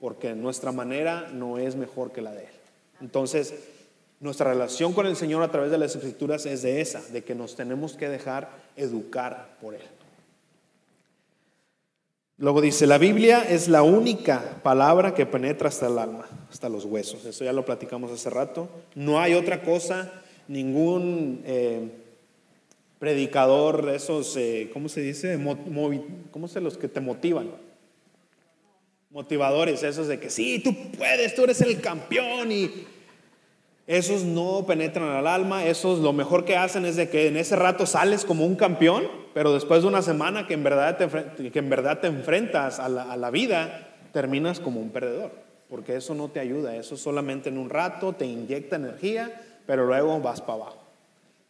porque 0.00 0.34
nuestra 0.34 0.72
manera 0.72 1.28
no 1.32 1.58
es 1.58 1.76
mejor 1.76 2.12
que 2.12 2.22
la 2.22 2.32
de 2.32 2.42
Él. 2.42 2.52
Entonces, 3.00 3.54
nuestra 4.20 4.50
relación 4.50 4.92
con 4.92 5.06
el 5.06 5.16
Señor 5.16 5.42
a 5.42 5.50
través 5.50 5.70
de 5.70 5.78
las 5.78 5.94
Escrituras 5.94 6.46
es 6.46 6.62
de 6.62 6.80
esa, 6.80 7.00
de 7.00 7.22
que 7.22 7.34
nos 7.34 7.54
tenemos 7.56 7.96
que 7.96 8.08
dejar 8.08 8.50
educar 8.76 9.56
por 9.60 9.74
Él. 9.74 9.82
Luego 12.40 12.60
dice, 12.60 12.86
la 12.86 12.98
Biblia 12.98 13.44
es 13.48 13.66
la 13.68 13.82
única 13.82 14.60
palabra 14.62 15.12
que 15.12 15.26
penetra 15.26 15.68
hasta 15.68 15.88
el 15.88 15.98
alma, 15.98 16.28
hasta 16.48 16.68
los 16.68 16.84
huesos. 16.84 17.24
Eso 17.24 17.44
ya 17.44 17.52
lo 17.52 17.64
platicamos 17.64 18.12
hace 18.12 18.30
rato. 18.30 18.68
No 18.94 19.18
hay 19.18 19.34
otra 19.34 19.62
cosa, 19.62 20.12
ningún 20.46 21.42
eh, 21.44 21.90
predicador 22.98 23.86
de 23.86 23.96
esos, 23.96 24.36
eh, 24.36 24.70
¿cómo 24.72 24.88
se 24.88 25.00
dice? 25.00 25.38
¿Cómo 26.30 26.48
se 26.48 26.60
los 26.60 26.76
que 26.76 26.88
te 26.88 27.00
motivan? 27.00 27.50
Motivadores, 29.10 29.82
esos 29.82 30.08
de 30.08 30.18
que 30.18 30.30
sí, 30.30 30.58
tú 30.58 30.74
puedes, 30.96 31.34
tú 31.34 31.44
eres 31.44 31.60
el 31.60 31.80
campeón 31.80 32.52
y 32.52 32.70
esos 33.86 34.22
no 34.24 34.66
penetran 34.66 35.08
al 35.08 35.26
alma, 35.26 35.64
esos 35.64 36.00
lo 36.00 36.12
mejor 36.12 36.44
que 36.44 36.56
hacen 36.56 36.84
es 36.84 36.96
de 36.96 37.08
que 37.08 37.28
en 37.28 37.38
ese 37.38 37.56
rato 37.56 37.86
sales 37.86 38.26
como 38.26 38.44
un 38.44 38.54
campeón, 38.54 39.04
pero 39.32 39.54
después 39.54 39.82
de 39.82 39.88
una 39.88 40.02
semana 40.02 40.46
que 40.46 40.54
en 40.54 40.62
verdad 40.62 40.98
te, 40.98 41.50
que 41.50 41.58
en 41.58 41.70
verdad 41.70 42.00
te 42.00 42.08
enfrentas 42.08 42.80
a 42.80 42.88
la, 42.90 43.10
a 43.10 43.16
la 43.16 43.30
vida, 43.30 43.96
terminas 44.12 44.60
como 44.60 44.80
un 44.80 44.90
perdedor, 44.90 45.30
porque 45.70 45.96
eso 45.96 46.14
no 46.14 46.28
te 46.28 46.40
ayuda, 46.40 46.76
eso 46.76 46.98
solamente 46.98 47.48
en 47.48 47.56
un 47.56 47.70
rato 47.70 48.12
te 48.12 48.26
inyecta 48.26 48.76
energía, 48.76 49.40
pero 49.66 49.86
luego 49.86 50.20
vas 50.20 50.42
para 50.42 50.54
abajo. 50.54 50.87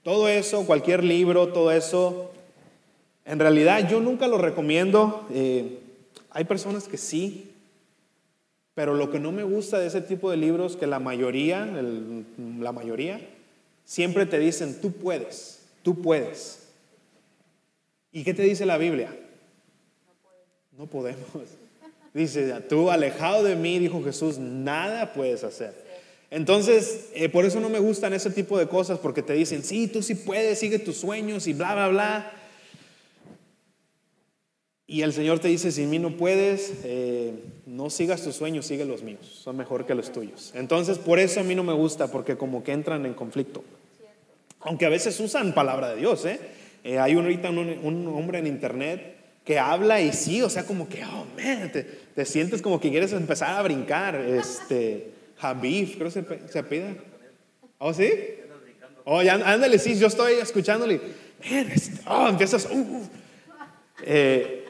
Todo 0.09 0.27
eso, 0.27 0.65
cualquier 0.65 1.05
libro, 1.05 1.49
todo 1.49 1.71
eso, 1.71 2.31
en 3.27 3.39
realidad 3.39 3.91
yo 3.91 4.01
nunca 4.01 4.27
lo 4.27 4.39
recomiendo. 4.39 5.27
eh, 5.31 5.81
hay 6.31 6.45
personas 6.45 6.89
que 6.89 6.97
sí, 6.97 7.51
pero 8.75 8.95
lo 8.95 9.11
que 9.11 9.21
no 9.21 9.33
me 9.33 9.43
gusta 9.43 9.79
de 9.79 9.87
ese 9.87 10.01
tipo 10.01 10.31
de 10.31 10.39
libros, 10.39 10.79
que 10.79 10.87
la 10.87 10.99
mayoría, 10.99 11.67
la 12.59 12.73
mayoría, 12.73 13.21
siempre 13.85 14.25
te 14.25 14.39
dicen, 14.39 14.81
tú 14.81 14.93
puedes, 14.93 15.67
tú 15.83 16.01
puedes. 16.01 16.61
¿Y 18.11 18.25
qué 18.25 18.33
te 18.33 18.45
dice 18.45 18.65
la 18.65 18.79
Biblia? 18.79 19.15
No 20.79 20.87
podemos. 20.87 21.21
Dice, 22.15 22.51
tú 22.67 22.91
alejado 22.91 23.43
de 23.45 23.57
mí, 23.57 23.79
dijo 23.79 24.03
Jesús, 24.03 24.39
nada 24.39 25.13
puedes 25.13 25.45
hacer. 25.45 25.88
Entonces, 26.31 27.09
eh, 27.15 27.29
por 27.29 27.45
eso 27.45 27.59
no 27.61 27.69
me 27.69 27.79
gustan 27.79 28.13
ese 28.13 28.31
tipo 28.31 28.59
de 28.59 28.69
cosas, 28.69 28.99
porque 28.99 29.23
te 29.23 29.33
dicen, 29.33 29.65
sí, 29.65 29.89
tú 29.89 30.03
sí 30.03 30.15
puedes, 30.15 30.59
sigue 30.59 30.79
tus 30.79 30.99
sueños 30.99 31.47
y 31.47 31.55
bla, 31.55 31.75
bla, 31.75 31.89
bla. 31.89 32.33
Y 34.87 35.03
el 35.03 35.13
Señor 35.13 35.39
te 35.39 35.49
dice, 35.49 35.71
sin 35.71 35.91
mí 35.91 35.99
no 35.99 36.17
puedes, 36.17 36.73
eh, 36.85 37.35
no 37.67 37.91
sigas 37.91 38.23
tus 38.23 38.37
sueños, 38.37 38.67
sigue 38.67 38.85
los 38.85 39.03
míos, 39.03 39.41
son 39.43 39.57
mejor 39.57 39.87
que 39.87 39.95
los 39.95 40.13
tuyos. 40.13 40.53
Entonces, 40.55 40.99
por 40.99 41.19
eso 41.19 41.41
a 41.41 41.43
mí 41.43 41.55
no 41.55 41.63
me 41.63 41.75
gusta, 41.75 42.11
porque 42.11 42.37
como 42.37 42.63
que 42.63 42.73
entran 42.73 43.05
en 43.05 43.15
conflicto. 43.15 43.63
Aunque 44.61 44.87
a 44.87 44.89
veces 44.89 45.21
usan 45.21 45.53
palabra 45.55 45.91
de 45.91 45.97
Dios, 45.97 46.25
¿eh? 46.25 46.41
Eh, 46.85 46.99
hay 46.99 47.17
un, 47.17 47.25
ahorita 47.25 47.51
un, 47.51 48.07
hombre 48.07 48.39
en 48.39 48.47
internet 48.47 49.17
que 49.45 49.59
habla 49.59 50.01
y 50.01 50.13
sí, 50.13 50.41
o 50.43 50.49
sea, 50.49 50.65
como 50.65 50.89
que, 50.89 51.05
oh, 51.05 51.27
man, 51.37 51.71
te, 51.71 52.25
sientes 52.25 52.63
como 52.63 52.81
que 52.81 52.91
quieres 52.91 53.13
empezar 53.13 53.59
a 53.59 53.63
brincar. 53.63 54.15
Este, 54.17 55.18
Habib, 55.41 55.97
creo 55.97 56.07
que 56.07 56.11
se, 56.11 56.49
se 56.49 56.63
pida. 56.63 56.95
¿Oh, 57.79 57.95
sí? 57.95 58.11
Oh, 59.05 59.23
ya, 59.23 59.35
ándale, 59.35 59.79
sí, 59.79 59.99
yo 59.99 60.09
estoy 60.09 60.35
escuchándole. 60.35 61.01
Man, 61.51 61.73
oh, 62.07 62.29
empiezas, 62.29 62.67
uh, 62.71 62.77
uh. 62.77 63.09
Eh, 64.03 64.67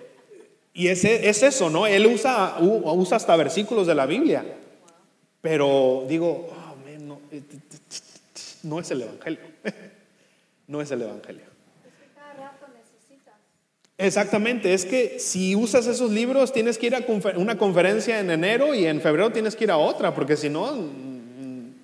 y 0.74 0.88
es, 0.88 1.04
es 1.04 1.42
eso, 1.42 1.70
¿no? 1.70 1.86
Él 1.86 2.06
usa, 2.06 2.56
usa 2.60 3.16
hasta 3.16 3.34
versículos 3.36 3.86
de 3.86 3.94
la 3.94 4.06
Biblia. 4.06 4.44
Pero 5.40 6.04
digo, 6.08 6.50
oh, 6.52 6.74
eh, 7.32 7.42
no 8.62 8.80
es 8.80 8.90
el 8.90 9.02
Evangelio. 9.02 9.40
No 10.68 10.82
es 10.82 10.90
el 10.90 11.00
Evangelio. 11.00 11.46
Exactamente, 14.00 14.74
es 14.74 14.84
que 14.84 15.18
si 15.18 15.56
usas 15.56 15.88
esos 15.88 16.12
libros 16.12 16.52
tienes 16.52 16.78
que 16.78 16.86
ir 16.86 16.94
a 16.94 17.04
una 17.34 17.58
conferencia 17.58 18.20
en 18.20 18.30
enero 18.30 18.72
y 18.72 18.86
en 18.86 19.00
febrero 19.00 19.32
tienes 19.32 19.56
que 19.56 19.64
ir 19.64 19.72
a 19.72 19.76
otra, 19.76 20.14
porque 20.14 20.36
si 20.36 20.48
no, 20.48 20.72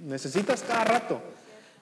necesitas 0.01 0.63
cada 0.63 0.85
rato. 0.85 1.21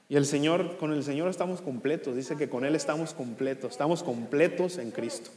Y 0.08 0.16
el 0.16 0.24
Señor, 0.24 0.78
con 0.78 0.94
el 0.94 1.04
Señor 1.04 1.28
estamos 1.28 1.60
completos, 1.60 2.16
dice 2.16 2.36
que 2.36 2.48
con 2.48 2.64
Él 2.64 2.74
estamos 2.74 3.12
completos, 3.12 3.72
estamos 3.72 4.02
completos 4.02 4.78
en 4.78 4.90
Cristo. 4.90 5.30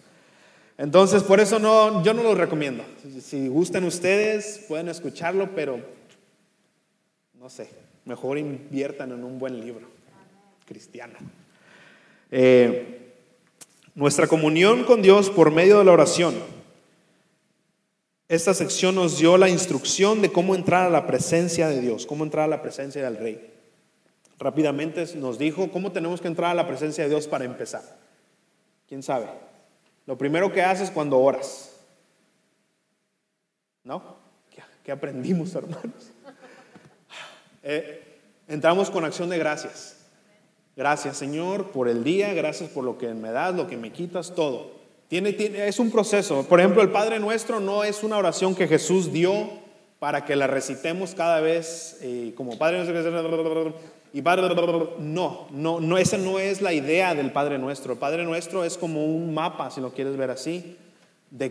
Entonces, 0.78 1.24
por 1.24 1.42
eso 1.42 1.60
no, 1.60 2.02
yo 2.02 2.14
no 2.14 2.24
lo 2.24 2.34
recomiendo. 2.34 2.84
Si 3.22 3.50
gustan 3.50 3.84
ustedes, 3.84 4.64
pueden 4.70 4.88
escucharlo, 4.88 5.50
pero 5.56 5.80
no 7.38 7.50
sé, 7.50 7.70
mejor 8.06 8.38
inviertan 8.38 9.12
en 9.12 9.26
un 9.26 9.40
buen 9.40 9.60
libro 9.60 9.88
cristiano. 10.66 11.16
Eh, 12.32 13.05
nuestra 13.96 14.28
comunión 14.28 14.84
con 14.84 15.02
Dios 15.02 15.30
por 15.30 15.52
medio 15.52 15.80
de 15.80 15.86
la 15.86 15.94
oración. 15.94 16.36
Esta 18.28 18.54
sección 18.54 18.96
nos 18.96 19.18
dio 19.18 19.38
la 19.38 19.50
instrucción 19.50 20.22
de 20.22 20.32
cómo 20.32 20.54
entrar 20.54 20.86
a 20.86 20.90
la 20.90 21.08
presencia 21.08 21.70
de 21.70 21.80
Dios, 21.80 22.06
cómo 22.06 22.24
entrar 22.24 22.46
a 22.46 22.48
la 22.50 22.62
presencia 22.62 23.04
del 23.04 23.18
Rey. 23.18 23.54
Rápidamente 24.38 25.06
nos 25.16 25.40
dijo 25.40 25.72
cómo 25.72 25.92
tenemos 25.92 26.20
que 26.20 26.28
entrar 26.28 26.52
a 26.52 26.56
la 26.56 26.68
presencia 26.68 27.06
de 27.06 27.10
Dios 27.10 27.28
para 27.28 27.46
empezar. 27.46 27.84
¿Quién 28.88 29.02
sabe? 29.02 29.28
Lo 30.06 30.18
primero 30.18 30.52
que 30.52 30.62
haces 30.62 30.92
cuando 30.92 31.20
oras. 31.20 31.72
¿No? 33.84 34.18
¿Qué, 34.84 34.92
aprendimos, 34.92 35.56
hermanos? 35.56 36.12
Eh, 37.68 38.20
entramos 38.48 38.92
con 38.92 39.06
acción 39.06 39.28
de 39.28 39.40
gracias. 39.40 40.05
Gracias, 40.76 41.16
Señor, 41.18 41.72
por 41.72 41.88
el 41.88 42.04
día, 42.04 42.34
gracias 42.34 42.70
por 42.70 42.84
lo 42.84 42.98
que 42.98 43.14
me 43.14 43.32
das, 43.32 43.56
lo 43.56 43.68
que 43.68 43.78
me 43.78 43.92
quitas, 43.92 44.36
todo. 44.36 44.72
Tiene, 45.08 45.32
tiene, 45.32 45.68
es 45.68 45.80
un 45.80 45.90
proceso. 45.90 46.44
Por 46.44 46.60
ejemplo, 46.60 46.82
el 46.82 46.92
Padre 46.92 47.20
Nuestro 47.20 47.62
no 47.62 47.84
es 47.84 48.04
una 48.04 48.18
oración 48.18 48.56
que 48.56 48.68
Jesús 48.68 49.14
dio 49.14 49.50
para 50.00 50.26
que 50.26 50.36
la 50.36 50.48
recitemos 50.48 51.16
cada 51.16 51.40
vez 51.40 51.98
eh, 52.02 52.34
como 52.36 52.58
Padre 52.58 52.84
Nuestro. 52.84 53.74
Y 54.14 54.22
Padre, 54.22 54.54
no, 55.00 55.48
no, 55.52 55.80
no, 55.80 55.98
esa 55.98 56.18
no 56.18 56.40
es 56.40 56.62
la 56.62 56.74
idea 56.74 57.16
del 57.16 57.32
Padre 57.32 57.58
Nuestro. 57.58 57.94
El 57.94 58.00
Padre 58.00 58.24
Nuestro 58.24 58.64
es 58.64 58.78
como 58.78 59.06
un 59.06 59.34
mapa, 59.34 59.72
si 59.72 59.82
lo 59.82 59.94
quieres 59.94 60.18
ver 60.18 60.32
así, 60.32 60.78
de, 61.32 61.50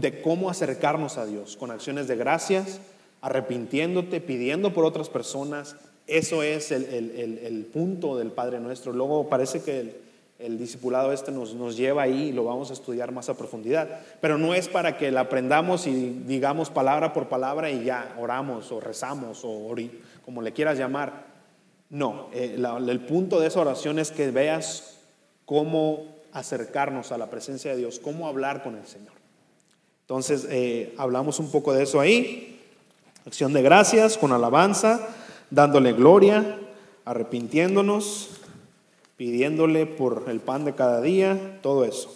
de 0.00 0.22
cómo 0.22 0.50
acercarnos 0.50 1.16
a 1.18 1.26
Dios, 1.26 1.56
con 1.56 1.70
acciones 1.70 2.08
de 2.08 2.16
gracias, 2.16 2.80
arrepintiéndote, 3.20 4.20
pidiendo 4.20 4.72
por 4.72 4.84
otras 4.84 5.08
personas. 5.08 5.76
Eso 6.12 6.42
es 6.42 6.70
el, 6.72 6.84
el, 6.84 7.38
el, 7.42 7.64
punto 7.64 8.18
del 8.18 8.32
Padre 8.32 8.60
Nuestro. 8.60 8.92
Luego 8.92 9.30
parece 9.30 9.62
que 9.62 9.96
el, 10.38 10.58
discipulado 10.58 11.10
este 11.10 11.32
nos, 11.32 11.54
nos, 11.54 11.74
lleva 11.74 12.02
ahí 12.02 12.24
y 12.24 12.32
lo 12.32 12.44
vamos 12.44 12.68
a 12.68 12.74
estudiar 12.74 13.12
más 13.12 13.30
a 13.30 13.36
profundidad. 13.36 14.00
Pero 14.20 14.36
no 14.36 14.52
es 14.54 14.68
para 14.68 14.98
que 14.98 15.10
la 15.10 15.22
aprendamos 15.22 15.86
y 15.86 16.10
digamos 16.26 16.68
palabra 16.68 17.14
por 17.14 17.28
palabra 17.28 17.70
y 17.70 17.84
ya 17.84 18.14
oramos 18.18 18.70
o 18.72 18.78
rezamos 18.78 19.40
o 19.42 19.74
como 20.22 20.42
le 20.42 20.52
quieras 20.52 20.76
llamar. 20.76 21.24
No, 21.88 22.28
eh, 22.34 22.62
el 22.88 23.00
punto 23.00 23.40
de 23.40 23.48
esa 23.48 23.60
oración 23.60 23.98
es 23.98 24.10
que 24.10 24.30
veas 24.30 24.98
cómo 25.46 26.04
acercarnos 26.32 27.10
a 27.10 27.16
la 27.16 27.30
presencia 27.30 27.70
de 27.70 27.78
Dios, 27.78 27.98
cómo 27.98 28.28
hablar 28.28 28.62
con 28.62 28.76
el 28.76 28.86
Señor. 28.86 29.14
Entonces, 30.02 30.46
eh, 30.50 30.94
hablamos 30.98 31.38
un 31.38 31.50
poco 31.50 31.72
de 31.72 31.84
eso 31.84 32.00
ahí. 32.00 32.60
Acción 33.24 33.54
de 33.54 33.62
gracias, 33.62 34.18
con 34.18 34.32
alabanza, 34.32 35.08
dándole 35.52 35.92
gloria, 35.92 36.58
arrepintiéndonos, 37.04 38.40
pidiéndole 39.16 39.86
por 39.86 40.24
el 40.28 40.40
pan 40.40 40.64
de 40.64 40.74
cada 40.74 41.00
día, 41.02 41.58
todo 41.62 41.84
eso. 41.84 42.10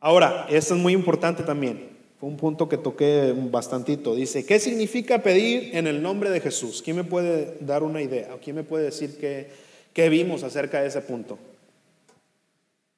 Ahora, 0.00 0.46
esto 0.48 0.74
es 0.74 0.80
muy 0.80 0.94
importante 0.94 1.42
también. 1.42 1.90
Fue 2.18 2.28
un 2.28 2.36
punto 2.36 2.68
que 2.68 2.78
toqué 2.78 3.34
bastantito. 3.50 4.14
Dice, 4.14 4.46
¿qué 4.46 4.58
significa 4.58 5.22
pedir 5.22 5.76
en 5.76 5.86
el 5.86 6.02
nombre 6.02 6.30
de 6.30 6.40
Jesús? 6.40 6.82
¿Quién 6.82 6.96
me 6.96 7.04
puede 7.04 7.56
dar 7.60 7.82
una 7.82 8.00
idea? 8.00 8.34
¿O 8.34 8.38
quién 8.38 8.56
me 8.56 8.64
puede 8.64 8.84
decir 8.84 9.18
qué, 9.20 9.50
qué 9.92 10.08
vimos 10.08 10.42
acerca 10.42 10.80
de 10.80 10.88
ese 10.88 11.02
punto? 11.02 11.38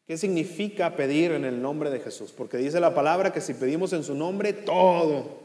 ¿Qué 0.06 0.16
significa 0.16 0.96
pedir 0.96 1.32
en 1.32 1.44
el 1.44 1.60
nombre 1.60 1.90
de 1.90 2.00
Jesús? 2.00 2.32
Porque 2.32 2.56
dice 2.56 2.80
la 2.80 2.94
palabra 2.94 3.32
que 3.32 3.40
si 3.40 3.54
pedimos 3.54 3.92
en 3.92 4.04
su 4.04 4.14
nombre, 4.14 4.52
todo 4.52 5.39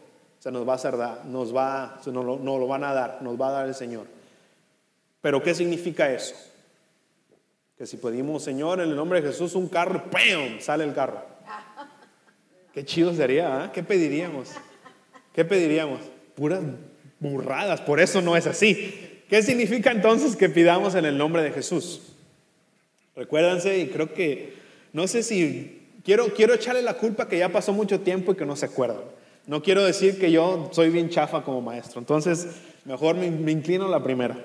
se 0.45 0.51
nos 0.51 0.67
va 0.67 0.73
a 0.73 0.75
hacer 0.75 0.95
dar, 0.95 1.25
nos 1.25 1.55
va, 1.55 1.99
nos 2.05 2.23
lo, 2.23 2.37
nos 2.37 2.59
lo 2.59 2.67
van 2.67 2.83
a 2.83 2.93
dar, 2.93 3.17
nos 3.23 3.41
va 3.41 3.47
a 3.47 3.51
dar 3.51 3.65
el 3.65 3.73
Señor. 3.73 4.05
Pero 5.19 5.41
¿qué 5.41 5.55
significa 5.55 6.11
eso? 6.11 6.35
Que 7.75 7.87
si 7.87 7.97
pedimos, 7.97 8.43
Señor, 8.43 8.79
en 8.79 8.91
el 8.91 8.95
nombre 8.95 9.21
de 9.21 9.29
Jesús, 9.29 9.55
un 9.55 9.67
carro, 9.67 10.03
¡pam! 10.11 10.59
sale 10.59 10.83
el 10.83 10.93
carro. 10.93 11.25
Qué 12.75 12.85
chido 12.85 13.11
sería, 13.15 13.65
¿eh? 13.65 13.69
¿Qué 13.73 13.81
pediríamos? 13.81 14.51
¿Qué 15.33 15.43
pediríamos? 15.45 16.01
Puras 16.35 16.61
burradas, 17.19 17.81
por 17.81 17.99
eso 17.99 18.21
no 18.21 18.37
es 18.37 18.45
así. 18.45 19.23
¿Qué 19.27 19.41
significa 19.41 19.89
entonces 19.89 20.35
que 20.35 20.47
pidamos 20.47 20.93
en 20.93 21.05
el 21.05 21.17
nombre 21.17 21.41
de 21.41 21.53
Jesús? 21.53 22.13
Recuérdense, 23.15 23.79
y 23.79 23.87
creo 23.87 24.13
que, 24.13 24.53
no 24.93 25.07
sé 25.07 25.23
si, 25.23 25.87
quiero, 26.03 26.27
quiero 26.35 26.53
echarle 26.53 26.83
la 26.83 26.93
culpa 26.93 27.27
que 27.27 27.39
ya 27.39 27.49
pasó 27.49 27.73
mucho 27.73 28.01
tiempo 28.01 28.33
y 28.33 28.35
que 28.35 28.45
no 28.45 28.55
se 28.55 28.67
acuerdan. 28.67 29.24
No 29.47 29.61
quiero 29.61 29.85
decir 29.85 30.19
que 30.19 30.31
yo 30.31 30.69
soy 30.71 30.89
bien 30.89 31.09
chafa 31.09 31.43
como 31.43 31.61
maestro, 31.61 31.99
entonces 31.99 32.47
mejor 32.83 33.15
me, 33.15 33.51
inclino 33.51 33.85
a 33.85 33.89
la 33.89 34.03
primera. 34.03 34.43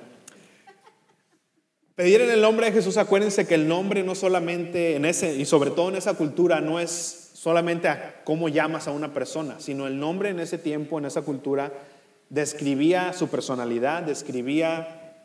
Pedir 1.94 2.20
en 2.20 2.30
el 2.30 2.40
nombre 2.40 2.66
de 2.66 2.72
Jesús, 2.72 2.96
acuérdense 2.98 3.46
que 3.46 3.54
el 3.54 3.66
nombre 3.66 4.02
no 4.02 4.14
solamente 4.14 4.96
en 4.96 5.04
ese, 5.06 5.36
y 5.36 5.46
sobre 5.46 5.70
todo 5.70 5.88
en 5.88 5.96
esa 5.96 6.14
cultura, 6.14 6.60
no 6.60 6.80
es 6.80 7.30
solamente 7.34 7.88
a 7.88 8.22
cómo 8.24 8.50
llamas 8.50 8.88
a 8.88 8.90
una 8.90 9.14
persona, 9.14 9.58
sino 9.58 9.86
el 9.86 9.98
nombre 9.98 10.28
en 10.28 10.40
ese 10.40 10.58
tiempo, 10.58 10.98
en 10.98 11.06
esa 11.06 11.22
cultura, 11.22 11.72
describía 12.28 13.12
su 13.14 13.28
personalidad, 13.28 14.02
describía 14.02 15.24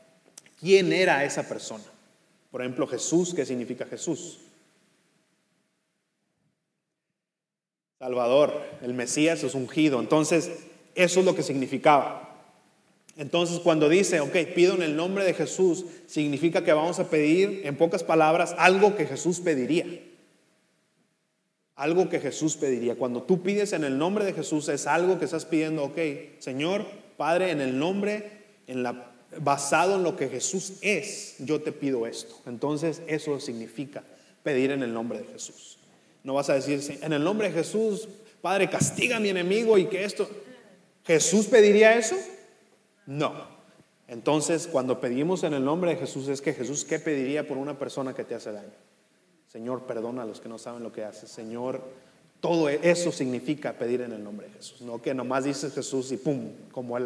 quién 0.59 0.93
era 0.93 1.25
esa 1.25 1.47
persona. 1.47 1.83
Por 2.49 2.61
ejemplo, 2.61 2.88
Jesús, 2.88 3.33
¿qué 3.33 3.45
significa 3.45 3.85
Jesús? 3.85 4.39
Salvador, 7.99 8.62
el 8.81 8.93
Mesías 8.93 9.43
es 9.43 9.55
ungido. 9.55 9.99
Entonces, 9.99 10.51
eso 10.95 11.19
es 11.19 11.25
lo 11.25 11.36
que 11.36 11.43
significaba. 11.43 12.25
Entonces, 13.17 13.60
cuando 13.60 13.88
dice, 13.88 14.19
ok, 14.19 14.36
pido 14.53 14.75
en 14.75 14.81
el 14.81 14.95
nombre 14.95 15.23
de 15.23 15.34
Jesús, 15.34 15.86
significa 16.05 16.63
que 16.63 16.73
vamos 16.73 16.99
a 16.99 17.10
pedir, 17.10 17.62
en 17.63 17.77
pocas 17.77 18.03
palabras, 18.03 18.53
algo 18.58 18.95
que 18.95 19.05
Jesús 19.05 19.39
pediría. 19.39 19.86
Algo 21.75 22.10
que 22.10 22.19
Jesús 22.19 22.58
pediría. 22.58 22.95
Cuando 22.95 23.23
tú 23.23 23.41
pides 23.41 23.71
en 23.73 23.86
el 23.86 23.97
nombre 23.97 24.25
de 24.25 24.34
Jesús 24.34 24.67
es 24.67 24.88
algo 24.88 25.17
que 25.17 25.25
estás 25.25 25.45
pidiendo, 25.45 25.86
ok, 25.86 25.97
Señor, 26.39 26.86
Padre, 27.15 27.51
en 27.51 27.62
el 27.62 27.79
nombre, 27.79 28.43
en 28.67 28.84
la, 28.84 29.12
basado 29.39 29.95
en 29.95 30.03
lo 30.03 30.17
que 30.17 30.27
Jesús 30.27 30.73
es, 30.81 31.36
yo 31.39 31.62
te 31.62 31.71
pido 31.71 32.08
esto. 32.08 32.36
Entonces 32.45 33.01
eso 33.08 33.39
significa 33.39 34.03
pedir 34.43 34.71
en 34.71 34.84
el 34.84 34.93
nombre 34.93 35.19
de 35.19 35.25
Jesús. 35.25 35.79
No 36.25 36.33
vas 36.33 36.49
a 36.49 36.55
decir, 36.55 36.99
en 37.03 37.13
el 37.13 37.23
nombre 37.23 37.49
de 37.49 37.53
Jesús, 37.53 38.09
Padre, 38.41 38.67
castiga 38.67 39.17
a 39.17 39.19
mi 39.19 39.29
enemigo 39.29 39.77
y 39.77 39.85
que 39.85 40.03
esto... 40.03 40.27
¿Jesús 41.05 41.45
pediría 41.45 41.95
eso? 41.95 42.15
No. 43.05 43.31
Entonces, 44.07 44.65
cuando 44.65 44.99
pedimos 44.99 45.43
en 45.43 45.53
el 45.53 45.63
nombre 45.63 45.91
de 45.91 45.97
Jesús, 45.97 46.27
es 46.27 46.41
que 46.41 46.53
Jesús, 46.53 46.83
¿qué 46.83 46.97
pediría 46.97 47.47
por 47.47 47.57
una 47.57 47.77
persona 47.77 48.15
que 48.15 48.23
te 48.23 48.33
hace 48.33 48.51
daño? 48.51 48.73
Señor, 49.47 49.83
perdona 49.83 50.23
a 50.23 50.25
los 50.25 50.41
que 50.41 50.49
no 50.49 50.57
saben 50.57 50.81
lo 50.81 50.91
que 50.91 51.03
haces. 51.03 51.29
Señor, 51.29 51.83
todo 52.41 52.69
eso 52.69 53.11
significa 53.11 53.73
pedir 53.73 54.01
en 54.01 54.11
el 54.11 54.23
nombre 54.23 54.47
de 54.47 54.53
Jesús. 54.53 54.81
No 54.81 54.99
que 54.99 55.13
nomás 55.13 55.43
dices 55.43 55.75
Jesús 55.75 56.11
y 56.11 56.17
pum, 56.17 56.49
como 56.71 56.97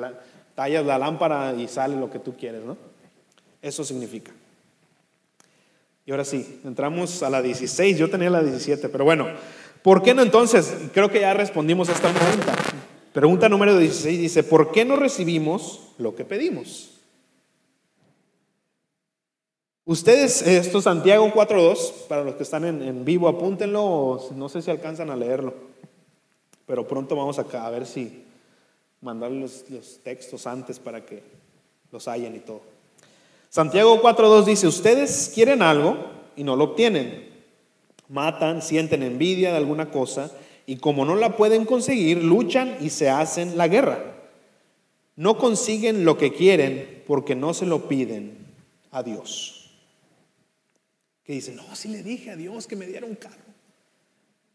tallas 0.55 0.85
la 0.85 0.97
lámpara 0.97 1.53
y 1.53 1.67
sale 1.67 1.97
lo 1.97 2.09
que 2.09 2.19
tú 2.19 2.37
quieres, 2.37 2.63
¿no? 2.63 2.77
Eso 3.61 3.83
significa. 3.83 4.31
Y 6.09 6.11
ahora 6.11 6.25
sí, 6.25 6.59
entramos 6.65 7.21
a 7.21 7.29
la 7.29 7.39
16. 7.39 7.95
Yo 7.95 8.09
tenía 8.09 8.31
la 8.31 8.41
17, 8.41 8.89
pero 8.89 9.05
bueno, 9.05 9.27
¿por 9.83 10.01
qué 10.01 10.15
no 10.15 10.23
entonces? 10.23 10.73
Creo 10.91 11.11
que 11.11 11.19
ya 11.19 11.35
respondimos 11.35 11.87
a 11.87 11.91
esta 11.91 12.11
pregunta. 12.11 12.55
Pregunta 13.13 13.47
número 13.47 13.77
16 13.77 14.19
dice, 14.19 14.41
¿por 14.41 14.71
qué 14.71 14.85
no 14.85 14.95
recibimos 14.95 15.91
lo 15.99 16.15
que 16.15 16.25
pedimos? 16.25 16.97
Ustedes, 19.85 20.41
esto 20.41 20.79
es 20.79 20.83
Santiago 20.83 21.31
4.2, 21.31 22.07
para 22.07 22.23
los 22.23 22.33
que 22.33 22.41
están 22.41 22.65
en, 22.65 23.05
vivo, 23.05 23.27
apúntenlo, 23.27 24.19
no 24.35 24.49
sé 24.49 24.63
si 24.63 24.71
alcanzan 24.71 25.11
a 25.11 25.15
leerlo, 25.15 25.53
pero 26.65 26.87
pronto 26.87 27.15
vamos 27.15 27.37
acá 27.37 27.67
a 27.67 27.69
ver 27.69 27.85
si 27.85 28.23
mandar 29.01 29.29
los, 29.29 29.69
los 29.69 29.99
textos 29.99 30.47
antes 30.47 30.79
para 30.79 31.05
que 31.05 31.21
los 31.91 32.07
hayan 32.07 32.35
y 32.35 32.39
todo. 32.39 32.78
Santiago 33.49 34.01
4.2 34.01 34.45
dice, 34.45 34.67
ustedes 34.67 35.31
quieren 35.33 35.61
algo 35.61 35.97
y 36.35 36.43
no 36.43 36.55
lo 36.55 36.65
obtienen, 36.65 37.29
matan, 38.07 38.61
sienten 38.61 39.03
envidia 39.03 39.51
de 39.51 39.57
alguna 39.57 39.91
cosa 39.91 40.31
y 40.65 40.77
como 40.77 41.03
no 41.03 41.15
la 41.15 41.35
pueden 41.35 41.65
conseguir, 41.65 42.23
luchan 42.23 42.77
y 42.79 42.89
se 42.91 43.09
hacen 43.09 43.57
la 43.57 43.67
guerra. 43.67 44.15
No 45.15 45.37
consiguen 45.37 46.05
lo 46.05 46.17
que 46.17 46.31
quieren 46.31 47.03
porque 47.07 47.35
no 47.35 47.53
se 47.53 47.65
lo 47.65 47.89
piden 47.89 48.37
a 48.91 49.03
Dios 49.03 49.59
que 51.29 51.35
dicen, 51.35 51.57
no, 51.57 51.75
si 51.75 51.89
le 51.89 52.01
dije 52.01 52.31
a 52.31 52.35
Dios 52.35 52.65
que 52.65 52.75
me 52.75 52.87
diera 52.87 53.05
un 53.05 53.13
carro. 53.13 53.35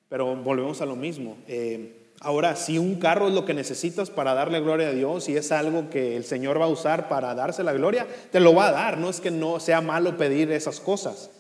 Pero 0.09 0.35
volvemos 0.35 0.81
a 0.81 0.87
lo 0.87 0.97
mismo. 0.97 1.37
Eh, 1.47 2.04
ahora, 2.25 2.57
si 2.57 2.79
un 2.79 2.97
carro 2.97 3.29
es 3.29 3.35
lo 3.35 3.45
que 3.45 3.55
necesitas 3.55 4.11
para 4.11 4.35
darle 4.35 4.61
gloria 4.61 4.89
a 4.89 4.93
Dios 4.93 5.29
y 5.29 5.37
es 5.37 5.53
algo 5.53 5.91
que 5.91 6.17
el 6.17 6.25
Señor 6.25 6.61
va 6.61 6.65
a 6.65 6.69
usar 6.69 7.09
para 7.09 7.35
darse 7.35 7.63
la 7.63 7.73
gloria, 7.73 8.07
te 8.33 8.41
lo 8.41 8.55
va 8.55 8.69
a 8.69 8.73
dar. 8.73 8.99
No 8.99 9.11
es 9.11 9.21
que 9.21 9.31
no 9.31 9.61
sea 9.61 9.81
malo 9.81 10.17
pedir 10.17 10.51
esas 10.51 10.81
cosas, 10.81 11.31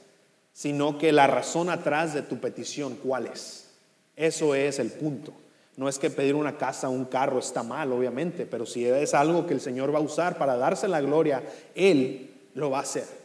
sino 0.52 0.98
que 0.98 1.10
la 1.12 1.26
razón 1.26 1.70
atrás 1.70 2.14
de 2.14 2.22
tu 2.22 2.38
petición, 2.38 2.96
¿cuál 3.02 3.26
es? 3.26 3.70
Eso 4.14 4.54
es 4.54 4.78
el 4.78 4.90
punto. 4.90 5.32
No 5.76 5.88
es 5.88 5.98
que 5.98 6.10
pedir 6.10 6.36
una 6.36 6.56
casa, 6.56 6.88
un 6.88 7.06
carro 7.06 7.40
está 7.40 7.64
mal, 7.64 7.90
obviamente, 7.90 8.46
pero 8.46 8.64
si 8.64 8.86
es 8.86 9.12
algo 9.12 9.46
que 9.46 9.54
el 9.54 9.60
Señor 9.60 9.92
va 9.92 9.98
a 9.98 10.02
usar 10.02 10.38
para 10.38 10.56
darse 10.56 10.86
la 10.86 11.00
gloria, 11.00 11.42
Él 11.74 12.30
lo 12.54 12.70
va 12.70 12.78
a 12.78 12.82
hacer. 12.82 13.23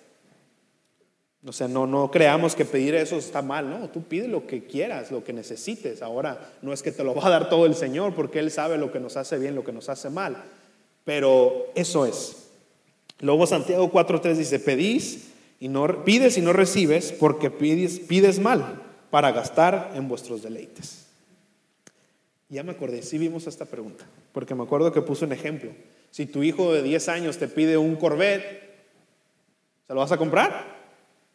O 1.45 1.53
sea, 1.53 1.69
no, 1.69 1.87
no 1.87 2.11
creamos 2.11 2.53
que 2.53 2.65
pedir 2.65 2.95
eso 2.95 3.17
está 3.17 3.41
mal, 3.41 3.69
no, 3.69 3.89
tú 3.89 4.03
pide 4.03 4.27
lo 4.27 4.45
que 4.45 4.65
quieras, 4.65 5.09
lo 5.09 5.23
que 5.23 5.31
necesites. 5.31 6.01
Ahora, 6.01 6.51
no 6.61 6.73
es 6.73 6.83
que 6.83 6.91
te 6.91 7.03
lo 7.03 7.15
va 7.15 7.27
a 7.27 7.29
dar 7.29 7.49
todo 7.49 7.65
el 7.65 7.75
Señor, 7.75 8.13
porque 8.13 8.39
Él 8.39 8.51
sabe 8.51 8.77
lo 8.77 8.91
que 8.91 8.99
nos 8.99 9.15
hace 9.15 9.37
bien, 9.37 9.55
lo 9.55 9.63
que 9.63 9.71
nos 9.71 9.87
hace 9.87 10.09
mal, 10.09 10.35
pero 11.05 11.67
eso 11.75 12.05
es. 12.05 12.49
Luego 13.19 13.47
Santiago 13.47 13.89
4.3 13.91 14.35
dice, 14.35 14.59
pedís 14.59 15.29
y 15.61 15.69
no, 15.69 16.03
pides 16.03 16.37
y 16.37 16.41
no 16.41 16.51
recibes 16.51 17.13
porque 17.13 17.49
pides, 17.49 17.99
pides 17.99 18.39
mal 18.39 18.81
para 19.09 19.31
gastar 19.31 19.91
en 19.95 20.09
vuestros 20.09 20.43
deleites. 20.43 21.05
Ya 22.49 22.63
me 22.63 22.71
acordé, 22.71 23.01
sí 23.01 23.17
vimos 23.17 23.47
esta 23.47 23.65
pregunta, 23.65 24.05
porque 24.33 24.55
me 24.55 24.63
acuerdo 24.63 24.91
que 24.91 25.01
puse 25.01 25.23
un 25.23 25.31
ejemplo. 25.31 25.71
Si 26.11 26.25
tu 26.25 26.43
hijo 26.43 26.73
de 26.73 26.81
10 26.81 27.09
años 27.09 27.37
te 27.37 27.47
pide 27.47 27.77
un 27.77 27.95
Corvette, 27.95 28.43
¿se 29.87 29.93
lo 29.93 29.99
vas 29.99 30.11
a 30.11 30.17
comprar? 30.17 30.68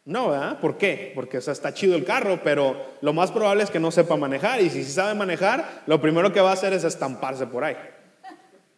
No, 0.05 0.29
¿verdad? 0.29 0.59
¿Por 0.59 0.77
qué? 0.77 1.11
Porque 1.15 1.37
está 1.37 1.73
chido 1.73 1.95
el 1.95 2.05
carro, 2.05 2.41
pero 2.43 2.77
lo 3.01 3.11
más 3.11 3.31
probable 3.31 3.63
es 3.63 3.71
que 3.71 3.79
no 3.79 3.89
sepa 3.89 4.15
manejar. 4.15 4.61
Y 4.61 4.69
si 4.69 4.83
sabe 4.83 5.15
manejar, 5.15 5.83
lo 5.87 5.99
primero 5.99 6.31
que 6.31 6.39
va 6.41 6.51
a 6.51 6.53
hacer 6.53 6.73
es 6.73 6.83
estamparse 6.83 7.47
por 7.47 7.63
ahí. 7.63 7.75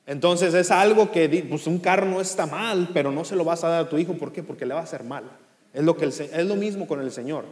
Entonces 0.06 0.54
es 0.54 0.72
algo 0.72 1.12
que, 1.12 1.46
pues 1.50 1.68
un 1.68 1.80
carro 1.80 2.06
no 2.06 2.22
está 2.22 2.46
mal, 2.46 2.92
pero 2.94 3.12
no 3.12 3.26
se 3.26 3.36
lo 3.36 3.44
vas 3.44 3.66
a 3.66 3.68
dar 3.68 3.84
a 3.84 3.90
tu 3.90 3.98
hijo. 3.98 4.14
¿Por 4.14 4.32
qué? 4.32 4.42
Porque 4.42 4.66
le 4.66 4.74
va 4.74 4.80
a 4.80 4.84
hacer 4.84 5.04
mal. 5.04 5.26
Es 5.74 5.84
lo, 5.84 5.98
que 5.98 6.06
es 6.06 6.46
lo 6.46 6.56
mismo 6.56 6.88
con 6.88 7.02
el 7.02 7.12
Señor. 7.12 7.44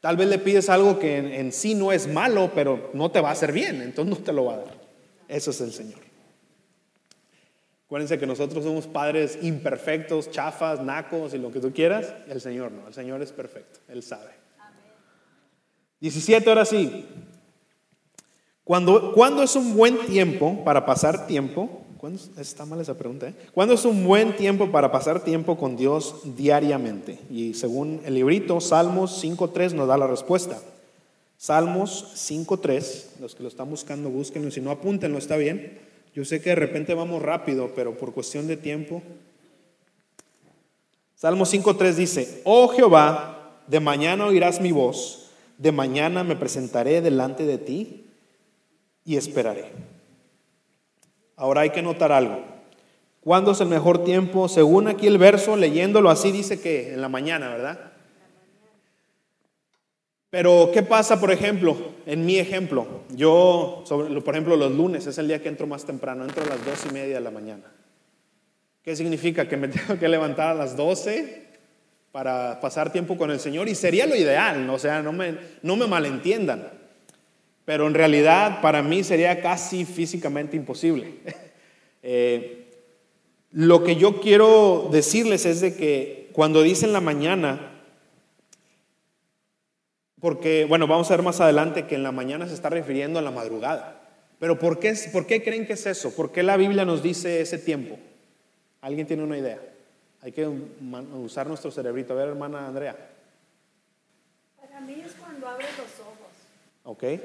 Tal 0.00 0.16
vez 0.16 0.28
le 0.28 0.38
pides 0.38 0.70
algo 0.70 0.98
que 0.98 1.38
en 1.38 1.52
sí 1.52 1.74
no 1.74 1.92
es 1.92 2.08
malo, 2.08 2.50
pero 2.54 2.90
no 2.94 3.10
te 3.10 3.20
va 3.20 3.28
a 3.28 3.32
hacer 3.32 3.52
bien, 3.52 3.82
entonces 3.82 4.18
no 4.18 4.24
te 4.24 4.32
lo 4.32 4.46
va 4.46 4.54
a 4.54 4.56
dar. 4.56 4.74
Eso 5.28 5.50
es 5.50 5.60
el 5.60 5.72
Señor. 5.72 6.11
Acuérdense 7.92 8.18
que 8.18 8.26
nosotros 8.26 8.64
somos 8.64 8.86
padres 8.86 9.38
imperfectos, 9.42 10.30
chafas, 10.30 10.80
nacos 10.80 11.34
y 11.34 11.38
lo 11.38 11.52
que 11.52 11.60
tú 11.60 11.74
quieras. 11.74 12.14
El 12.26 12.40
Señor 12.40 12.72
no, 12.72 12.88
el 12.88 12.94
Señor 12.94 13.20
es 13.20 13.32
perfecto, 13.32 13.80
Él 13.86 14.02
sabe. 14.02 14.30
17, 16.00 16.48
ahora 16.48 16.64
sí. 16.64 17.04
Cuando, 18.64 19.12
¿Cuándo 19.12 19.42
es 19.42 19.54
un 19.56 19.76
buen 19.76 20.06
tiempo 20.06 20.64
para 20.64 20.86
pasar 20.86 21.26
tiempo? 21.26 21.84
¿Cuándo, 21.98 22.18
está 22.38 22.64
mal 22.64 22.80
esa 22.80 22.96
pregunta. 22.96 23.28
¿eh? 23.28 23.34
¿Cuándo 23.52 23.74
es 23.74 23.84
un 23.84 24.06
buen 24.06 24.36
tiempo 24.36 24.72
para 24.72 24.90
pasar 24.90 25.22
tiempo 25.22 25.58
con 25.58 25.76
Dios 25.76 26.22
diariamente? 26.34 27.18
Y 27.28 27.52
según 27.52 28.00
el 28.06 28.14
librito, 28.14 28.58
Salmos 28.62 29.22
5.3 29.22 29.74
nos 29.74 29.86
da 29.86 29.98
la 29.98 30.06
respuesta. 30.06 30.58
Salmos 31.36 32.14
5.3, 32.14 33.20
los 33.20 33.34
que 33.34 33.42
lo 33.42 33.50
están 33.50 33.68
buscando, 33.68 34.08
búsquenlo, 34.08 34.50
si 34.50 34.62
no 34.62 34.70
apúntenlo, 34.70 35.18
está 35.18 35.36
bien. 35.36 35.91
Yo 36.14 36.24
sé 36.24 36.42
que 36.42 36.50
de 36.50 36.56
repente 36.56 36.94
vamos 36.94 37.22
rápido, 37.22 37.72
pero 37.74 37.96
por 37.96 38.12
cuestión 38.12 38.46
de 38.46 38.56
tiempo. 38.56 39.02
Salmo 41.16 41.44
5.3 41.44 41.92
dice, 41.94 42.42
oh 42.44 42.68
Jehová, 42.68 43.60
de 43.66 43.80
mañana 43.80 44.26
oirás 44.26 44.60
mi 44.60 44.72
voz, 44.72 45.30
de 45.56 45.72
mañana 45.72 46.24
me 46.24 46.36
presentaré 46.36 47.00
delante 47.00 47.46
de 47.46 47.58
ti 47.58 48.06
y 49.04 49.16
esperaré. 49.16 49.70
Ahora 51.36 51.62
hay 51.62 51.70
que 51.70 51.82
notar 51.82 52.12
algo. 52.12 52.42
¿Cuándo 53.20 53.52
es 53.52 53.60
el 53.60 53.68
mejor 53.68 54.04
tiempo? 54.04 54.48
Según 54.48 54.88
aquí 54.88 55.06
el 55.06 55.16
verso, 55.16 55.56
leyéndolo 55.56 56.10
así, 56.10 56.32
dice 56.32 56.60
que 56.60 56.92
en 56.92 57.00
la 57.00 57.08
mañana, 57.08 57.50
¿verdad? 57.50 57.91
Pero, 60.32 60.70
¿qué 60.72 60.82
pasa, 60.82 61.20
por 61.20 61.30
ejemplo, 61.30 61.76
en 62.06 62.24
mi 62.24 62.38
ejemplo? 62.38 63.02
Yo, 63.10 63.84
por 64.24 64.34
ejemplo, 64.34 64.56
los 64.56 64.72
lunes 64.72 65.06
es 65.06 65.18
el 65.18 65.28
día 65.28 65.42
que 65.42 65.50
entro 65.50 65.66
más 65.66 65.84
temprano, 65.84 66.24
entro 66.24 66.42
a 66.42 66.46
las 66.46 66.64
dos 66.64 66.86
y 66.88 66.94
media 66.94 67.16
de 67.16 67.20
la 67.20 67.30
mañana. 67.30 67.64
¿Qué 68.82 68.96
significa? 68.96 69.46
Que 69.46 69.58
me 69.58 69.68
tengo 69.68 69.98
que 69.98 70.08
levantar 70.08 70.48
a 70.48 70.54
las 70.54 70.74
12 70.74 71.48
para 72.12 72.60
pasar 72.62 72.90
tiempo 72.90 73.18
con 73.18 73.30
el 73.30 73.40
Señor 73.40 73.68
y 73.68 73.74
sería 73.74 74.06
lo 74.06 74.16
ideal, 74.16 74.70
o 74.70 74.78
sea, 74.78 75.02
no 75.02 75.12
me, 75.12 75.36
no 75.60 75.76
me 75.76 75.86
malentiendan. 75.86 76.66
Pero 77.66 77.86
en 77.86 77.92
realidad 77.92 78.62
para 78.62 78.82
mí 78.82 79.04
sería 79.04 79.42
casi 79.42 79.84
físicamente 79.84 80.56
imposible. 80.56 81.12
Eh, 82.04 82.66
lo 83.52 83.84
que 83.84 83.94
yo 83.94 84.20
quiero 84.20 84.88
decirles 84.90 85.46
es 85.46 85.60
de 85.60 85.76
que 85.76 86.30
cuando 86.32 86.60
dicen 86.60 86.92
la 86.92 87.00
mañana, 87.00 87.71
porque, 90.22 90.64
bueno, 90.66 90.86
vamos 90.86 91.10
a 91.10 91.16
ver 91.16 91.24
más 91.24 91.40
adelante 91.40 91.88
que 91.88 91.96
en 91.96 92.04
la 92.04 92.12
mañana 92.12 92.46
se 92.46 92.54
está 92.54 92.70
refiriendo 92.70 93.18
a 93.18 93.22
la 93.22 93.32
madrugada. 93.32 94.00
Pero 94.38 94.56
¿por 94.56 94.78
qué, 94.78 94.94
¿por 95.12 95.26
qué 95.26 95.42
creen 95.42 95.66
que 95.66 95.72
es 95.72 95.84
eso? 95.84 96.14
¿Por 96.14 96.30
qué 96.30 96.44
la 96.44 96.56
Biblia 96.56 96.84
nos 96.84 97.02
dice 97.02 97.40
ese 97.40 97.58
tiempo? 97.58 97.98
¿Alguien 98.82 99.08
tiene 99.08 99.24
una 99.24 99.36
idea? 99.36 99.58
Hay 100.20 100.30
que 100.30 100.46
usar 100.46 101.48
nuestro 101.48 101.72
cerebrito. 101.72 102.12
A 102.12 102.16
ver, 102.16 102.28
hermana 102.28 102.68
Andrea. 102.68 102.96
Para 104.60 104.80
mí 104.82 105.02
es 105.04 105.10
cuando 105.14 105.48
abres 105.48 105.70
los 105.76 106.06
ojos. 106.06 106.30
Ok. 106.84 107.02
Eh, 107.02 107.20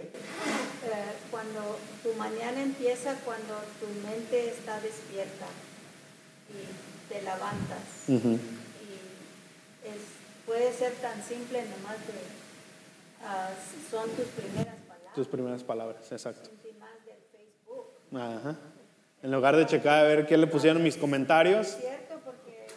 cuando 1.30 1.78
tu 2.02 2.14
mañana 2.14 2.64
empieza, 2.64 3.14
cuando 3.24 3.62
tu 3.80 3.86
mente 4.08 4.50
está 4.50 4.82
despierta 4.82 5.46
y 6.50 7.14
te 7.14 7.22
levantas. 7.22 8.10
Y 8.10 8.38
puede 10.48 10.74
ser 10.74 10.94
tan 10.94 11.24
simple 11.24 11.62
nomás 11.62 12.00
de 12.08 12.37
Ah, 13.24 13.50
son 13.90 14.10
tus 14.12 14.26
primeras 14.28 14.76
palabras. 14.76 15.14
Tus 15.16 15.28
primeras 15.28 15.64
palabras, 15.64 16.12
exacto. 16.12 16.50
del 16.50 17.18
Facebook. 17.32 17.86
Ajá. 18.14 18.56
En 19.24 19.32
lugar 19.32 19.56
de 19.56 19.66
checar 19.66 20.00
a 20.00 20.08
ver 20.08 20.28
qué 20.28 20.38
le 20.38 20.48
pusieron 20.48 20.84
mis 20.84 20.98
comentarios. 20.98 21.68
Es 21.68 21.78
cierto, 21.78 22.20
porque 22.24 22.68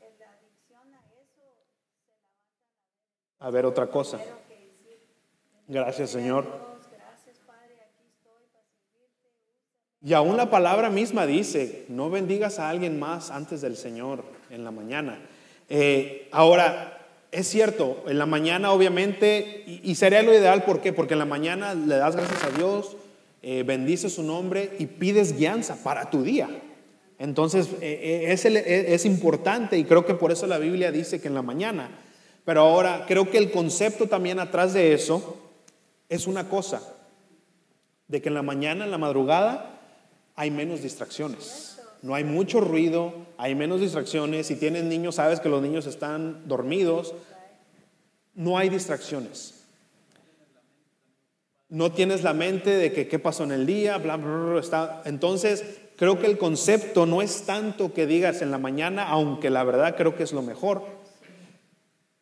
la 0.00 0.26
adicción 0.26 0.94
a 0.94 0.98
eso 1.22 1.44
a 3.38 3.50
ver 3.50 3.66
otra 3.66 3.86
cosa. 3.86 4.18
Gracias, 5.68 6.10
Señor. 6.10 6.74
Y 10.02 10.12
aún 10.12 10.36
la 10.36 10.50
palabra 10.50 10.90
misma 10.90 11.24
dice, 11.24 11.86
no 11.88 12.10
bendigas 12.10 12.58
a 12.58 12.68
alguien 12.68 12.98
más 12.98 13.30
antes 13.30 13.62
del 13.62 13.74
Señor 13.74 14.22
en 14.50 14.62
la 14.62 14.70
mañana. 14.70 15.18
Eh, 15.70 16.28
ahora, 16.30 16.93
es 17.34 17.48
cierto, 17.48 18.04
en 18.06 18.18
la 18.18 18.26
mañana 18.26 18.72
obviamente, 18.72 19.64
y, 19.66 19.94
sería 19.96 20.22
lo 20.22 20.32
ideal, 20.32 20.64
¿por 20.64 20.80
qué? 20.80 20.92
Porque 20.92 21.14
en 21.14 21.18
la 21.18 21.24
mañana 21.24 21.74
le 21.74 21.96
das 21.96 22.16
gracias 22.16 22.44
a 22.44 22.50
Dios, 22.50 22.96
eh, 23.42 23.62
bendices 23.64 24.14
su 24.14 24.22
nombre 24.22 24.76
y 24.78 24.86
pides 24.86 25.36
guianza 25.36 25.76
para 25.82 26.10
tu 26.10 26.22
día. 26.22 26.48
Entonces 27.18 27.68
eh, 27.80 28.26
eh, 28.26 28.32
es, 28.32 28.44
es 28.44 29.04
importante 29.04 29.76
y 29.76 29.84
creo 29.84 30.06
que 30.06 30.14
por 30.14 30.32
eso 30.32 30.46
la 30.46 30.58
Biblia 30.58 30.92
dice 30.92 31.20
que 31.20 31.28
en 31.28 31.34
la 31.34 31.42
mañana. 31.42 31.90
Pero 32.44 32.60
ahora 32.60 33.04
creo 33.08 33.30
que 33.30 33.38
el 33.38 33.50
concepto 33.50 34.06
también 34.06 34.38
atrás 34.38 34.72
de 34.72 34.92
eso 34.92 35.36
es 36.08 36.26
una 36.26 36.48
cosa, 36.48 36.82
de 38.08 38.22
que 38.22 38.28
en 38.28 38.34
la 38.34 38.42
mañana, 38.42 38.84
en 38.84 38.90
la 38.90 38.98
madrugada, 38.98 39.80
hay 40.36 40.50
menos 40.50 40.82
distracciones. 40.82 41.73
No 42.04 42.14
hay 42.14 42.22
mucho 42.22 42.60
ruido, 42.60 43.14
hay 43.38 43.54
menos 43.54 43.80
distracciones. 43.80 44.48
Si 44.48 44.56
tienes 44.56 44.84
niños, 44.84 45.14
sabes 45.14 45.40
que 45.40 45.48
los 45.48 45.62
niños 45.62 45.86
están 45.86 46.46
dormidos. 46.46 47.14
No 48.34 48.58
hay 48.58 48.68
distracciones. 48.68 49.64
No 51.70 51.92
tienes 51.92 52.22
la 52.22 52.34
mente 52.34 52.68
de 52.68 52.92
que 52.92 53.08
qué 53.08 53.18
pasó 53.18 53.44
en 53.44 53.52
el 53.52 53.64
día, 53.64 53.96
bla, 53.96 54.18
bla, 54.18 54.36
bla, 54.36 54.60
está. 54.60 55.00
Entonces, 55.06 55.64
creo 55.96 56.20
que 56.20 56.26
el 56.26 56.36
concepto 56.36 57.06
no 57.06 57.22
es 57.22 57.46
tanto 57.46 57.94
que 57.94 58.06
digas 58.06 58.42
en 58.42 58.50
la 58.50 58.58
mañana, 58.58 59.08
aunque 59.08 59.48
la 59.48 59.64
verdad 59.64 59.96
creo 59.96 60.14
que 60.14 60.24
es 60.24 60.34
lo 60.34 60.42
mejor, 60.42 60.82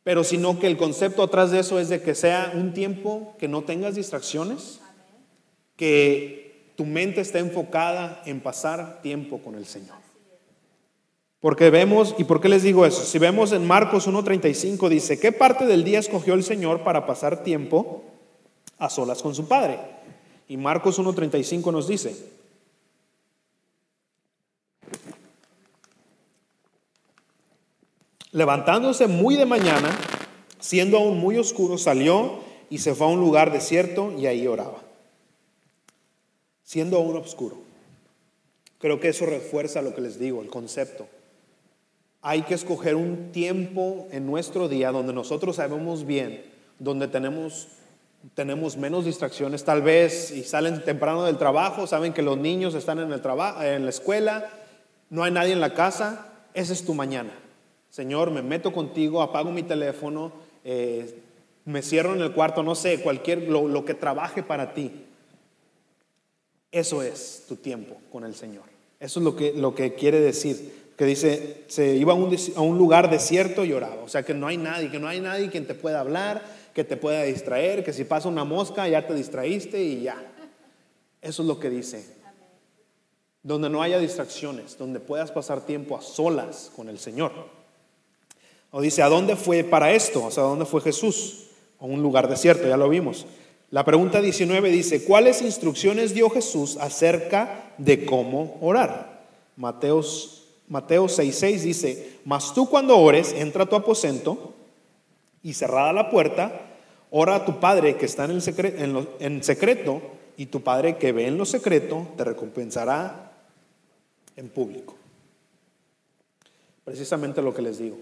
pero 0.04 0.22
sino 0.22 0.60
que 0.60 0.68
el 0.68 0.76
concepto 0.76 1.24
atrás 1.24 1.50
de 1.50 1.58
eso 1.58 1.80
es 1.80 1.88
de 1.88 2.02
que 2.02 2.14
sea 2.14 2.52
un 2.54 2.72
tiempo 2.72 3.34
que 3.36 3.48
no 3.48 3.62
tengas 3.62 3.96
distracciones, 3.96 4.80
que 5.74 6.41
tu 6.76 6.84
mente 6.84 7.20
esté 7.20 7.38
enfocada 7.38 8.22
en 8.26 8.40
pasar 8.40 9.02
tiempo 9.02 9.38
con 9.38 9.54
el 9.54 9.66
Señor. 9.66 9.96
Porque 11.40 11.70
vemos, 11.70 12.14
¿y 12.18 12.24
por 12.24 12.40
qué 12.40 12.48
les 12.48 12.62
digo 12.62 12.86
eso? 12.86 13.04
Si 13.04 13.18
vemos 13.18 13.50
en 13.50 13.66
Marcos 13.66 14.08
1.35 14.08 14.88
dice, 14.88 15.18
¿qué 15.18 15.32
parte 15.32 15.66
del 15.66 15.82
día 15.82 15.98
escogió 15.98 16.34
el 16.34 16.44
Señor 16.44 16.84
para 16.84 17.04
pasar 17.04 17.42
tiempo 17.42 18.04
a 18.78 18.88
solas 18.88 19.22
con 19.22 19.34
su 19.34 19.48
Padre? 19.48 19.80
Y 20.46 20.56
Marcos 20.56 21.00
1.35 21.00 21.72
nos 21.72 21.88
dice, 21.88 22.14
levantándose 28.30 29.08
muy 29.08 29.36
de 29.36 29.46
mañana, 29.46 29.90
siendo 30.60 30.98
aún 30.98 31.18
muy 31.18 31.38
oscuro, 31.38 31.76
salió 31.76 32.38
y 32.70 32.78
se 32.78 32.94
fue 32.94 33.06
a 33.06 33.10
un 33.10 33.20
lugar 33.20 33.52
desierto 33.52 34.12
y 34.16 34.26
ahí 34.26 34.46
oraba. 34.46 34.81
Siendo 36.72 36.96
aún 36.96 37.14
oscuro. 37.18 37.58
Creo 38.78 38.98
que 38.98 39.10
eso 39.10 39.26
refuerza 39.26 39.82
lo 39.82 39.94
que 39.94 40.00
les 40.00 40.18
digo, 40.18 40.40
el 40.40 40.48
concepto. 40.48 41.06
Hay 42.22 42.44
que 42.44 42.54
escoger 42.54 42.94
un 42.94 43.30
tiempo 43.30 44.08
en 44.10 44.24
nuestro 44.24 44.70
día 44.70 44.90
donde 44.90 45.12
nosotros 45.12 45.56
sabemos 45.56 46.06
bien, 46.06 46.42
donde 46.78 47.08
tenemos, 47.08 47.68
tenemos 48.32 48.78
menos 48.78 49.04
distracciones, 49.04 49.64
tal 49.64 49.82
vez, 49.82 50.30
y 50.30 50.44
salen 50.44 50.82
temprano 50.82 51.24
del 51.24 51.36
trabajo, 51.36 51.86
saben 51.86 52.14
que 52.14 52.22
los 52.22 52.38
niños 52.38 52.74
están 52.74 53.00
en, 53.00 53.12
el 53.12 53.20
traba- 53.20 53.68
en 53.68 53.84
la 53.84 53.90
escuela, 53.90 54.48
no 55.10 55.24
hay 55.24 55.30
nadie 55.30 55.52
en 55.52 55.60
la 55.60 55.74
casa, 55.74 56.32
esa 56.54 56.72
es 56.72 56.86
tu 56.86 56.94
mañana. 56.94 57.34
Señor, 57.90 58.30
me 58.30 58.40
meto 58.40 58.72
contigo, 58.72 59.20
apago 59.20 59.50
mi 59.50 59.62
teléfono, 59.62 60.32
eh, 60.64 61.18
me 61.66 61.82
cierro 61.82 62.14
en 62.14 62.22
el 62.22 62.32
cuarto, 62.32 62.62
no 62.62 62.74
sé, 62.74 63.02
cualquier, 63.02 63.42
lo, 63.42 63.68
lo 63.68 63.84
que 63.84 63.92
trabaje 63.92 64.42
para 64.42 64.72
ti. 64.72 64.90
Eso 66.72 67.02
es 67.02 67.44
tu 67.46 67.56
tiempo 67.56 67.98
con 68.10 68.24
el 68.24 68.34
Señor. 68.34 68.64
Eso 68.98 69.20
es 69.20 69.24
lo 69.24 69.36
que, 69.36 69.52
lo 69.52 69.74
que 69.74 69.94
quiere 69.94 70.20
decir. 70.20 70.80
Que 70.96 71.04
dice, 71.04 71.64
se 71.68 71.96
iba 71.96 72.12
a 72.12 72.16
un, 72.16 72.34
a 72.56 72.60
un 72.60 72.78
lugar 72.78 73.10
desierto 73.10 73.64
y 73.64 73.72
oraba. 73.72 74.02
O 74.02 74.08
sea, 74.08 74.22
que 74.22 74.32
no 74.32 74.46
hay 74.46 74.56
nadie, 74.56 74.90
que 74.90 74.98
no 74.98 75.06
hay 75.06 75.20
nadie 75.20 75.50
quien 75.50 75.66
te 75.66 75.74
pueda 75.74 76.00
hablar, 76.00 76.42
que 76.74 76.84
te 76.84 76.96
pueda 76.96 77.22
distraer, 77.24 77.84
que 77.84 77.92
si 77.92 78.04
pasa 78.04 78.28
una 78.28 78.44
mosca 78.44 78.88
ya 78.88 79.06
te 79.06 79.14
distraíste 79.14 79.82
y 79.82 80.02
ya. 80.02 80.16
Eso 81.20 81.42
es 81.42 81.48
lo 81.48 81.60
que 81.60 81.68
dice. 81.68 82.04
Donde 83.42 83.68
no 83.68 83.82
haya 83.82 83.98
distracciones, 83.98 84.78
donde 84.78 85.00
puedas 85.00 85.30
pasar 85.30 85.66
tiempo 85.66 85.96
a 85.96 86.00
solas 86.00 86.70
con 86.74 86.88
el 86.88 86.98
Señor. 86.98 87.32
O 88.70 88.80
dice, 88.80 89.02
¿a 89.02 89.08
dónde 89.08 89.36
fue 89.36 89.64
para 89.64 89.92
esto? 89.92 90.24
O 90.24 90.30
sea, 90.30 90.44
¿a 90.44 90.46
dónde 90.46 90.64
fue 90.64 90.80
Jesús? 90.80 91.48
A 91.78 91.84
un 91.84 92.00
lugar 92.00 92.28
desierto, 92.28 92.66
ya 92.66 92.76
lo 92.76 92.88
vimos. 92.88 93.26
La 93.72 93.84
pregunta 93.84 94.20
19 94.20 94.70
dice, 94.70 95.02
¿cuáles 95.02 95.40
instrucciones 95.40 96.12
dio 96.12 96.28
Jesús 96.28 96.76
acerca 96.76 97.72
de 97.78 98.04
cómo 98.04 98.58
orar? 98.60 99.22
Mateos, 99.56 100.44
Mateo 100.68 101.06
6:6 101.06 101.60
dice, 101.62 102.18
mas 102.26 102.52
tú 102.52 102.68
cuando 102.68 102.98
ores, 102.98 103.32
entra 103.32 103.64
a 103.64 103.66
tu 103.66 103.74
aposento 103.74 104.52
y 105.42 105.54
cerrada 105.54 105.94
la 105.94 106.10
puerta, 106.10 106.52
ora 107.10 107.36
a 107.36 107.44
tu 107.46 107.60
Padre 107.60 107.96
que 107.96 108.04
está 108.04 108.26
en, 108.26 108.32
el 108.32 108.42
secre- 108.42 108.74
en 108.78 108.92
lo- 108.92 109.08
en 109.20 109.42
secreto 109.42 110.02
y 110.36 110.46
tu 110.46 110.60
Padre 110.60 110.98
que 110.98 111.12
ve 111.12 111.26
en 111.26 111.38
lo 111.38 111.46
secreto 111.46 112.08
te 112.18 112.24
recompensará 112.24 113.32
en 114.36 114.50
público. 114.50 114.96
Precisamente 116.84 117.40
lo 117.40 117.54
que 117.54 117.62
les 117.62 117.78
digo. 117.78 117.96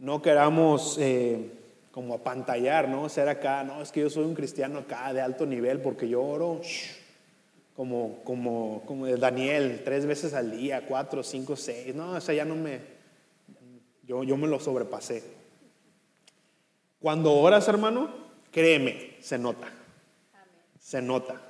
No 0.00 0.20
queramos 0.22 0.96
eh, 1.00 1.50
como 1.92 2.14
apantallar, 2.14 2.88
¿no? 2.88 3.08
Ser 3.08 3.28
acá, 3.28 3.62
no, 3.62 3.82
es 3.82 3.92
que 3.92 4.00
yo 4.00 4.10
soy 4.10 4.24
un 4.24 4.34
cristiano 4.34 4.80
acá 4.80 5.12
de 5.12 5.20
alto 5.20 5.46
nivel 5.46 5.80
porque 5.80 6.08
yo 6.08 6.22
oro 6.22 6.60
como, 7.76 8.22
como, 8.24 8.82
como 8.86 9.06
Daniel, 9.06 9.82
tres 9.84 10.06
veces 10.06 10.34
al 10.34 10.50
día, 10.50 10.86
cuatro, 10.86 11.22
cinco, 11.22 11.54
seis. 11.54 11.94
No, 11.94 12.12
o 12.12 12.20
sea, 12.20 12.34
ya 12.34 12.44
no 12.44 12.56
me, 12.56 12.80
yo, 14.04 14.24
yo 14.24 14.36
me 14.36 14.48
lo 14.48 14.58
sobrepasé. 14.58 15.22
Cuando 16.98 17.32
oras, 17.34 17.68
hermano, 17.68 18.10
créeme, 18.50 19.16
se 19.20 19.38
nota. 19.38 19.68
Se 20.78 21.02
nota. 21.02 21.40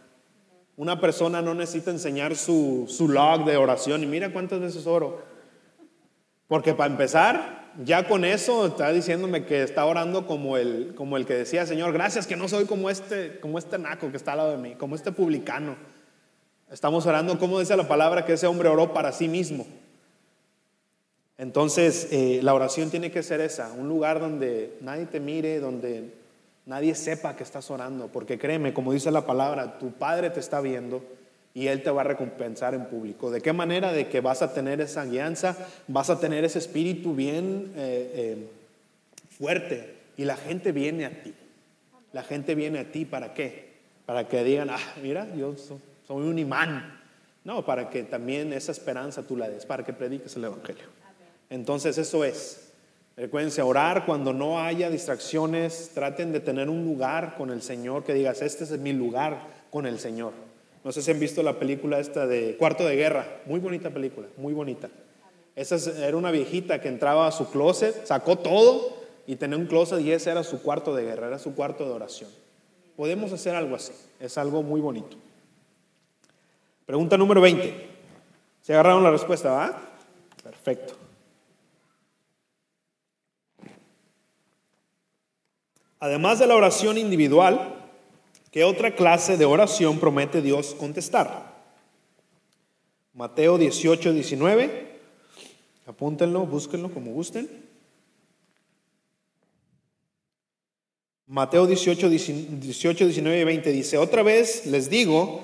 Una 0.76 1.01
persona 1.01 1.40
no 1.40 1.55
necesita 1.55 1.90
enseñar 1.90 2.34
su, 2.34 2.86
su 2.88 3.09
log 3.09 3.45
de 3.45 3.57
oración 3.57 4.03
y 4.03 4.07
mira 4.07 4.32
cuántas 4.32 4.61
veces 4.61 4.86
oro. 4.86 5.22
Porque 6.49 6.74
para 6.74 6.90
empezar, 6.90 7.62
ya 7.85 8.07
con 8.07 8.25
eso 8.25 8.66
está 8.66 8.93
diciéndome 8.93 9.45
que 9.45 9.62
está 9.62 9.85
orando 9.87 10.27
como 10.27 10.57
el, 10.57 10.95
como 10.95 11.16
el 11.16 11.27
que 11.27 11.35
decía, 11.35 11.66
Señor, 11.66 11.93
gracias 11.93 12.27
que 12.27 12.37
no 12.37 12.49
soy 12.49 12.66
como 12.66 12.91
este, 12.91 13.41
como 13.41 13.59
este 13.59 13.79
naco 13.79 14.11
que 14.11 14.16
está 14.16 14.33
al 14.33 14.39
lado 14.39 14.51
de 14.53 14.59
mí, 14.59 14.75
como 14.75 14.95
este 14.95 15.12
publicano. 15.12 15.77
Estamos 16.70 17.07
orando, 17.07 17.39
como 17.39 17.61
dice 17.61 17.77
la 17.77 17.89
palabra, 17.89 18.25
que 18.25 18.35
ese 18.35 18.47
hombre 18.47 18.68
oró 18.68 18.93
para 18.93 19.12
sí 19.12 19.29
mismo. 19.29 19.66
Entonces, 21.39 22.09
eh, 22.12 22.41
la 22.43 22.55
oración 22.55 22.91
tiene 22.91 23.11
que 23.11 23.23
ser 23.23 23.41
esa, 23.41 23.73
un 23.73 23.89
lugar 23.89 24.20
donde 24.20 24.77
nadie 24.81 25.07
te 25.07 25.20
mire, 25.20 25.59
donde 25.61 26.14
nadie 26.66 26.95
sepa 26.95 27.37
que 27.37 27.43
estás 27.43 27.70
orando, 27.70 28.09
porque 28.09 28.39
créeme, 28.39 28.73
como 28.73 28.93
dice 28.93 29.11
la 29.11 29.27
palabra, 29.27 29.79
tu 29.79 29.93
Padre 29.93 30.31
te 30.31 30.41
está 30.41 30.61
viendo 30.61 31.03
y 31.55 31.66
Él 31.66 31.82
te 31.82 31.90
va 31.90 32.00
a 32.00 32.05
recompensar 32.05 32.74
en 32.74 32.86
público. 32.86 33.30
¿De 33.30 33.40
qué 33.40 33.53
manera? 33.53 33.92
De 33.92 34.09
que 34.09 34.20
vas 34.20 34.42
a 34.42 34.55
tener 34.55 34.80
esa 34.80 35.05
guianza, 35.05 35.57
vas 35.88 36.09
a 36.11 36.18
tener 36.18 36.44
ese 36.44 36.59
espíritu 36.59 37.14
bien 37.14 37.72
eh, 37.76 38.12
eh, 38.14 38.48
fuerte 39.30 39.94
y 40.16 40.24
la 40.24 40.36
gente 40.36 40.72
viene 40.72 41.05
a 41.07 41.22
ti. 41.22 41.34
La 42.12 42.22
gente 42.22 42.55
viene 42.55 42.78
a 42.78 42.90
ti 42.92 43.05
para 43.05 43.34
qué? 43.34 43.72
Para 44.07 44.28
que 44.28 44.44
digan, 44.44 44.70
ah, 44.70 44.78
mira, 45.03 45.26
yo 45.34 45.57
so- 45.57 45.80
soy 46.07 46.26
un 46.28 46.38
imán. 46.38 47.00
No, 47.44 47.64
para 47.64 47.90
que 47.90 48.03
también 48.05 48.53
esa 48.53 48.70
esperanza 48.72 49.22
tú 49.22 49.36
la 49.36 49.48
des, 49.48 49.66
para 49.66 49.84
que 49.84 49.92
prediques 49.92 50.36
el 50.36 50.44
Evangelio. 50.44 50.84
Entonces 51.50 51.98
eso 51.98 52.24
es. 52.24 52.68
Recuérdense, 53.16 53.61
orar 53.62 54.07
cuando 54.07 54.32
no 54.32 54.61
haya 54.61 54.88
distracciones, 54.88 55.90
traten 55.92 56.32
de 56.32 56.40
tener 56.40 56.70
un 56.70 56.84
lugar 56.84 57.34
con 57.36 57.50
el 57.50 57.61
Señor, 57.61 58.05
que 58.05 58.14
digas, 58.14 58.40
este 58.42 58.64
es 58.64 58.70
mi 58.78 58.92
lugar 58.92 59.38
con 59.70 59.86
el 59.86 59.98
Señor. 59.98 60.32
No 60.85 60.91
sé 60.93 61.01
si 61.03 61.11
han 61.11 61.20
visto 61.20 61.43
la 61.43 61.59
película 61.59 62.01
esta 62.01 62.26
de 62.26 62.57
Cuarto 62.57 62.85
de 62.85 62.97
Guerra, 62.97 63.41
muy 63.47 63.61
bonita 63.61 63.91
película, 63.91 64.26
muy 64.37 64.53
bonita. 64.53 64.91
Esa 65.55 65.76
es- 65.76 65.87
era 65.87 66.16
una 66.16 66.30
viejita 66.30 66.80
que 66.80 66.89
entraba 66.89 67.26
a 67.26 67.33
su 67.33 67.51
closet, 67.51 68.05
sacó 68.07 68.37
todo 68.39 68.97
y 69.26 69.37
tenía 69.37 69.57
un 69.59 69.66
closet 69.66 70.01
y 70.01 70.11
ese 70.12 70.30
era 70.30 70.43
su 70.43 70.62
cuarto 70.62 70.95
de 70.95 71.05
guerra, 71.05 71.28
era 71.28 71.39
su 71.39 71.55
cuarto 71.55 71.85
de 71.85 71.93
oración. 71.93 72.30
Podemos 72.97 73.33
hacer 73.33 73.55
algo 73.55 73.76
así, 73.76 73.93
es 74.18 74.37
algo 74.39 74.62
muy 74.62 74.80
bonito. 74.80 75.16
Pregunta 76.87 77.16
número 77.16 77.41
20. 77.41 77.91
¿Se 78.62 78.72
agarraron 78.72 79.03
la 79.03 79.11
respuesta, 79.11 79.51
va? 79.51 79.83
Perfecto. 80.43 80.95
Además 86.01 86.39
de 86.41 86.47
la 86.49 86.57
oración 86.57 86.99
individual, 86.99 87.82
¿qué 88.53 88.62
otra 88.62 88.94
clase 88.94 89.36
de 89.36 89.44
oración 89.44 89.98
promete 89.98 90.40
Dios 90.40 90.76
contestar? 90.78 91.53
Mateo 93.14 93.59
18, 93.59 94.12
19. 94.12 94.92
Apúntenlo, 95.86 96.46
búsquenlo 96.46 96.92
como 96.92 97.11
gusten. 97.12 97.48
Mateo 101.26 101.66
18, 101.66 102.09
18, 102.09 103.05
19 103.07 103.40
y 103.40 103.44
20 103.44 103.72
dice, 103.72 103.96
otra 103.96 104.22
vez 104.22 104.66
les 104.66 104.90
digo 104.90 105.40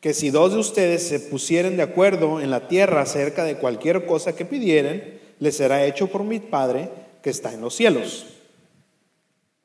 que 0.00 0.14
si 0.14 0.30
dos 0.30 0.52
de 0.52 0.58
ustedes 0.58 1.06
se 1.06 1.20
pusieren 1.20 1.76
de 1.76 1.82
acuerdo 1.82 2.40
en 2.40 2.50
la 2.50 2.68
tierra 2.68 3.02
acerca 3.02 3.44
de 3.44 3.56
cualquier 3.56 4.06
cosa 4.06 4.34
que 4.34 4.44
pidieren, 4.44 5.20
les 5.38 5.56
será 5.56 5.84
hecho 5.84 6.06
por 6.06 6.24
mi 6.24 6.40
Padre 6.40 6.88
que 7.22 7.30
está 7.30 7.52
en 7.52 7.60
los 7.60 7.74
cielos. 7.74 8.26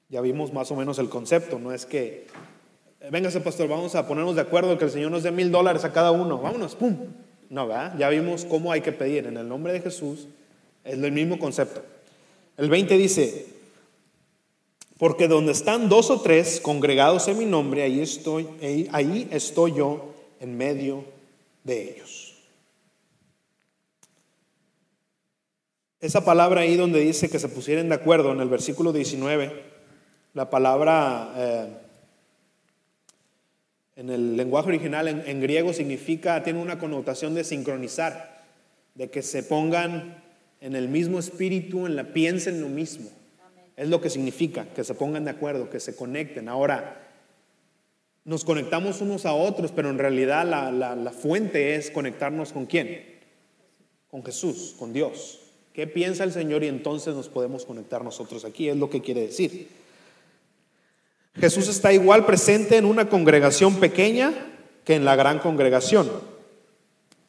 Ya 0.09 0.21
vimos 0.21 0.53
más 0.53 0.69
o 0.71 0.75
menos 0.75 0.99
el 0.99 1.09
concepto, 1.09 1.59
no 1.59 1.71
es 1.71 1.85
que, 1.85 2.27
véngase 3.11 3.41
pastor, 3.41 3.67
vamos 3.67 3.95
a 3.95 4.07
ponernos 4.07 4.35
de 4.35 4.41
acuerdo 4.41 4.77
que 4.77 4.85
el 4.85 4.91
Señor 4.91 5.11
nos 5.11 5.23
dé 5.23 5.31
mil 5.31 5.51
dólares 5.51 5.83
a 5.83 5.91
cada 5.91 6.11
uno, 6.11 6.37
vámonos, 6.37 6.75
pum. 6.75 6.97
No, 7.49 7.67
¿verdad? 7.67 7.93
Ya 7.97 8.09
vimos 8.09 8.45
cómo 8.45 8.71
hay 8.71 8.81
que 8.81 8.91
pedir 8.91 9.27
en 9.27 9.37
el 9.37 9.47
nombre 9.47 9.73
de 9.73 9.81
Jesús. 9.81 10.27
Es 10.83 10.93
el 10.95 11.11
mismo 11.11 11.37
concepto. 11.37 11.83
El 12.57 12.69
20 12.69 12.97
dice, 12.97 13.45
porque 14.97 15.27
donde 15.27 15.51
están 15.51 15.89
dos 15.89 16.09
o 16.09 16.21
tres 16.21 16.59
congregados 16.61 17.27
en 17.27 17.37
mi 17.37 17.45
nombre, 17.45 17.83
ahí 17.83 17.99
estoy, 17.99 18.47
ahí 18.91 19.27
estoy 19.31 19.73
yo 19.73 20.13
en 20.39 20.57
medio 20.57 21.03
de 21.63 21.91
ellos. 21.91 22.35
Esa 25.99 26.25
palabra 26.25 26.61
ahí 26.61 26.75
donde 26.75 26.99
dice 26.99 27.29
que 27.29 27.39
se 27.39 27.47
pusieran 27.49 27.89
de 27.89 27.95
acuerdo 27.95 28.31
en 28.31 28.41
el 28.41 28.49
versículo 28.49 28.91
19, 28.91 29.63
la 30.33 30.49
palabra 30.49 31.33
eh, 31.37 31.67
en 33.95 34.09
el 34.09 34.35
lenguaje 34.37 34.69
original 34.69 35.07
en, 35.07 35.23
en 35.25 35.39
griego 35.41 35.71
significa, 35.73 36.41
tiene 36.43 36.59
una 36.61 36.79
connotación 36.79 37.35
de 37.35 37.43
sincronizar, 37.43 38.43
de 38.95 39.09
que 39.09 39.21
se 39.21 39.43
pongan 39.43 40.23
en 40.61 40.75
el 40.75 40.87
mismo 40.87 41.19
espíritu, 41.19 41.85
en 41.85 41.95
la 41.95 42.13
piensen 42.13 42.61
lo 42.61 42.69
mismo. 42.69 43.09
Es 43.75 43.89
lo 43.89 44.01
que 44.01 44.09
significa, 44.09 44.65
que 44.75 44.83
se 44.83 44.93
pongan 44.93 45.25
de 45.25 45.31
acuerdo, 45.31 45.69
que 45.69 45.79
se 45.79 45.95
conecten. 45.95 46.47
Ahora, 46.47 47.01
nos 48.23 48.45
conectamos 48.45 49.01
unos 49.01 49.25
a 49.25 49.33
otros, 49.33 49.71
pero 49.71 49.89
en 49.89 49.97
realidad 49.97 50.47
la, 50.47 50.71
la- 50.71 50.95
la 50.95 51.11
fuente 51.11 51.75
es 51.75 51.91
conectarnos 51.91 52.53
con 52.53 52.65
quién? 52.65 53.03
Con 54.09 54.23
Jesús, 54.23 54.75
con 54.77 54.93
Dios. 54.93 55.39
¿Qué 55.73 55.87
piensa 55.87 56.23
el 56.23 56.31
Señor? 56.31 56.63
Y 56.63 56.67
entonces 56.67 57.15
nos 57.15 57.29
podemos 57.29 57.65
conectar 57.65 58.03
nosotros 58.03 58.45
aquí, 58.45 58.69
es 58.69 58.77
lo 58.77 58.89
que 58.89 59.01
quiere 59.01 59.21
decir. 59.21 59.67
Jesús 61.35 61.67
está 61.67 61.91
igual 61.93 62.25
presente 62.25 62.77
en 62.77 62.85
una 62.85 63.09
congregación 63.09 63.79
pequeña 63.79 64.33
que 64.85 64.95
en 64.95 65.05
la 65.05 65.15
gran 65.15 65.39
congregación. 65.39 66.09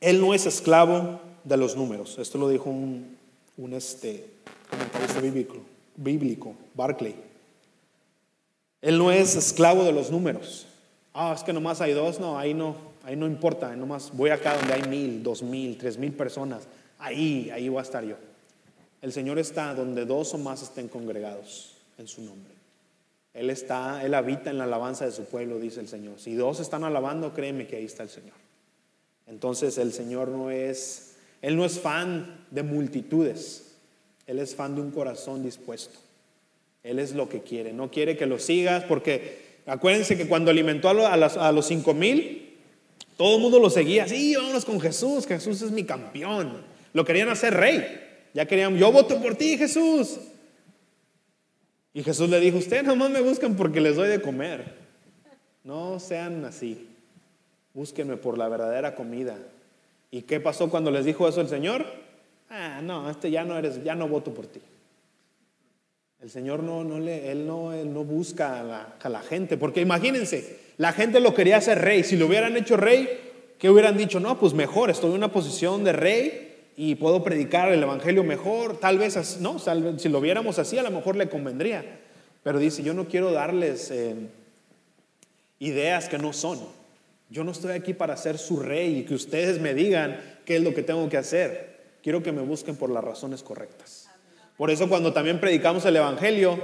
Él 0.01 0.21
no 0.21 0.35
es 0.35 0.47
esclavo 0.47 1.21
de 1.45 1.57
los 1.57 1.77
números. 1.77 2.19
Esto 2.19 2.39
lo 2.39 2.49
dijo 2.49 2.69
un, 2.69 3.17
un, 3.57 3.73
este, 3.73 4.27
comentarista 4.69 5.21
bíblico, 5.21 5.57
bíblico, 5.97 6.55
Barclay. 6.75 7.15
Él 8.83 8.99
no 8.99 9.11
es 9.11 9.37
esclavo 9.37 9.85
de 9.85 9.93
los 9.93 10.11
números. 10.11 10.67
Ah, 11.15 11.33
es 11.35 11.43
que 11.43 11.53
nomás 11.53 11.81
hay 11.81 11.93
dos, 11.93 12.21
no, 12.21 12.39
ahí 12.39 12.53
no, 12.53 12.77
ahí 13.05 13.17
no 13.17 13.27
importa, 13.27 13.75
nomás 13.77 14.11
voy 14.13 14.31
acá 14.31 14.57
donde 14.57 14.75
hay 14.75 14.83
mil, 14.83 15.23
dos 15.23 15.43
mil, 15.43 15.79
tres 15.79 15.97
mil 15.97 16.13
personas, 16.13 16.65
ahí, 16.99 17.51
ahí 17.51 17.69
voy 17.69 17.79
a 17.79 17.83
estar 17.83 18.05
yo. 18.05 18.17
El 19.01 19.13
Señor 19.13 19.39
está 19.39 19.75
donde 19.75 20.05
dos 20.05 20.35
o 20.35 20.39
más 20.39 20.63
estén 20.63 20.89
congregados 20.89 21.77
en 21.99 22.09
su 22.09 22.23
nombre. 22.23 22.54
Él 23.35 23.51
está, 23.51 24.05
Él 24.05 24.15
habita 24.15 24.51
en 24.51 24.59
la 24.59 24.65
alabanza 24.65 25.05
de 25.05 25.13
su 25.13 25.25
pueblo, 25.25 25.59
dice 25.59 25.81
el 25.81 25.89
Señor. 25.89 26.21
Si 26.21 26.35
dos 26.35 26.61
están 26.61 26.85
alabando, 26.85 27.35
créeme 27.35 27.67
que 27.67 27.77
ahí 27.77 27.85
está 27.85 28.05
el 28.05 28.09
Señor. 28.09 28.35
Entonces 29.27 29.77
el 29.79 29.93
Señor 29.93 30.29
no 30.29 30.51
es, 30.51 31.17
Él 31.43 31.57
no 31.57 31.65
es 31.65 31.81
fan 31.81 32.47
de 32.51 32.63
multitudes, 32.63 33.75
Él 34.27 34.39
es 34.39 34.55
fan 34.55 34.75
de 34.77 34.83
un 34.83 34.91
corazón 34.91 35.43
dispuesto. 35.43 35.99
Él 36.83 36.99
es 36.99 37.13
lo 37.15 37.29
que 37.29 37.41
quiere, 37.41 37.73
no 37.73 37.91
quiere 37.91 38.17
que 38.17 38.27
lo 38.27 38.39
sigas 38.39 38.85
porque 38.85 39.43
acuérdense 39.67 40.17
que 40.17 40.29
cuando 40.29 40.51
alimentó 40.51 40.89
a, 40.91 40.95
lo- 40.95 41.07
a 41.07 41.17
las- 41.17 41.37
a 41.37 41.51
los 41.51 41.67
cinco 41.67 41.95
mil, 41.95 42.55
todo 43.17 43.37
el 43.37 43.43
mundo 43.43 43.59
lo 43.59 43.71
seguía, 43.71 44.07
sí, 44.07 44.35
vámonos 44.37 44.65
con 44.65 44.81
Jesús, 44.81 45.27
Jesús 45.27 45.63
es 45.63 45.71
mi 45.71 45.85
campeón. 45.85 46.63
Lo 46.93 47.05
querían 47.05 47.29
hacer 47.31 47.55
rey, 47.55 47.85
ya 48.35 48.47
querían, 48.47 48.77
yo 48.77 48.93
voto 48.93 49.21
por 49.21 49.35
ti 49.37 49.57
Jesús. 49.57 50.19
Y 51.95 52.03
Jesús 52.03 52.29
le 52.29 52.41
dijo, 52.41 52.59
ustedes 52.59 52.83
nomás 52.83 53.11
me 53.11 53.21
buscan 53.21 53.55
porque 53.55 53.81
les 53.81 53.95
doy 53.95 54.09
de 54.09 54.21
comer. 54.21 54.75
No 55.63 56.01
sean 56.01 56.45
así, 56.45 56.89
búsquenme 57.73 58.17
por 58.17 58.37
la 58.37 58.49
verdadera 58.49 58.97
comida. 58.97 59.39
¿Y 60.11 60.23
qué 60.23 60.41
pasó 60.41 60.69
cuando 60.69 60.91
les 60.91 61.05
dijo 61.05 61.29
eso 61.29 61.41
el 61.41 61.49
Señor? 61.49 61.87
Ah, 62.51 62.81
no, 62.83 63.09
este 63.09 63.31
ya 63.31 63.45
no 63.45 63.57
eres, 63.57 63.83
ya 63.83 63.95
no 63.95 64.09
voto 64.09 64.35
por 64.35 64.47
ti. 64.47 64.61
El 66.21 66.31
Señor 66.31 66.63
no, 66.63 66.83
no 66.83 66.99
le, 66.99 67.31
él 67.31 67.47
no, 67.47 67.73
no 67.73 68.05
busca 68.05 68.61
a 68.61 68.65
la, 68.65 68.95
a 69.01 69.09
la 69.09 69.21
gente, 69.23 69.57
porque 69.57 69.81
imagínense, 69.81 70.59
la 70.79 70.93
gente 70.93 71.21
lo 71.21 71.33
quería 71.33 71.59
hacer 71.59 71.81
rey. 71.81 72.03
Si 72.03 72.17
lo 72.17 72.27
hubieran 72.27 72.57
hecho 72.57 72.77
rey, 72.77 73.09
¿qué 73.59 73.71
hubieran 73.71 73.97
dicho? 73.97 74.19
No, 74.21 74.39
pues 74.39 74.53
mejor, 74.53 74.91
estoy 74.91 75.11
en 75.11 75.17
una 75.17 75.33
posición 75.33 75.85
de 75.85 75.93
rey 75.93 76.54
y 76.77 76.97
puedo 76.97 77.23
predicar 77.23 77.73
el 77.73 77.83
evangelio 77.83 78.25
mejor. 78.25 78.79
Tal 78.79 78.99
vez, 78.99 79.41
no, 79.41 79.59
si 79.99 80.09
lo 80.09 80.21
viéramos 80.21 80.59
así, 80.59 80.79
a 80.79 80.83
lo 80.83 80.91
mejor 80.91 81.17
le 81.17 81.29
convendría. 81.29 82.01
Pero 82.43 82.59
dice, 82.59 82.83
yo 82.83 82.95
no 82.95 83.07
quiero 83.07 83.33
darles 83.33 83.91
eh, 83.91 84.15
ideas 85.59 86.09
que 86.09 86.19
no 86.19 86.33
son. 86.33 86.61
Yo 87.31 87.43
no 87.43 87.53
estoy 87.53 87.73
aquí 87.73 87.95
para 87.95 88.17
ser 88.17 88.39
su 88.39 88.59
rey 88.61 88.99
y 88.99 89.03
que 89.05 89.15
ustedes 89.15 89.61
me 89.61 89.75
digan 89.75 90.21
qué 90.45 90.57
es 90.57 90.63
lo 90.63 90.75
que 90.75 90.83
tengo 90.83 91.09
que 91.09 91.17
hacer. 91.17 91.75
Quiero 92.03 92.23
que 92.23 92.33
me 92.33 92.43
busquen 92.43 92.77
por 92.77 92.91
las 92.91 93.03
razones 93.03 93.43
correctas. 93.43 94.11
Por 94.57 94.71
eso 94.71 94.89
cuando 94.89 95.13
también 95.13 95.41
predicamos 95.41 95.85
el 95.87 95.97
Evangelio 95.97 96.59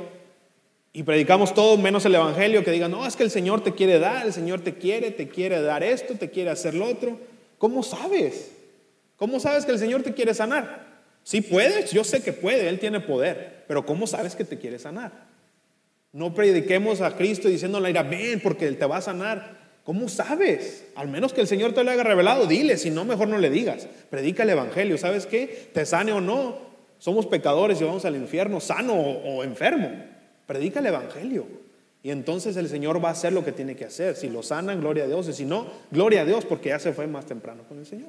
y 0.92 1.02
predicamos 1.02 1.54
todo 1.54 1.76
menos 1.76 2.04
el 2.04 2.14
Evangelio, 2.14 2.62
que 2.62 2.70
digan, 2.72 2.90
no, 2.90 3.06
es 3.06 3.16
que 3.16 3.22
el 3.22 3.30
Señor 3.30 3.62
te 3.62 3.72
quiere 3.72 3.98
dar, 3.98 4.26
el 4.26 4.32
Señor 4.32 4.60
te 4.60 4.74
quiere, 4.74 5.10
te 5.12 5.28
quiere 5.28 5.62
dar 5.62 5.82
esto, 5.82 6.14
te 6.14 6.30
quiere 6.30 6.50
hacer 6.50 6.74
lo 6.74 6.86
otro. 6.86 7.18
¿Cómo 7.58 7.82
sabes? 7.82 8.52
¿Cómo 9.20 9.38
sabes 9.38 9.66
que 9.66 9.72
el 9.72 9.78
Señor 9.78 10.02
te 10.02 10.14
quiere 10.14 10.32
sanar? 10.32 10.86
Sí 11.24 11.42
puedes, 11.42 11.90
yo 11.90 12.04
sé 12.04 12.22
que 12.22 12.32
puede, 12.32 12.70
Él 12.70 12.78
tiene 12.78 13.00
poder, 13.00 13.64
pero 13.68 13.84
¿cómo 13.84 14.06
sabes 14.06 14.34
que 14.34 14.44
te 14.44 14.58
quiere 14.58 14.78
sanar? 14.78 15.12
No 16.10 16.32
prediquemos 16.32 17.02
a 17.02 17.14
Cristo 17.14 17.48
diciéndole, 17.48 17.88
mira, 17.88 18.02
ven 18.02 18.40
porque 18.40 18.66
Él 18.66 18.78
te 18.78 18.86
va 18.86 18.96
a 18.96 19.02
sanar. 19.02 19.58
¿Cómo 19.84 20.08
sabes? 20.08 20.86
Al 20.94 21.08
menos 21.08 21.34
que 21.34 21.42
el 21.42 21.46
Señor 21.46 21.74
te 21.74 21.84
lo 21.84 21.90
haya 21.90 22.02
revelado, 22.02 22.46
dile, 22.46 22.78
si 22.78 22.88
no, 22.88 23.04
mejor 23.04 23.28
no 23.28 23.36
le 23.36 23.50
digas. 23.50 23.88
Predica 24.08 24.44
el 24.44 24.50
Evangelio, 24.50 24.96
¿sabes 24.96 25.26
qué? 25.26 25.68
Te 25.74 25.84
sane 25.84 26.12
o 26.12 26.22
no, 26.22 26.56
somos 26.98 27.26
pecadores 27.26 27.78
y 27.82 27.84
vamos 27.84 28.06
al 28.06 28.16
infierno, 28.16 28.58
sano 28.58 28.94
o, 28.94 29.36
o 29.36 29.44
enfermo. 29.44 29.92
Predica 30.46 30.80
el 30.80 30.86
Evangelio. 30.86 31.46
Y 32.02 32.10
entonces 32.10 32.56
el 32.56 32.70
Señor 32.70 33.04
va 33.04 33.10
a 33.10 33.12
hacer 33.12 33.34
lo 33.34 33.44
que 33.44 33.52
tiene 33.52 33.76
que 33.76 33.84
hacer. 33.84 34.16
Si 34.16 34.30
lo 34.30 34.42
sanan, 34.42 34.80
gloria 34.80 35.04
a 35.04 35.08
Dios. 35.08 35.28
Y 35.28 35.34
si 35.34 35.44
no, 35.44 35.66
gloria 35.90 36.22
a 36.22 36.24
Dios, 36.24 36.46
porque 36.46 36.70
ya 36.70 36.78
se 36.78 36.94
fue 36.94 37.06
más 37.06 37.26
temprano 37.26 37.64
con 37.68 37.78
el 37.78 37.84
Señor. 37.84 38.08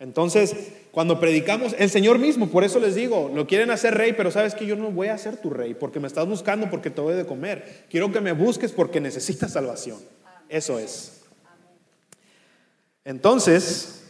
Entonces, 0.00 0.56
cuando 0.92 1.20
predicamos, 1.20 1.74
el 1.78 1.90
Señor 1.90 2.18
mismo, 2.18 2.48
por 2.48 2.64
eso 2.64 2.80
les 2.80 2.94
digo, 2.94 3.30
lo 3.34 3.46
quieren 3.46 3.70
hacer 3.70 3.94
rey, 3.94 4.14
pero 4.14 4.30
sabes 4.30 4.54
que 4.54 4.64
yo 4.64 4.74
no 4.74 4.90
voy 4.90 5.08
a 5.08 5.18
ser 5.18 5.36
tu 5.36 5.50
rey, 5.50 5.74
porque 5.74 6.00
me 6.00 6.08
estás 6.08 6.26
buscando 6.26 6.70
porque 6.70 6.88
te 6.88 7.02
doy 7.02 7.14
de 7.14 7.26
comer. 7.26 7.84
Quiero 7.90 8.10
que 8.10 8.22
me 8.22 8.32
busques 8.32 8.72
porque 8.72 8.98
necesitas 8.98 9.52
salvación. 9.52 9.98
Eso 10.48 10.78
es. 10.78 11.20
Entonces, 13.04 14.04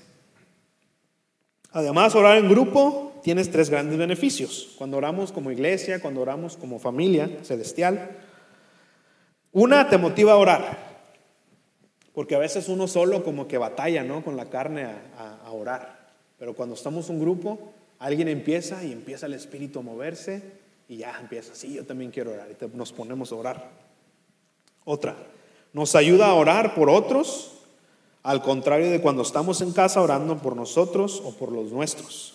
además, 1.72 2.14
orar 2.14 2.38
en 2.38 2.48
grupo 2.48 3.20
tienes 3.24 3.50
tres 3.50 3.68
grandes 3.68 3.98
beneficios. 3.98 4.74
Cuando 4.78 4.96
oramos 4.96 5.32
como 5.32 5.50
iglesia, 5.50 6.00
cuando 6.00 6.20
oramos 6.20 6.56
como 6.56 6.78
familia 6.78 7.28
celestial. 7.42 8.16
Una, 9.50 9.88
te 9.88 9.98
motiva 9.98 10.32
a 10.32 10.36
orar. 10.36 10.89
Porque 12.14 12.34
a 12.34 12.38
veces 12.38 12.68
uno 12.68 12.88
solo 12.88 13.22
como 13.22 13.46
que 13.46 13.58
batalla, 13.58 14.02
¿no? 14.02 14.24
Con 14.24 14.36
la 14.36 14.46
carne 14.46 14.86
a, 15.16 15.50
orar. 15.52 16.08
Pero 16.38 16.54
cuando 16.54 16.74
estamos 16.74 17.08
un 17.08 17.20
grupo, 17.20 17.72
alguien 17.98 18.28
empieza 18.28 18.82
y 18.84 18.92
empieza 18.92 19.26
el 19.26 19.34
espíritu 19.34 19.80
a 19.80 19.82
moverse 19.82 20.42
y 20.88 20.98
ya 20.98 21.18
empieza, 21.20 21.54
sí, 21.54 21.74
yo 21.74 21.84
también 21.84 22.10
quiero 22.10 22.32
orar. 22.32 22.48
Y 22.50 22.76
nos 22.76 22.92
ponemos 22.92 23.30
a 23.32 23.36
orar. 23.36 23.70
Otra, 24.84 25.16
nos 25.72 25.94
ayuda 25.94 26.26
a 26.26 26.34
orar 26.34 26.74
por 26.74 26.90
otros, 26.90 27.58
al 28.22 28.42
contrario 28.42 28.90
de 28.90 29.00
cuando 29.00 29.22
estamos 29.22 29.60
en 29.60 29.72
casa 29.72 30.00
orando 30.00 30.38
por 30.38 30.56
nosotros 30.56 31.22
o 31.24 31.32
por 31.34 31.52
los 31.52 31.70
nuestros. 31.70 32.34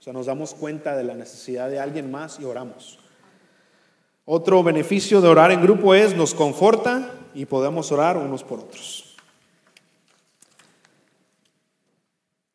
O 0.00 0.02
sea, 0.02 0.12
nos 0.14 0.26
damos 0.26 0.54
cuenta 0.54 0.96
de 0.96 1.04
la 1.04 1.14
necesidad 1.14 1.68
de 1.68 1.78
alguien 1.78 2.10
más 2.10 2.40
y 2.40 2.44
oramos. 2.44 2.98
Otro 4.24 4.62
beneficio 4.62 5.20
de 5.20 5.28
orar 5.28 5.50
en 5.50 5.60
grupo 5.60 5.94
es 5.94 6.16
nos 6.16 6.34
conforta 6.34 7.12
y 7.34 7.44
podemos 7.46 7.92
orar 7.92 8.16
unos 8.16 8.44
por 8.44 8.60
otros. 8.60 9.09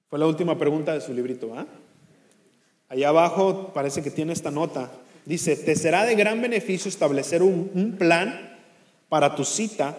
Fue 0.10 0.20
la 0.20 0.28
última 0.28 0.58
pregunta 0.58 0.94
de 0.94 1.02
su 1.02 1.14
librito, 1.14 1.54
¿ah? 1.56 1.66
Allá 2.88 3.10
abajo 3.10 3.72
parece 3.74 4.04
que 4.04 4.12
tiene 4.12 4.34
esta 4.34 4.52
nota. 4.52 4.92
Dice, 5.26 5.56
te 5.56 5.76
será 5.76 6.06
de 6.06 6.16
gran 6.16 6.42
beneficio 6.42 6.88
establecer 6.88 7.42
un, 7.42 7.96
plan 7.98 8.58
para 9.10 9.36
tu 9.36 9.44
cita, 9.44 9.98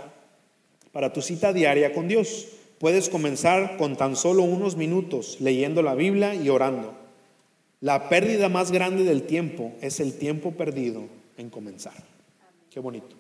para 0.93 1.13
tu 1.13 1.21
cita 1.21 1.53
diaria 1.53 1.93
con 1.93 2.07
Dios. 2.07 2.47
Puedes 2.79 3.09
comenzar 3.09 3.77
con 3.77 3.97
tan 3.97 4.15
solo 4.15 4.45
unos 4.45 4.77
minutos 4.77 5.39
leyendo 5.41 5.83
la 5.83 5.95
Biblia 5.95 6.35
y 6.35 6.49
orando. 6.49 6.95
La 7.81 8.09
pérdida 8.09 8.49
más 8.49 8.71
grande 8.71 9.05
del 9.05 9.23
tiempo 9.23 9.73
es 9.81 9.99
el 9.99 10.17
tiempo 10.17 10.53
perdido 10.53 11.05
en 11.37 11.51
comenzar. 11.51 12.05
Qué 12.71 12.79
bonito. 12.79 13.17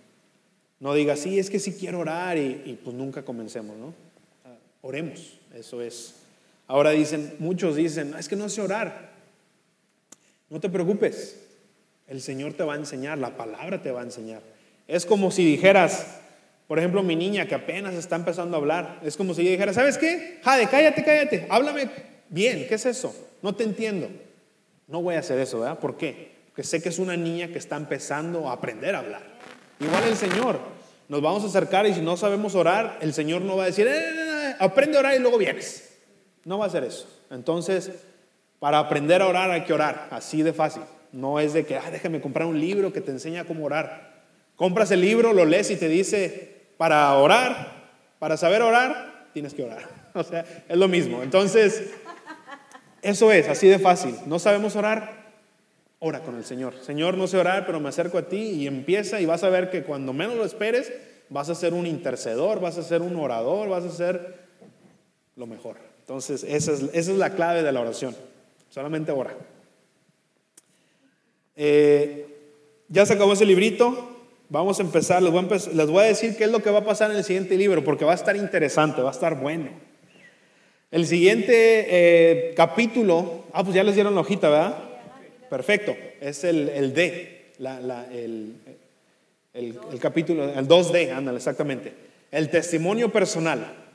No 0.79 0.95
digas, 0.95 1.21
sí, 1.21 1.39
es 1.39 1.51
que 1.51 1.59
sí 1.59 1.73
quiero 1.73 2.01
orar 2.01 2.39
y, 2.39 2.63
y 2.65 2.79
pues 2.83 2.95
nunca 2.95 3.25
comencemos, 3.25 3.77
¿no? 3.77 3.95
Oremos, 4.83 5.39
eso 5.53 5.83
es. 5.83 6.26
Ahora 6.67 6.91
dicen, 6.91 7.37
muchos 7.39 7.77
dicen, 7.77 8.15
es 8.19 8.29
que 8.29 8.37
no 8.37 8.49
sé 8.49 8.61
orar. 8.61 9.11
No 10.49 10.61
te 10.61 10.69
preocupes, 10.69 11.37
el 12.07 12.21
Señor 12.21 12.55
te 12.55 12.65
va 12.65 12.75
a 12.75 12.77
enseñar, 12.77 13.19
la 13.19 13.37
palabra 13.37 13.83
te 13.83 13.91
va 13.91 14.01
a 14.01 14.05
enseñar. 14.05 14.43
Es 14.87 15.07
como 15.07 15.31
si 15.31 15.45
dijeras, 15.45 16.21
Por 16.67 16.79
ejemplo, 16.79 17.03
mi 17.03 17.15
niña 17.15 17.47
que 17.47 17.55
apenas 17.55 17.95
está 17.95 18.17
empezando 18.17 18.57
a 18.57 18.61
hablar, 18.61 19.01
es 19.05 19.17
como 19.17 19.35
si 19.35 19.45
yo 19.45 19.51
dijera, 19.51 19.73
¿sabes 19.73 19.99
qué? 19.99 20.41
Jade, 20.43 20.67
cállate, 20.69 21.05
cállate, 21.05 21.47
háblame 21.49 21.89
bien, 22.29 22.67
¿qué 22.69 22.75
es 22.75 22.87
eso? 22.87 23.15
No 23.41 23.55
te 23.55 23.63
entiendo. 23.63 24.09
No 24.89 25.01
voy 25.01 25.15
a 25.15 25.21
hacer 25.21 25.39
eso, 25.39 25.61
¿verdad? 25.61 25.79
¿Por 25.79 25.97
qué? 25.97 26.35
Porque 26.49 26.65
sé 26.65 26.83
que 26.83 26.89
es 26.89 26.99
una 26.99 27.17
niña 27.17 27.49
que 27.49 27.59
está 27.59 27.77
empezando 27.77 28.49
a 28.49 28.53
aprender 28.55 28.97
a 28.97 29.01
hablar. 29.01 29.23
Igual 29.79 30.05
el 30.09 30.17
Señor, 30.17 30.59
nos 31.09 31.23
vamos 31.23 31.45
a 31.45 31.47
acercar 31.47 31.87
y 31.87 31.95
si 31.95 32.01
no 32.01 32.17
sabemos 32.17 32.57
orar, 32.57 32.99
el 33.01 33.15
Señor 33.15 33.43
no 33.43 33.57
va 33.57 33.65
a 33.65 33.67
decir, 33.67 33.87
eh, 33.89 34.57
aprende 34.59 34.97
a 34.97 35.01
orar 35.01 35.15
y 35.15 35.21
luego 35.21 35.39
vienes. 35.39 35.86
No 36.47 36.59
va 36.59 36.65
a 36.65 36.69
hacer 36.69 36.85
eso. 36.85 37.09
Entonces, 37.29 37.91
para 38.61 38.79
aprender 38.79 39.21
a 39.21 39.27
orar 39.27 39.51
hay 39.51 39.65
que 39.65 39.73
orar, 39.73 40.07
así 40.13 40.43
de 40.43 40.53
fácil. 40.53 40.83
No 41.11 41.41
es 41.41 41.53
de 41.53 41.67
que, 41.67 41.77
ah, 41.77 41.91
déjame 41.91 42.21
comprar 42.21 42.47
un 42.47 42.61
libro 42.61 42.93
que 42.93 43.01
te 43.01 43.11
enseña 43.11 43.45
cómo 43.45 43.65
orar. 43.65 44.23
Compras 44.55 44.93
el 44.93 45.01
libro, 45.01 45.33
lo 45.33 45.45
lees 45.45 45.73
y 45.73 45.77
te 45.77 45.89
dice, 45.89 46.69
para 46.77 47.13
orar, 47.15 47.91
para 48.21 48.37
saber 48.37 48.63
orar, 48.63 49.27
tienes 49.35 49.53
que 49.53 49.65
orar. 49.65 49.83
O 50.17 50.25
sea, 50.25 50.47
es 50.67 50.79
lo 50.79 50.89
mismo. 50.89 51.23
Entonces, 51.23 51.91
eso 53.03 53.31
es, 53.33 53.51
así 53.51 53.69
de 53.69 53.79
fácil. 53.79 54.17
No 54.25 54.39
sabemos 54.39 54.75
orar, 54.77 55.27
ora 55.99 56.21
con 56.21 56.37
el 56.37 56.45
Señor. 56.47 56.73
Señor, 56.81 57.19
no 57.19 57.27
sé 57.27 57.37
orar, 57.37 57.67
pero 57.67 57.81
me 57.81 57.91
acerco 57.91 58.17
a 58.17 58.23
ti 58.23 58.39
y 58.39 58.67
empieza 58.67 59.21
y 59.21 59.27
vas 59.27 59.45
a 59.45 59.51
ver 59.51 59.69
que 59.69 59.83
cuando 59.83 60.15
menos 60.15 60.37
lo 60.37 60.45
esperes, 60.47 60.91
vas 61.29 61.51
a 61.51 61.55
ser 61.55 61.75
un 61.75 61.87
intercedor, 61.87 62.61
vas 62.61 62.79
a 62.79 62.83
ser 62.83 63.03
un 63.03 63.15
orador, 63.17 63.69
vas 63.69 63.85
a 63.85 63.91
ser 63.91 64.47
lo 65.35 65.47
mejor. 65.47 65.86
Entonces, 66.07 66.45
esa 66.45 66.73
es, 66.73 66.83
esa 66.93 67.11
es 67.11 67.19
la 67.19 67.31
clave 67.31 67.65
de 67.65 67.73
la 67.73 67.81
oración. 67.81 68.15
Solamente 68.71 69.11
ora. 69.11 69.35
Eh, 71.57 72.29
ya 72.89 73.05
se 73.05 73.15
acabó 73.15 73.33
ese 73.33 73.45
librito. 73.45 74.13
Vamos 74.49 74.79
a 74.79 74.83
empezar. 74.83 75.21
Les 75.21 75.33
voy 75.33 76.05
a, 76.05 76.07
decir 76.07 76.37
qué 76.37 76.45
es 76.45 76.51
lo 76.53 76.63
que 76.63 76.71
va 76.71 76.79
a 76.79 76.85
pasar 76.85 77.11
en 77.11 77.17
el 77.17 77.25
siguiente 77.25 77.57
libro, 77.57 77.83
porque 77.83 78.05
va 78.05 78.13
a 78.13 78.15
estar 78.15 78.37
interesante, 78.37 79.03
va 79.03 79.09
a 79.09 79.13
estar 79.13 79.41
bueno. 79.41 79.71
El 80.93 81.09
siguiente 81.09 81.87
eh, 81.89 82.55
capítulo, 82.55 83.47
ah, 83.53 83.65
pues 83.65 83.75
ya 83.75 83.83
les 83.83 83.97
dieron 83.97 84.15
la 84.15 84.21
hojita, 84.21 84.49
¿verdad? 84.49 84.79
Perfecto, 85.51 85.97
es 86.21 86.45
el, 86.45 86.69
el 86.69 86.95
D, 86.95 87.53
el, 88.13 88.55
el, 89.53 89.99
capítulo, 89.99 90.45
el 90.45 90.69
2D, 90.69 91.11
ándale, 91.11 91.39
exactamente. 91.39 91.93
El 92.31 92.49
testimonio 92.49 93.11
personal. 93.11 93.86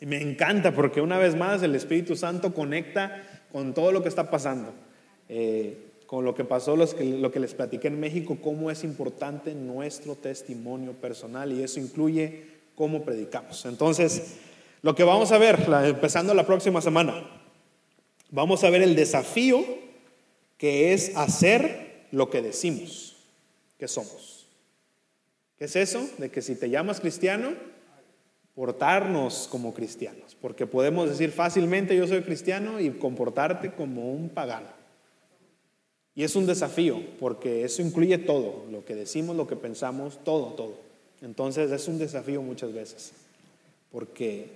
Y 0.00 0.06
me 0.06 0.20
encanta 0.20 0.74
porque 0.74 1.00
una 1.00 1.18
vez 1.18 1.34
más 1.34 1.62
el 1.62 1.74
Espíritu 1.74 2.16
Santo 2.16 2.54
conecta 2.54 3.22
con 3.52 3.74
todo 3.74 3.92
lo 3.92 4.02
que 4.02 4.08
está 4.08 4.30
pasando. 4.30 4.72
Eh, 5.28 5.88
con 6.08 6.24
lo 6.24 6.34
que 6.34 6.42
pasó, 6.42 6.74
lo 6.74 7.30
que 7.30 7.38
les 7.38 7.52
platiqué 7.52 7.88
en 7.88 8.00
México, 8.00 8.38
cómo 8.40 8.70
es 8.70 8.82
importante 8.82 9.54
nuestro 9.54 10.14
testimonio 10.14 10.94
personal 10.94 11.52
y 11.52 11.62
eso 11.62 11.80
incluye 11.80 12.46
cómo 12.74 13.04
predicamos. 13.04 13.66
Entonces, 13.66 14.36
lo 14.80 14.94
que 14.94 15.04
vamos 15.04 15.32
a 15.32 15.38
ver, 15.38 15.68
empezando 15.84 16.32
la 16.32 16.46
próxima 16.46 16.80
semana, 16.80 17.28
vamos 18.30 18.64
a 18.64 18.70
ver 18.70 18.80
el 18.80 18.96
desafío 18.96 19.62
que 20.56 20.94
es 20.94 21.14
hacer 21.14 22.06
lo 22.10 22.30
que 22.30 22.40
decimos 22.40 23.16
que 23.78 23.86
somos. 23.86 24.48
¿Qué 25.58 25.66
es 25.66 25.76
eso? 25.76 26.08
De 26.16 26.30
que 26.30 26.40
si 26.40 26.54
te 26.54 26.70
llamas 26.70 27.00
cristiano, 27.00 27.52
portarnos 28.58 29.46
como 29.48 29.72
cristianos, 29.72 30.36
porque 30.40 30.66
podemos 30.66 31.08
decir 31.08 31.30
fácilmente 31.30 31.96
yo 31.96 32.08
soy 32.08 32.22
cristiano 32.22 32.80
y 32.80 32.90
comportarte 32.90 33.70
como 33.70 34.10
un 34.12 34.30
pagano. 34.30 34.66
Y 36.16 36.24
es 36.24 36.34
un 36.34 36.44
desafío, 36.44 37.00
porque 37.20 37.62
eso 37.62 37.82
incluye 37.82 38.18
todo, 38.18 38.64
lo 38.72 38.84
que 38.84 38.96
decimos, 38.96 39.36
lo 39.36 39.46
que 39.46 39.54
pensamos, 39.54 40.18
todo, 40.24 40.54
todo. 40.54 40.74
Entonces 41.22 41.70
es 41.70 41.86
un 41.86 42.00
desafío 42.00 42.42
muchas 42.42 42.72
veces, 42.72 43.12
porque 43.92 44.50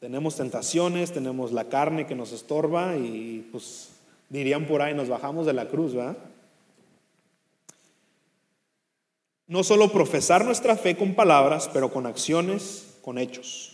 tenemos 0.00 0.34
tentaciones, 0.34 1.12
tenemos 1.12 1.52
la 1.52 1.68
carne 1.68 2.08
que 2.08 2.16
nos 2.16 2.32
estorba 2.32 2.96
y 2.96 3.48
pues 3.52 3.90
dirían 4.28 4.66
por 4.66 4.82
ahí, 4.82 4.92
nos 4.92 5.08
bajamos 5.08 5.46
de 5.46 5.52
la 5.52 5.68
cruz, 5.68 5.94
¿verdad? 5.94 6.16
No 9.46 9.62
solo 9.62 9.92
profesar 9.92 10.44
nuestra 10.44 10.74
fe 10.76 10.96
con 10.96 11.14
palabras, 11.14 11.70
pero 11.72 11.92
con 11.92 12.06
acciones, 12.06 12.88
con 13.04 13.18
hechos. 13.18 13.72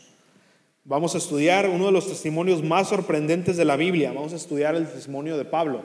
Vamos 0.84 1.14
a 1.14 1.18
estudiar 1.18 1.68
uno 1.68 1.86
de 1.86 1.92
los 1.92 2.08
testimonios 2.08 2.64
más 2.64 2.88
sorprendentes 2.88 3.56
de 3.56 3.64
la 3.64 3.76
Biblia. 3.76 4.12
Vamos 4.12 4.32
a 4.32 4.36
estudiar 4.36 4.74
el 4.74 4.88
testimonio 4.88 5.38
de 5.38 5.44
Pablo. 5.44 5.82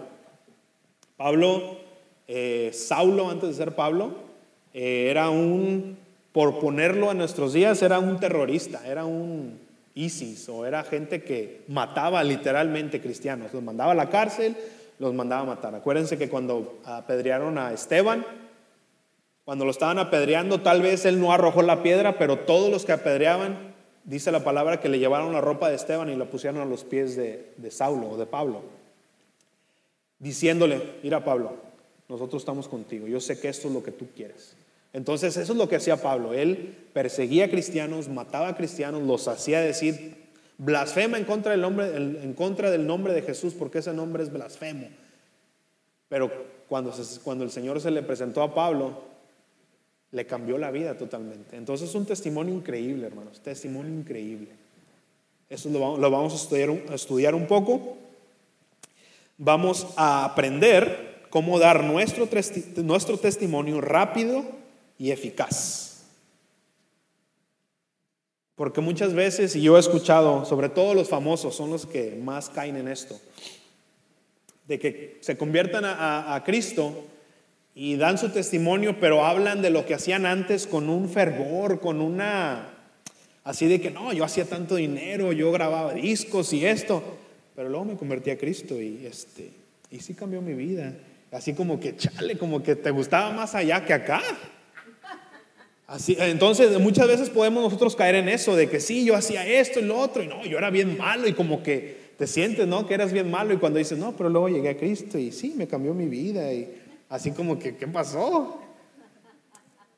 Pablo, 1.16 1.78
eh, 2.28 2.72
Saulo 2.74 3.30
antes 3.30 3.50
de 3.50 3.56
ser 3.56 3.76
Pablo, 3.76 4.16
eh, 4.74 5.10
era 5.12 5.30
un, 5.30 5.96
por 6.32 6.60
ponerlo 6.60 7.12
en 7.12 7.20
nuestros 7.20 7.54
días, 7.54 7.84
era 7.84 8.00
un 8.00 8.20
terrorista, 8.20 8.82
era 8.88 9.06
un 9.06 9.60
ISIS 9.94 10.50
o 10.50 10.66
era 10.66 10.84
gente 10.84 11.24
que 11.24 11.62
mataba 11.68 12.24
literalmente 12.24 13.00
cristianos, 13.00 13.54
los 13.54 13.62
mandaba 13.62 13.92
a 13.92 13.96
la 13.96 14.10
cárcel, 14.10 14.58
los 14.98 15.14
mandaba 15.14 15.44
a 15.44 15.56
matar. 15.56 15.76
Acuérdense 15.76 16.18
que 16.18 16.30
cuando 16.30 16.80
apedrearon 16.84 17.60
a 17.60 17.74
Esteban, 17.74 18.26
cuando 19.46 19.64
lo 19.64 19.72
estaban 19.72 20.00
apedreando, 20.00 20.62
tal 20.62 20.82
vez 20.82 21.06
él 21.06 21.22
no 21.22 21.32
arrojó 21.32 21.62
la 21.62 21.82
piedra, 21.82 22.18
pero 22.18 22.40
todos 22.40 22.70
los 22.70 22.84
que 22.84 22.92
apedreaban, 22.92 23.74
dice 24.04 24.32
la 24.32 24.44
palabra, 24.44 24.82
que 24.82 24.90
le 24.90 25.00
llevaron 25.00 25.32
la 25.32 25.42
ropa 25.42 25.70
de 25.70 25.76
Esteban 25.76 26.10
y 26.10 26.16
la 26.16 26.26
pusieron 26.26 26.60
a 26.62 26.66
los 26.66 26.84
pies 26.84 27.16
de, 27.16 27.54
de 27.56 27.72
Saulo 27.72 28.10
o 28.10 28.18
de 28.18 28.26
Pablo 28.26 28.62
diciéndole, 30.20 30.82
mira 31.04 31.24
Pablo, 31.24 31.54
nosotros 32.08 32.42
estamos 32.42 32.68
contigo, 32.68 33.08
yo 33.08 33.20
sé 33.20 33.40
que 33.40 33.50
esto 33.50 33.68
es 33.68 33.74
lo 33.74 33.84
que 33.84 33.92
tú 33.92 34.08
quieres. 34.16 34.56
Entonces 34.94 35.36
eso 35.36 35.52
es 35.52 35.58
lo 35.58 35.68
que 35.68 35.76
hacía 35.76 36.02
Pablo, 36.02 36.34
él 36.34 36.76
perseguía 36.94 37.46
a 37.46 37.50
cristianos, 37.50 38.08
mataba 38.08 38.50
a 38.50 38.56
cristianos, 38.56 39.04
los 39.04 39.28
hacía 39.28 39.60
decir, 39.62 40.26
blasfema 40.58 41.18
en 41.18 41.26
contra 41.26 41.52
del 41.52 41.62
nombre, 41.62 41.96
en 41.96 42.34
contra 42.34 42.72
del 42.72 42.88
nombre 42.88 43.14
de 43.14 43.22
Jesús 43.22 43.54
porque 43.54 43.80
ese 43.80 43.94
nombre 43.94 44.24
es 44.24 44.32
blasfemo. 44.32 44.88
Pero 46.08 46.32
cuando, 46.70 46.94
cuando 47.24 47.44
el 47.44 47.52
Señor 47.52 47.82
se 47.82 47.92
le 47.92 48.04
presentó 48.04 48.42
a 48.42 48.56
Pablo, 48.56 49.04
le 50.16 50.26
cambió 50.26 50.58
la 50.58 50.72
vida 50.72 50.98
totalmente. 50.98 51.58
Entonces 51.58 51.90
es 51.90 51.96
un 51.96 52.06
testimonio 52.06 52.56
increíble, 52.56 53.06
hermanos, 53.06 53.42
testimonio 53.42 53.94
increíble. 53.94 54.48
Eso 55.50 55.70
lo, 55.70 55.98
lo 55.98 56.10
vamos 56.10 56.32
a 56.32 56.38
estudiar, 56.38 56.70
estudiar 56.94 57.36
un 57.36 57.48
poco 57.48 57.98
vamos 59.38 59.88
a 59.98 60.24
aprender 60.24 61.26
cómo 61.30 61.60
dar 61.60 61.84
nuestro, 61.84 62.30
nuestro 62.78 63.18
testimonio 63.18 63.82
rápido 63.82 64.46
y 64.98 65.12
eficaz. 65.12 66.06
Porque 68.56 68.80
muchas 68.80 69.14
veces, 69.14 69.54
y 69.58 69.62
yo 69.62 69.76
he 69.76 69.80
escuchado, 69.82 70.46
sobre 70.46 70.70
todo 70.70 70.94
los 70.94 71.10
famosos 71.10 71.56
son 71.56 71.72
los 71.72 71.86
que 71.86 72.18
más 72.24 72.50
caen 72.50 72.78
en 72.78 72.88
esto, 72.88 73.20
de 74.66 74.80
que 74.80 75.18
se 75.20 75.38
conviertan 75.38 75.84
a 75.86 76.42
Cristo 76.46 77.04
y 77.76 77.98
dan 77.98 78.18
su 78.18 78.30
testimonio, 78.30 79.02
pero 79.02 79.26
hablan 79.26 79.62
de 79.62 79.70
lo 79.70 79.86
que 79.86 79.94
hacían 79.94 80.26
antes 80.26 80.66
con 80.66 80.90
un 80.90 81.10
fervor, 81.10 81.82
con 81.82 82.00
una... 82.00 82.72
Así 83.44 83.68
de 83.68 83.82
que 83.82 83.92
no, 83.92 84.14
yo 84.14 84.24
hacía 84.24 84.46
tanto 84.46 84.76
dinero, 84.76 85.34
yo 85.34 85.52
grababa 85.52 85.94
discos 85.94 86.54
y 86.54 86.66
esto. 86.66 87.04
Pero 87.54 87.70
luego 87.70 87.86
me 87.86 87.96
convertí 87.96 88.32
a 88.32 88.38
Cristo 88.38 88.82
y, 88.82 89.06
este, 89.06 89.52
y 89.92 90.00
sí 90.00 90.14
cambió 90.14 90.42
mi 90.42 90.54
vida. 90.54 90.94
Así 91.32 91.54
como 91.54 91.80
que, 91.80 91.98
chale, 91.98 92.38
como 92.38 92.64
que 92.64 92.76
te 92.76 92.92
gustaba 92.92 93.32
más 93.32 93.54
allá 93.56 93.86
que 93.86 93.94
acá. 93.94 94.22
Así, 95.86 96.16
entonces, 96.18 96.80
muchas 96.80 97.08
veces 97.08 97.30
podemos 97.30 97.62
nosotros 97.62 97.96
caer 97.96 98.16
en 98.16 98.30
eso, 98.30 98.56
de 98.56 98.70
que 98.70 98.80
sí, 98.80 99.06
yo 99.06 99.16
hacía 99.16 99.46
esto 99.46 99.80
y 99.80 99.84
lo 99.84 100.00
otro, 100.00 100.24
y 100.24 100.28
no, 100.28 100.44
yo 100.46 100.58
era 100.58 100.72
bien 100.72 100.98
malo, 100.98 101.28
y 101.28 101.34
como 101.34 101.62
que 101.62 102.14
te 102.18 102.26
sientes, 102.26 102.66
¿no? 102.66 102.88
Que 102.88 102.96
eras 102.96 103.14
bien 103.14 103.30
malo, 103.30 103.54
y 103.54 103.58
cuando 103.58 103.78
dices, 103.78 104.00
no, 104.00 104.16
pero 104.18 104.30
luego 104.30 104.50
llegué 104.50 104.70
a 104.70 104.78
Cristo, 104.78 105.20
y 105.20 105.32
sí, 105.32 105.54
me 105.56 105.68
cambió 105.68 105.94
mi 105.94 106.08
vida, 106.08 106.52
y 106.52 106.85
así 107.16 107.32
como 107.32 107.58
que, 107.58 107.78
¿qué 107.78 107.88
pasó? 107.88 108.60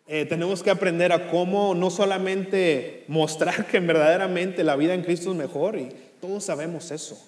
Eh, 0.08 0.26
tenemos 0.26 0.64
que 0.64 0.70
aprender 0.70 1.12
a 1.12 1.30
cómo 1.30 1.76
no 1.76 1.90
solamente 1.90 3.04
mostrar 3.08 3.66
que 3.66 3.80
verdaderamente 3.80 4.64
la 4.64 4.76
vida 4.76 4.94
en 4.94 5.04
Cristo 5.04 5.32
es 5.32 5.38
mejor, 5.38 5.78
y 5.78 5.90
todos 6.22 6.44
sabemos 6.44 6.92
eso 6.92 7.22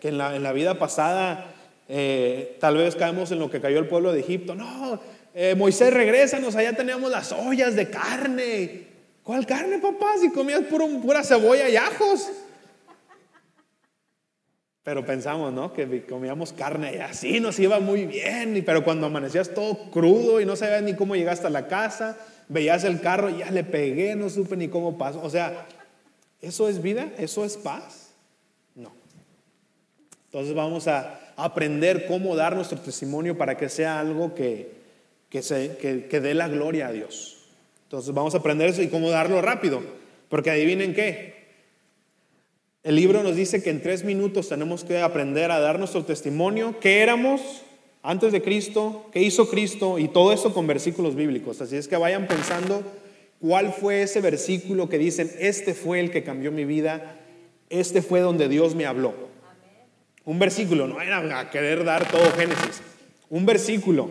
que 0.00 0.08
en 0.08 0.18
la, 0.18 0.52
vida 0.52 0.80
pasada 0.80 1.54
eh, 1.88 2.56
tal 2.58 2.76
vez 2.76 2.96
caemos 2.96 3.30
en 3.30 3.38
lo 3.38 3.48
que 3.48 3.60
cayó 3.60 3.78
el 3.78 3.86
pueblo 3.86 4.12
de 4.12 4.18
Egipto. 4.18 4.56
No, 4.56 4.98
eh, 5.32 5.54
Moisés, 5.54 5.94
regrésanos, 5.94 6.56
allá 6.56 6.72
teníamos 6.72 7.08
las 7.08 7.30
ollas 7.30 7.76
de 7.76 7.88
carne. 7.88 8.86
¿Cuál 9.22 9.46
carne, 9.46 9.78
papá? 9.78 10.14
Si 10.20 10.32
comías 10.32 10.62
pura 10.62 11.22
cebolla 11.22 11.68
y 11.68 11.76
ajos. 11.76 12.28
Pero 14.84 15.06
pensamos, 15.06 15.52
¿no? 15.52 15.72
Que 15.72 16.04
comíamos 16.04 16.52
carne 16.52 16.96
y 16.96 16.98
así 16.98 17.38
nos 17.38 17.58
iba 17.58 17.78
muy 17.78 18.06
bien. 18.06 18.62
Pero 18.66 18.82
cuando 18.82 19.06
amanecías 19.06 19.54
todo 19.54 19.90
crudo 19.90 20.40
y 20.40 20.46
no 20.46 20.56
sabías 20.56 20.82
ni 20.82 20.94
cómo 20.94 21.14
llegaste 21.14 21.46
a 21.46 21.50
la 21.50 21.68
casa, 21.68 22.16
veías 22.48 22.84
el 22.84 23.00
carro 23.00 23.30
y 23.30 23.38
ya 23.38 23.50
le 23.50 23.62
pegué, 23.62 24.16
no 24.16 24.28
supe 24.28 24.56
ni 24.56 24.68
cómo 24.68 24.98
pasó. 24.98 25.22
O 25.22 25.30
sea, 25.30 25.66
¿eso 26.40 26.68
es 26.68 26.82
vida? 26.82 27.10
¿Eso 27.18 27.44
es 27.44 27.56
paz? 27.56 28.12
Entonces 30.32 30.54
vamos 30.54 30.88
a 30.88 31.20
aprender 31.36 32.06
cómo 32.06 32.34
dar 32.34 32.56
nuestro 32.56 32.78
testimonio 32.78 33.36
para 33.36 33.58
que 33.58 33.68
sea 33.68 34.00
algo 34.00 34.34
que, 34.34 34.72
que, 35.28 35.42
se, 35.42 35.76
que, 35.76 36.20
dé 36.20 36.32
la 36.32 36.48
gloria 36.48 36.86
a 36.86 36.92
Dios. 36.92 37.44
Entonces 37.84 38.14
vamos 38.14 38.34
a 38.34 38.38
aprender 38.38 38.70
eso 38.70 38.80
y 38.80 38.88
cómo 38.88 39.10
darlo 39.10 39.42
rápido. 39.42 39.82
Porque 40.30 40.50
adivinen 40.50 40.94
qué. 40.94 41.41
El 42.84 42.96
libro 42.96 43.22
nos 43.22 43.36
dice 43.36 43.62
que 43.62 43.70
en 43.70 43.80
tres 43.80 44.02
minutos 44.02 44.48
tenemos 44.48 44.82
que 44.82 44.98
aprender 44.98 45.52
a 45.52 45.60
dar 45.60 45.78
nuestro 45.78 46.04
testimonio, 46.04 46.80
qué 46.80 47.00
éramos 47.00 47.40
antes 48.02 48.32
de 48.32 48.42
Cristo, 48.42 49.06
qué 49.12 49.22
hizo 49.22 49.48
Cristo 49.48 50.00
y 50.00 50.08
todo 50.08 50.32
eso 50.32 50.52
con 50.52 50.66
versículos 50.66 51.14
bíblicos. 51.14 51.60
Así 51.60 51.76
es 51.76 51.86
que 51.86 51.96
vayan 51.96 52.26
pensando 52.26 52.82
cuál 53.40 53.72
fue 53.72 54.02
ese 54.02 54.20
versículo 54.20 54.88
que 54.88 54.98
dicen, 54.98 55.30
este 55.38 55.74
fue 55.74 56.00
el 56.00 56.10
que 56.10 56.24
cambió 56.24 56.50
mi 56.50 56.64
vida, 56.64 57.20
este 57.70 58.02
fue 58.02 58.18
donde 58.18 58.48
Dios 58.48 58.74
me 58.74 58.84
habló. 58.84 59.14
Un 60.24 60.40
versículo, 60.40 60.88
no 60.88 60.96
vayan 60.96 61.30
a 61.30 61.50
querer 61.50 61.84
dar 61.84 62.10
todo 62.10 62.32
Génesis. 62.32 62.82
Un 63.30 63.46
versículo. 63.46 64.08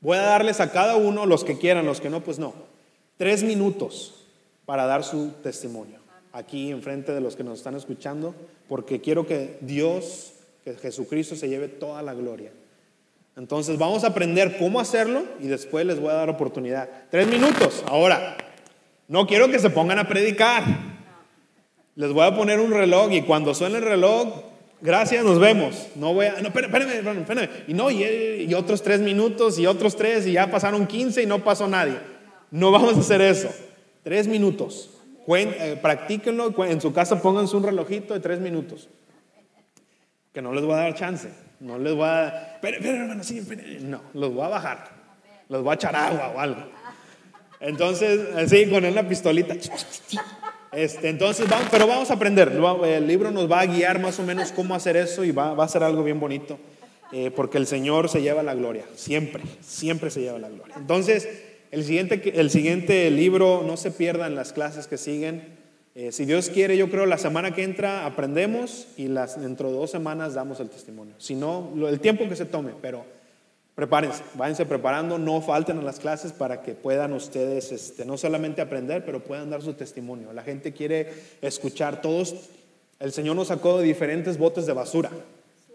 Voy 0.00 0.18
a 0.18 0.22
darles 0.22 0.60
a 0.60 0.70
cada 0.70 0.94
uno, 0.94 1.26
los 1.26 1.42
que 1.42 1.58
quieran, 1.58 1.84
los 1.84 2.00
que 2.00 2.10
no, 2.10 2.22
pues 2.22 2.38
no. 2.38 2.54
Tres 3.16 3.42
minutos 3.42 4.24
para 4.66 4.86
dar 4.86 5.02
su 5.02 5.32
testimonio 5.42 6.03
aquí 6.34 6.70
enfrente 6.70 7.12
de 7.12 7.20
los 7.20 7.36
que 7.36 7.44
nos 7.44 7.58
están 7.58 7.76
escuchando, 7.76 8.34
porque 8.68 9.00
quiero 9.00 9.26
que 9.26 9.56
Dios, 9.60 10.34
que 10.64 10.74
Jesucristo 10.74 11.36
se 11.36 11.48
lleve 11.48 11.68
toda 11.68 12.02
la 12.02 12.12
gloria. 12.12 12.50
Entonces 13.36 13.78
vamos 13.78 14.04
a 14.04 14.08
aprender 14.08 14.58
cómo 14.58 14.80
hacerlo 14.80 15.24
y 15.40 15.46
después 15.46 15.86
les 15.86 15.98
voy 15.98 16.10
a 16.10 16.14
dar 16.14 16.28
oportunidad. 16.28 16.88
Tres 17.10 17.28
minutos. 17.28 17.84
Ahora, 17.86 18.36
no 19.08 19.26
quiero 19.26 19.48
que 19.48 19.58
se 19.58 19.70
pongan 19.70 19.98
a 19.98 20.08
predicar. 20.08 20.64
Les 21.94 22.12
voy 22.12 22.26
a 22.26 22.34
poner 22.34 22.58
un 22.58 22.72
reloj 22.72 23.12
y 23.12 23.22
cuando 23.22 23.54
suene 23.54 23.78
el 23.78 23.84
reloj, 23.84 24.42
gracias, 24.80 25.24
nos 25.24 25.38
vemos. 25.38 25.86
No 25.94 26.14
voy 26.14 26.26
a, 26.26 26.40
no, 26.40 26.48
espérame, 26.48 26.74
espérame, 26.74 27.20
espérame. 27.20 27.48
Y 27.68 27.74
no, 27.74 27.90
y, 27.90 28.52
otros 28.54 28.82
tres 28.82 29.00
minutos 29.00 29.58
y 29.58 29.66
otros 29.66 29.94
tres 29.94 30.26
y 30.26 30.32
ya 30.32 30.50
pasaron 30.50 30.86
15 30.86 31.22
y 31.22 31.26
no 31.26 31.44
pasó 31.44 31.68
nadie. 31.68 31.98
No 32.50 32.72
vamos 32.72 32.96
a 32.96 33.00
hacer 33.00 33.20
eso. 33.20 33.48
Tres 34.02 34.26
minutos. 34.26 34.93
Eh, 35.26 35.78
practíquenlo, 35.80 36.54
en 36.64 36.80
su 36.80 36.92
casa 36.92 37.20
pónganse 37.22 37.56
un 37.56 37.62
relojito 37.62 38.14
de 38.14 38.20
tres 38.20 38.40
minutos. 38.40 38.88
Que 40.32 40.42
no 40.42 40.52
les 40.52 40.64
voy 40.64 40.74
a 40.74 40.78
dar 40.78 40.94
chance. 40.94 41.28
No 41.60 41.78
les 41.78 41.94
voy 41.94 42.04
a. 42.04 42.54
Espera, 42.54 42.76
espera, 42.76 42.98
hermano, 43.02 43.24
sí. 43.24 43.40
No, 43.80 44.02
los 44.12 44.34
voy 44.34 44.44
a 44.44 44.48
bajar. 44.48 44.88
Los 45.48 45.62
voy 45.62 45.70
a 45.72 45.74
echar 45.74 45.94
agua 45.94 46.32
o 46.34 46.40
algo. 46.40 46.62
Entonces, 47.60 48.34
así, 48.36 48.68
con 48.68 48.84
una 48.84 49.08
pistolita. 49.08 49.54
Este, 50.72 51.08
entonces, 51.08 51.48
vamos, 51.48 51.68
pero 51.70 51.86
vamos 51.86 52.10
a 52.10 52.14
aprender. 52.14 52.52
El 52.84 53.06
libro 53.06 53.30
nos 53.30 53.50
va 53.50 53.60
a 53.60 53.66
guiar 53.66 54.00
más 54.00 54.18
o 54.18 54.24
menos 54.24 54.50
cómo 54.52 54.74
hacer 54.74 54.96
eso 54.96 55.24
y 55.24 55.30
va, 55.30 55.54
va 55.54 55.64
a 55.64 55.68
ser 55.68 55.82
algo 55.84 56.02
bien 56.02 56.18
bonito. 56.20 56.58
eh, 57.12 57.30
porque 57.30 57.58
el 57.58 57.66
Señor 57.68 58.08
se 58.08 58.22
lleva 58.22 58.42
la 58.42 58.54
gloria. 58.54 58.84
Siempre, 58.96 59.42
siempre 59.60 60.10
se 60.10 60.22
lleva 60.22 60.38
la 60.40 60.48
gloria. 60.48 60.74
Entonces, 60.76 61.28
el 61.74 61.84
siguiente, 61.84 62.40
el 62.40 62.50
siguiente 62.50 63.10
libro, 63.10 63.62
no 63.66 63.76
se 63.76 63.90
pierdan 63.90 64.34
las 64.34 64.52
clases 64.52 64.86
que 64.86 64.96
siguen. 64.96 65.62
Eh, 65.94 66.10
si 66.12 66.24
Dios 66.24 66.48
quiere, 66.50 66.76
yo 66.76 66.90
creo 66.90 67.06
la 67.06 67.18
semana 67.18 67.54
que 67.54 67.62
entra 67.62 68.06
aprendemos 68.06 68.86
y 68.96 69.08
las, 69.08 69.40
dentro 69.40 69.70
de 69.70 69.76
dos 69.76 69.90
semanas 69.90 70.34
damos 70.34 70.58
el 70.60 70.68
testimonio. 70.70 71.14
Si 71.18 71.34
no, 71.34 71.70
lo- 71.76 71.88
el 71.88 72.00
tiempo 72.00 72.28
que 72.28 72.34
se 72.36 72.44
tome, 72.46 72.72
pero 72.82 73.04
prepárense, 73.74 74.22
váyanse 74.34 74.66
preparando, 74.66 75.18
no 75.18 75.40
falten 75.40 75.78
a 75.78 75.82
las 75.82 75.98
clases 76.00 76.32
para 76.32 76.62
que 76.62 76.72
puedan 76.74 77.12
ustedes 77.12 77.70
este, 77.72 78.04
no 78.04 78.16
solamente 78.16 78.60
aprender, 78.60 79.04
pero 79.04 79.22
puedan 79.22 79.50
dar 79.50 79.62
su 79.62 79.74
testimonio. 79.74 80.32
La 80.32 80.42
gente 80.42 80.72
quiere 80.72 81.12
escuchar 81.42 82.00
todos. 82.00 82.34
El 83.00 83.12
Señor 83.12 83.36
nos 83.36 83.48
sacó 83.48 83.78
de 83.78 83.84
diferentes 83.84 84.38
botes 84.38 84.66
de 84.66 84.72
basura, 84.72 85.10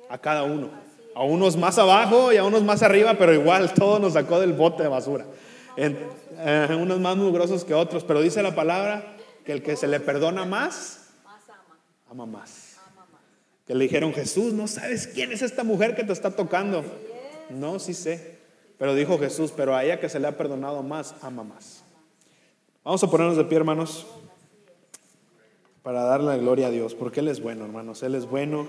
a 0.10 0.18
cada 0.18 0.44
uno. 0.44 0.70
A 1.16 1.24
unos 1.24 1.58
más 1.58 1.78
abajo 1.78 2.32
y 2.32 2.38
a 2.38 2.44
unos 2.46 2.64
más 2.64 2.82
arriba, 2.84 3.16
pero 3.18 3.34
igual 3.34 3.74
todo 3.74 4.00
nos 4.00 4.14
sacó 4.14 4.40
del 4.40 4.54
bote 4.54 4.84
de 4.84 4.90
basura. 4.90 5.26
Eh, 5.82 6.76
unos 6.78 7.00
más 7.00 7.16
mugrosos 7.16 7.64
que 7.64 7.74
otros, 7.74 8.04
pero 8.04 8.22
dice 8.22 8.44
la 8.44 8.54
palabra 8.54 9.16
que 9.46 9.54
el 9.54 9.64
que 9.64 9.78
se 9.78 9.88
le 9.88 10.02
perdona 10.02 10.44
más, 10.44 11.08
ama 12.10 12.26
más. 12.26 12.78
Que 13.66 13.76
le 13.76 13.86
dijeron, 13.86 14.14
Jesús, 14.14 14.52
no 14.52 14.68
sabes 14.68 15.08
quién 15.08 15.32
es 15.32 15.42
esta 15.42 15.64
mujer 15.64 15.96
que 15.96 16.04
te 16.04 16.12
está 16.12 16.32
tocando. 16.32 16.84
No, 17.50 17.80
sí 17.80 17.94
sé. 17.94 18.40
Pero 18.78 18.94
dijo 18.94 19.18
Jesús, 19.20 19.54
pero 19.56 19.74
a 19.74 19.86
ella 19.86 20.02
que 20.02 20.10
se 20.10 20.20
le 20.20 20.28
ha 20.28 20.36
perdonado 20.36 20.84
más, 20.84 21.16
ama 21.22 21.44
más. 21.44 21.84
Vamos 22.84 23.02
a 23.04 23.10
ponernos 23.10 23.38
de 23.38 23.46
pie, 23.46 23.58
hermanos, 23.58 24.06
para 25.82 26.04
darle 26.04 26.28
la 26.28 26.38
gloria 26.38 26.68
a 26.68 26.72
Dios, 26.72 26.94
porque 26.94 27.22
Él 27.22 27.30
es 27.30 27.42
bueno, 27.42 27.64
hermanos. 27.64 28.04
Él 28.04 28.16
es 28.16 28.26
bueno. 28.26 28.68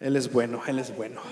Él 0.00 0.16
es 0.16 0.30
bueno, 0.30 0.60
Él 0.66 0.78
es 0.78 0.94
bueno. 0.94 1.22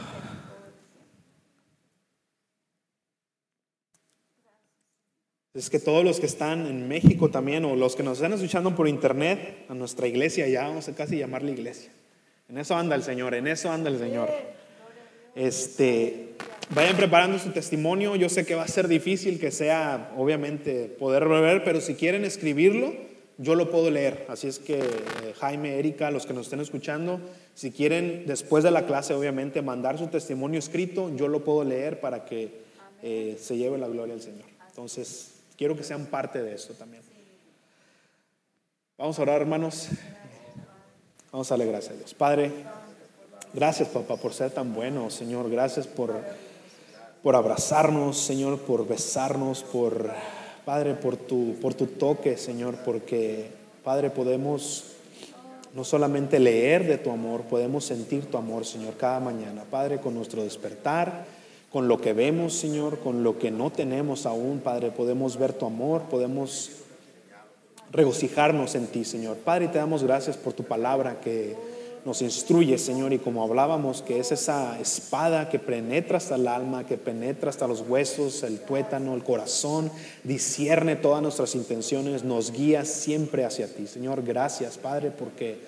Es 5.55 5.71
que 5.71 5.79
todos 5.79 6.05
los 6.05 6.19
que 6.19 6.27
están 6.27 6.67
en 6.67 6.89
México 6.89 7.31
también, 7.31 7.65
o 7.65 7.77
los 7.77 7.95
que 7.95 8.03
nos 8.03 8.19
están 8.19 8.33
escuchando 8.33 8.75
por 8.75 8.89
internet, 8.89 9.67
a 9.69 9.75
nuestra 9.75 10.09
iglesia, 10.09 10.49
ya 10.49 10.67
vamos 10.67 10.89
a 10.89 10.97
casi 10.97 11.17
llamarle 11.17 11.53
iglesia. 11.53 11.93
En 12.49 12.59
eso 12.59 12.75
anda 12.75 12.97
el 12.97 13.05
Señor, 13.05 13.35
en 13.35 13.47
eso 13.47 13.71
anda 13.71 13.89
el 13.89 14.01
Señor. 14.01 14.31
Este, 15.37 16.31
vayan 16.75 16.97
preparando 16.97 17.39
su 17.39 17.51
testimonio. 17.51 18.17
Yo 18.17 18.29
sé 18.29 18.45
que 18.45 18.57
va 18.57 18.65
a 18.65 18.69
ser 18.69 18.89
difícil 18.89 19.39
que 19.39 19.53
sea, 19.53 20.13
obviamente, 20.17 20.87
poder 20.99 21.29
ver, 21.29 21.63
pero 21.63 21.81
si 21.81 21.95
quieren 21.95 22.25
escribirlo, 22.25 22.93
yo 23.39 23.55
lo 23.55 23.71
puedo 23.71 23.93
leer. 23.93 24.27
Así 24.29 24.49
es 24.49 24.59
que 24.59 24.81
eh, 24.81 25.35
Jaime, 25.39 25.79
Erika, 25.79 26.11
los 26.11 26.27
que 26.27 26.35
nos 26.35 26.47
estén 26.47 26.61
escuchando, 26.61 27.21
si 27.55 27.71
quieren 27.71 28.25
después 28.27 28.65
de 28.65 28.73
la 28.73 28.87
clase, 28.87 29.15
obviamente, 29.15 29.63
mandar 29.63 29.99
su 29.99 30.09
testimonio 30.09 30.59
escrito, 30.59 31.15
yo 31.15 31.29
lo 31.29 31.45
puedo 31.45 31.63
leer 31.63 32.01
para 32.01 32.25
que 32.25 32.51
eh, 33.05 33.37
se 33.41 33.57
lleve 33.57 33.79
la 33.79 33.87
gloria 33.87 34.15
al 34.15 34.21
Señor. 34.21 34.47
Entonces, 34.69 35.34
quiero 35.57 35.77
que 35.77 35.85
sean 35.85 36.07
parte 36.07 36.43
de 36.43 36.55
esto 36.55 36.75
también. 36.75 37.03
Vamos 38.97 39.19
a 39.19 39.23
orar, 39.23 39.41
hermanos. 39.41 39.89
Vamos 41.33 41.51
a 41.51 41.57
darle 41.57 41.67
gracias 41.71 41.95
a 41.95 41.97
Dios. 41.97 42.15
Padre, 42.15 42.53
gracias, 43.53 43.89
papá, 43.89 44.17
por 44.17 44.33
ser 44.33 44.53
tan 44.53 44.73
bueno, 44.73 45.11
Señor. 45.11 45.51
Gracias 45.51 45.87
por, 45.87 46.15
por 47.23 47.35
abrazarnos, 47.35 48.19
Señor, 48.19 48.61
por 48.61 48.87
besarnos, 48.87 49.65
por, 49.65 50.13
Padre, 50.65 50.95
por 50.95 51.17
tu, 51.17 51.57
por 51.61 51.75
tu 51.75 51.87
toque, 51.87 52.37
Señor, 52.37 52.77
porque, 52.85 53.51
Padre, 53.83 54.11
podemos 54.11 54.95
no 55.75 55.83
solamente 55.83 56.39
leer 56.39 56.87
de 56.87 56.99
tu 56.99 57.11
amor, 57.11 57.43
podemos 57.43 57.85
sentir 57.85 58.27
tu 58.27 58.37
amor, 58.39 58.65
Señor, 58.65 58.97
cada 58.97 59.19
mañana. 59.19 59.65
Padre, 59.69 59.99
con 59.99 60.15
nuestro 60.15 60.45
despertar, 60.45 61.25
con 61.75 61.89
lo 61.89 62.01
que 62.01 62.12
vemos, 62.12 62.55
Señor, 62.55 63.01
con 63.01 63.25
lo 63.25 63.37
que 63.37 63.51
no 63.51 63.72
tenemos 63.72 64.27
aún, 64.27 64.61
Padre, 64.61 64.93
podemos 64.93 65.37
ver 65.37 65.55
tu 65.55 65.66
amor, 65.66 66.03
podemos 66.03 66.70
regocijarnos 67.91 68.77
en 68.77 68.87
ti, 68.87 69.05
Señor. 69.05 69.39
Padre, 69.39 69.66
te 69.66 69.79
damos 69.79 70.05
gracias 70.05 70.37
por 70.37 70.53
tu 70.53 70.62
palabra 70.62 71.18
que 71.20 71.57
nos 72.05 72.22
instruye, 72.22 72.79
Señor, 72.79 73.12
y 73.12 73.18
como 73.18 73.43
hablábamos, 73.43 74.03
que 74.03 74.20
es 74.20 74.31
esa 74.31 74.79
espada 74.79 75.49
que 75.49 75.59
penetra 75.59 76.18
hasta 76.18 76.37
el 76.37 76.47
alma, 76.47 76.87
que 76.87 76.97
penetra 76.97 77.51
hasta 77.51 77.66
los 77.66 77.81
huesos, 77.81 78.45
el 78.45 78.61
tuétano, 78.61 79.12
el 79.12 79.25
corazón, 79.25 79.91
discierne 80.22 80.95
todas 80.95 81.22
nuestras 81.22 81.57
intenciones, 81.57 82.22
nos 82.22 82.53
guía 82.53 82.85
siempre 82.85 83.45
hacia 83.45 83.66
ti. 83.66 83.89
Señor, 83.89 84.22
gracias, 84.22 84.79
Padre, 84.79 85.11
porque 85.11 85.59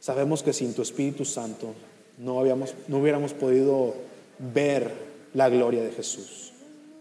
sabemos 0.00 0.42
que 0.42 0.52
sin 0.52 0.74
tu 0.74 0.82
Espíritu 0.82 1.24
Santo 1.24 1.72
no, 2.18 2.40
habíamos, 2.40 2.74
no 2.88 2.98
hubiéramos 2.98 3.32
podido 3.32 3.94
ver 4.38 5.05
la 5.36 5.50
gloria 5.50 5.82
de 5.82 5.92
Jesús. 5.92 6.52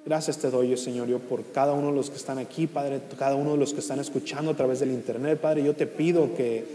Gracias 0.06 0.38
te 0.38 0.50
doy, 0.52 0.76
Señor, 0.76 1.08
yo 1.08 1.20
por 1.20 1.46
cada 1.54 1.72
uno 1.72 1.88
de 1.88 1.94
los 1.96 2.10
que 2.10 2.18
están 2.18 2.38
aquí, 2.38 2.68
Padre, 2.68 3.02
cada 3.18 3.36
uno 3.36 3.54
de 3.54 3.58
los 3.58 3.74
que 3.74 3.80
están 3.80 4.00
escuchando 4.02 4.52
a 4.52 4.56
través 4.56 4.82
del 4.82 4.92
Internet, 4.92 5.40
Padre, 5.40 5.64
yo 5.64 5.74
te 5.74 5.88
pido 5.88 6.36
que 6.36 6.66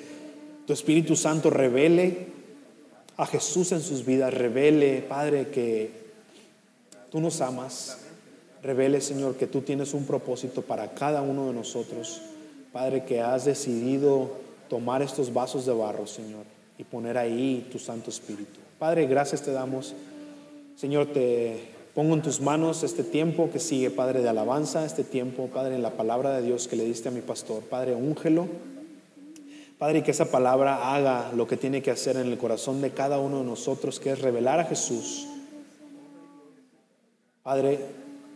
tu 0.66 0.72
Espíritu 0.72 1.14
Santo 1.16 1.50
revele 1.50 2.28
a 3.18 3.26
Jesús 3.26 3.72
en 3.72 3.82
sus 3.82 4.06
vidas, 4.06 4.32
revele, 4.32 5.04
Padre, 5.06 5.48
que 5.48 5.90
tú 7.10 7.20
nos 7.20 7.42
amas, 7.42 7.98
revele, 8.62 9.02
Señor, 9.02 9.36
que 9.36 9.46
tú 9.46 9.60
tienes 9.60 9.92
un 9.92 10.06
propósito 10.06 10.62
para 10.62 10.94
cada 10.94 11.20
uno 11.20 11.48
de 11.48 11.52
nosotros, 11.52 12.22
Padre, 12.72 13.04
que 13.04 13.20
has 13.20 13.44
decidido 13.44 14.30
tomar 14.70 15.02
estos 15.02 15.30
vasos 15.30 15.66
de 15.66 15.74
barro, 15.74 16.06
Señor, 16.06 16.44
y 16.78 16.84
poner 16.84 17.18
ahí 17.18 17.68
tu 17.70 17.78
Santo 17.78 18.08
Espíritu. 18.08 18.60
Padre, 18.78 19.06
gracias 19.06 19.42
te 19.42 19.52
damos, 19.52 19.94
Señor, 20.80 21.08
te 21.12 21.58
Pongo 21.94 22.14
en 22.14 22.22
tus 22.22 22.40
manos 22.40 22.84
este 22.84 23.04
tiempo 23.04 23.50
que 23.50 23.58
sigue, 23.58 23.90
Padre, 23.90 24.22
de 24.22 24.30
alabanza, 24.30 24.86
este 24.86 25.04
tiempo, 25.04 25.50
Padre, 25.52 25.74
en 25.74 25.82
la 25.82 25.90
palabra 25.90 26.34
de 26.34 26.40
Dios 26.40 26.68
que 26.68 26.76
le 26.76 26.86
diste 26.86 27.08
a 27.08 27.12
mi 27.12 27.20
pastor. 27.20 27.62
Padre, 27.64 27.94
úngelo. 27.94 28.46
Padre, 29.76 29.98
y 29.98 30.02
que 30.02 30.12
esa 30.12 30.30
palabra 30.30 30.94
haga 30.94 31.32
lo 31.34 31.46
que 31.46 31.58
tiene 31.58 31.82
que 31.82 31.90
hacer 31.90 32.16
en 32.16 32.28
el 32.28 32.38
corazón 32.38 32.80
de 32.80 32.92
cada 32.92 33.18
uno 33.18 33.40
de 33.40 33.44
nosotros, 33.44 34.00
que 34.00 34.12
es 34.12 34.22
revelar 34.22 34.60
a 34.60 34.64
Jesús. 34.64 35.26
Padre, 37.42 37.80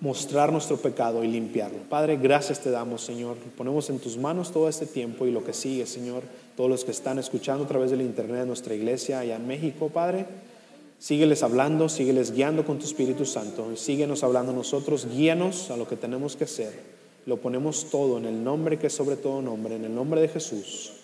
mostrar 0.01 0.53
nuestro 0.53 0.76
pecado 0.76 1.24
y 1.24 1.28
limpiarlo. 1.28 1.78
Padre, 1.88 2.18
gracias 2.18 2.61
te 2.61 2.70
damos, 2.70 3.03
Señor. 3.03 3.38
Ponemos 3.57 3.88
en 3.88 4.01
tus 4.01 4.18
manos 4.18 4.53
todo 4.53 4.68
este 4.68 4.84
tiempo 4.84 5.24
y 5.24 5.30
lo 5.30 5.42
que 5.42 5.55
sigue, 5.55 5.86
Señor. 5.86 6.24
Todos 6.57 6.68
los 6.68 6.84
que 6.84 6.90
están 6.90 7.18
escuchando 7.18 7.64
a 7.64 7.68
través 7.68 7.92
del 7.92 8.03
internet 8.03 8.40
de 8.40 8.47
nuestra 8.47 8.74
iglesia 8.74 9.20
allá 9.20 9.36
en 9.36 9.47
México, 9.47 9.88
Padre. 9.88 10.26
Sígueles 11.05 11.42
hablando, 11.42 11.90
sígueles 11.90 12.32
guiando 12.32 12.64
con 12.64 12.78
tu 12.78 12.86
Espíritu 12.86 13.26
Santo. 13.26 13.70
Y 13.70 13.76
síguenos 13.76 14.24
hablando 14.24 14.55
nosotros, 14.55 15.07
guíanos 15.07 15.70
a 15.70 15.76
lo 15.76 15.86
que 15.86 15.96
tenemos 15.96 16.34
que 16.34 16.44
hacer. 16.44 16.72
Lo 17.26 17.36
ponemos 17.36 17.90
todo 17.90 18.16
en 18.16 18.24
el 18.24 18.42
nombre 18.42 18.78
que 18.78 18.86
es 18.86 18.94
sobre 18.94 19.16
todo 19.16 19.42
nombre, 19.42 19.76
en 19.76 19.84
el 19.84 19.94
nombre 19.94 20.22
de 20.22 20.28
Jesús. 20.28 21.03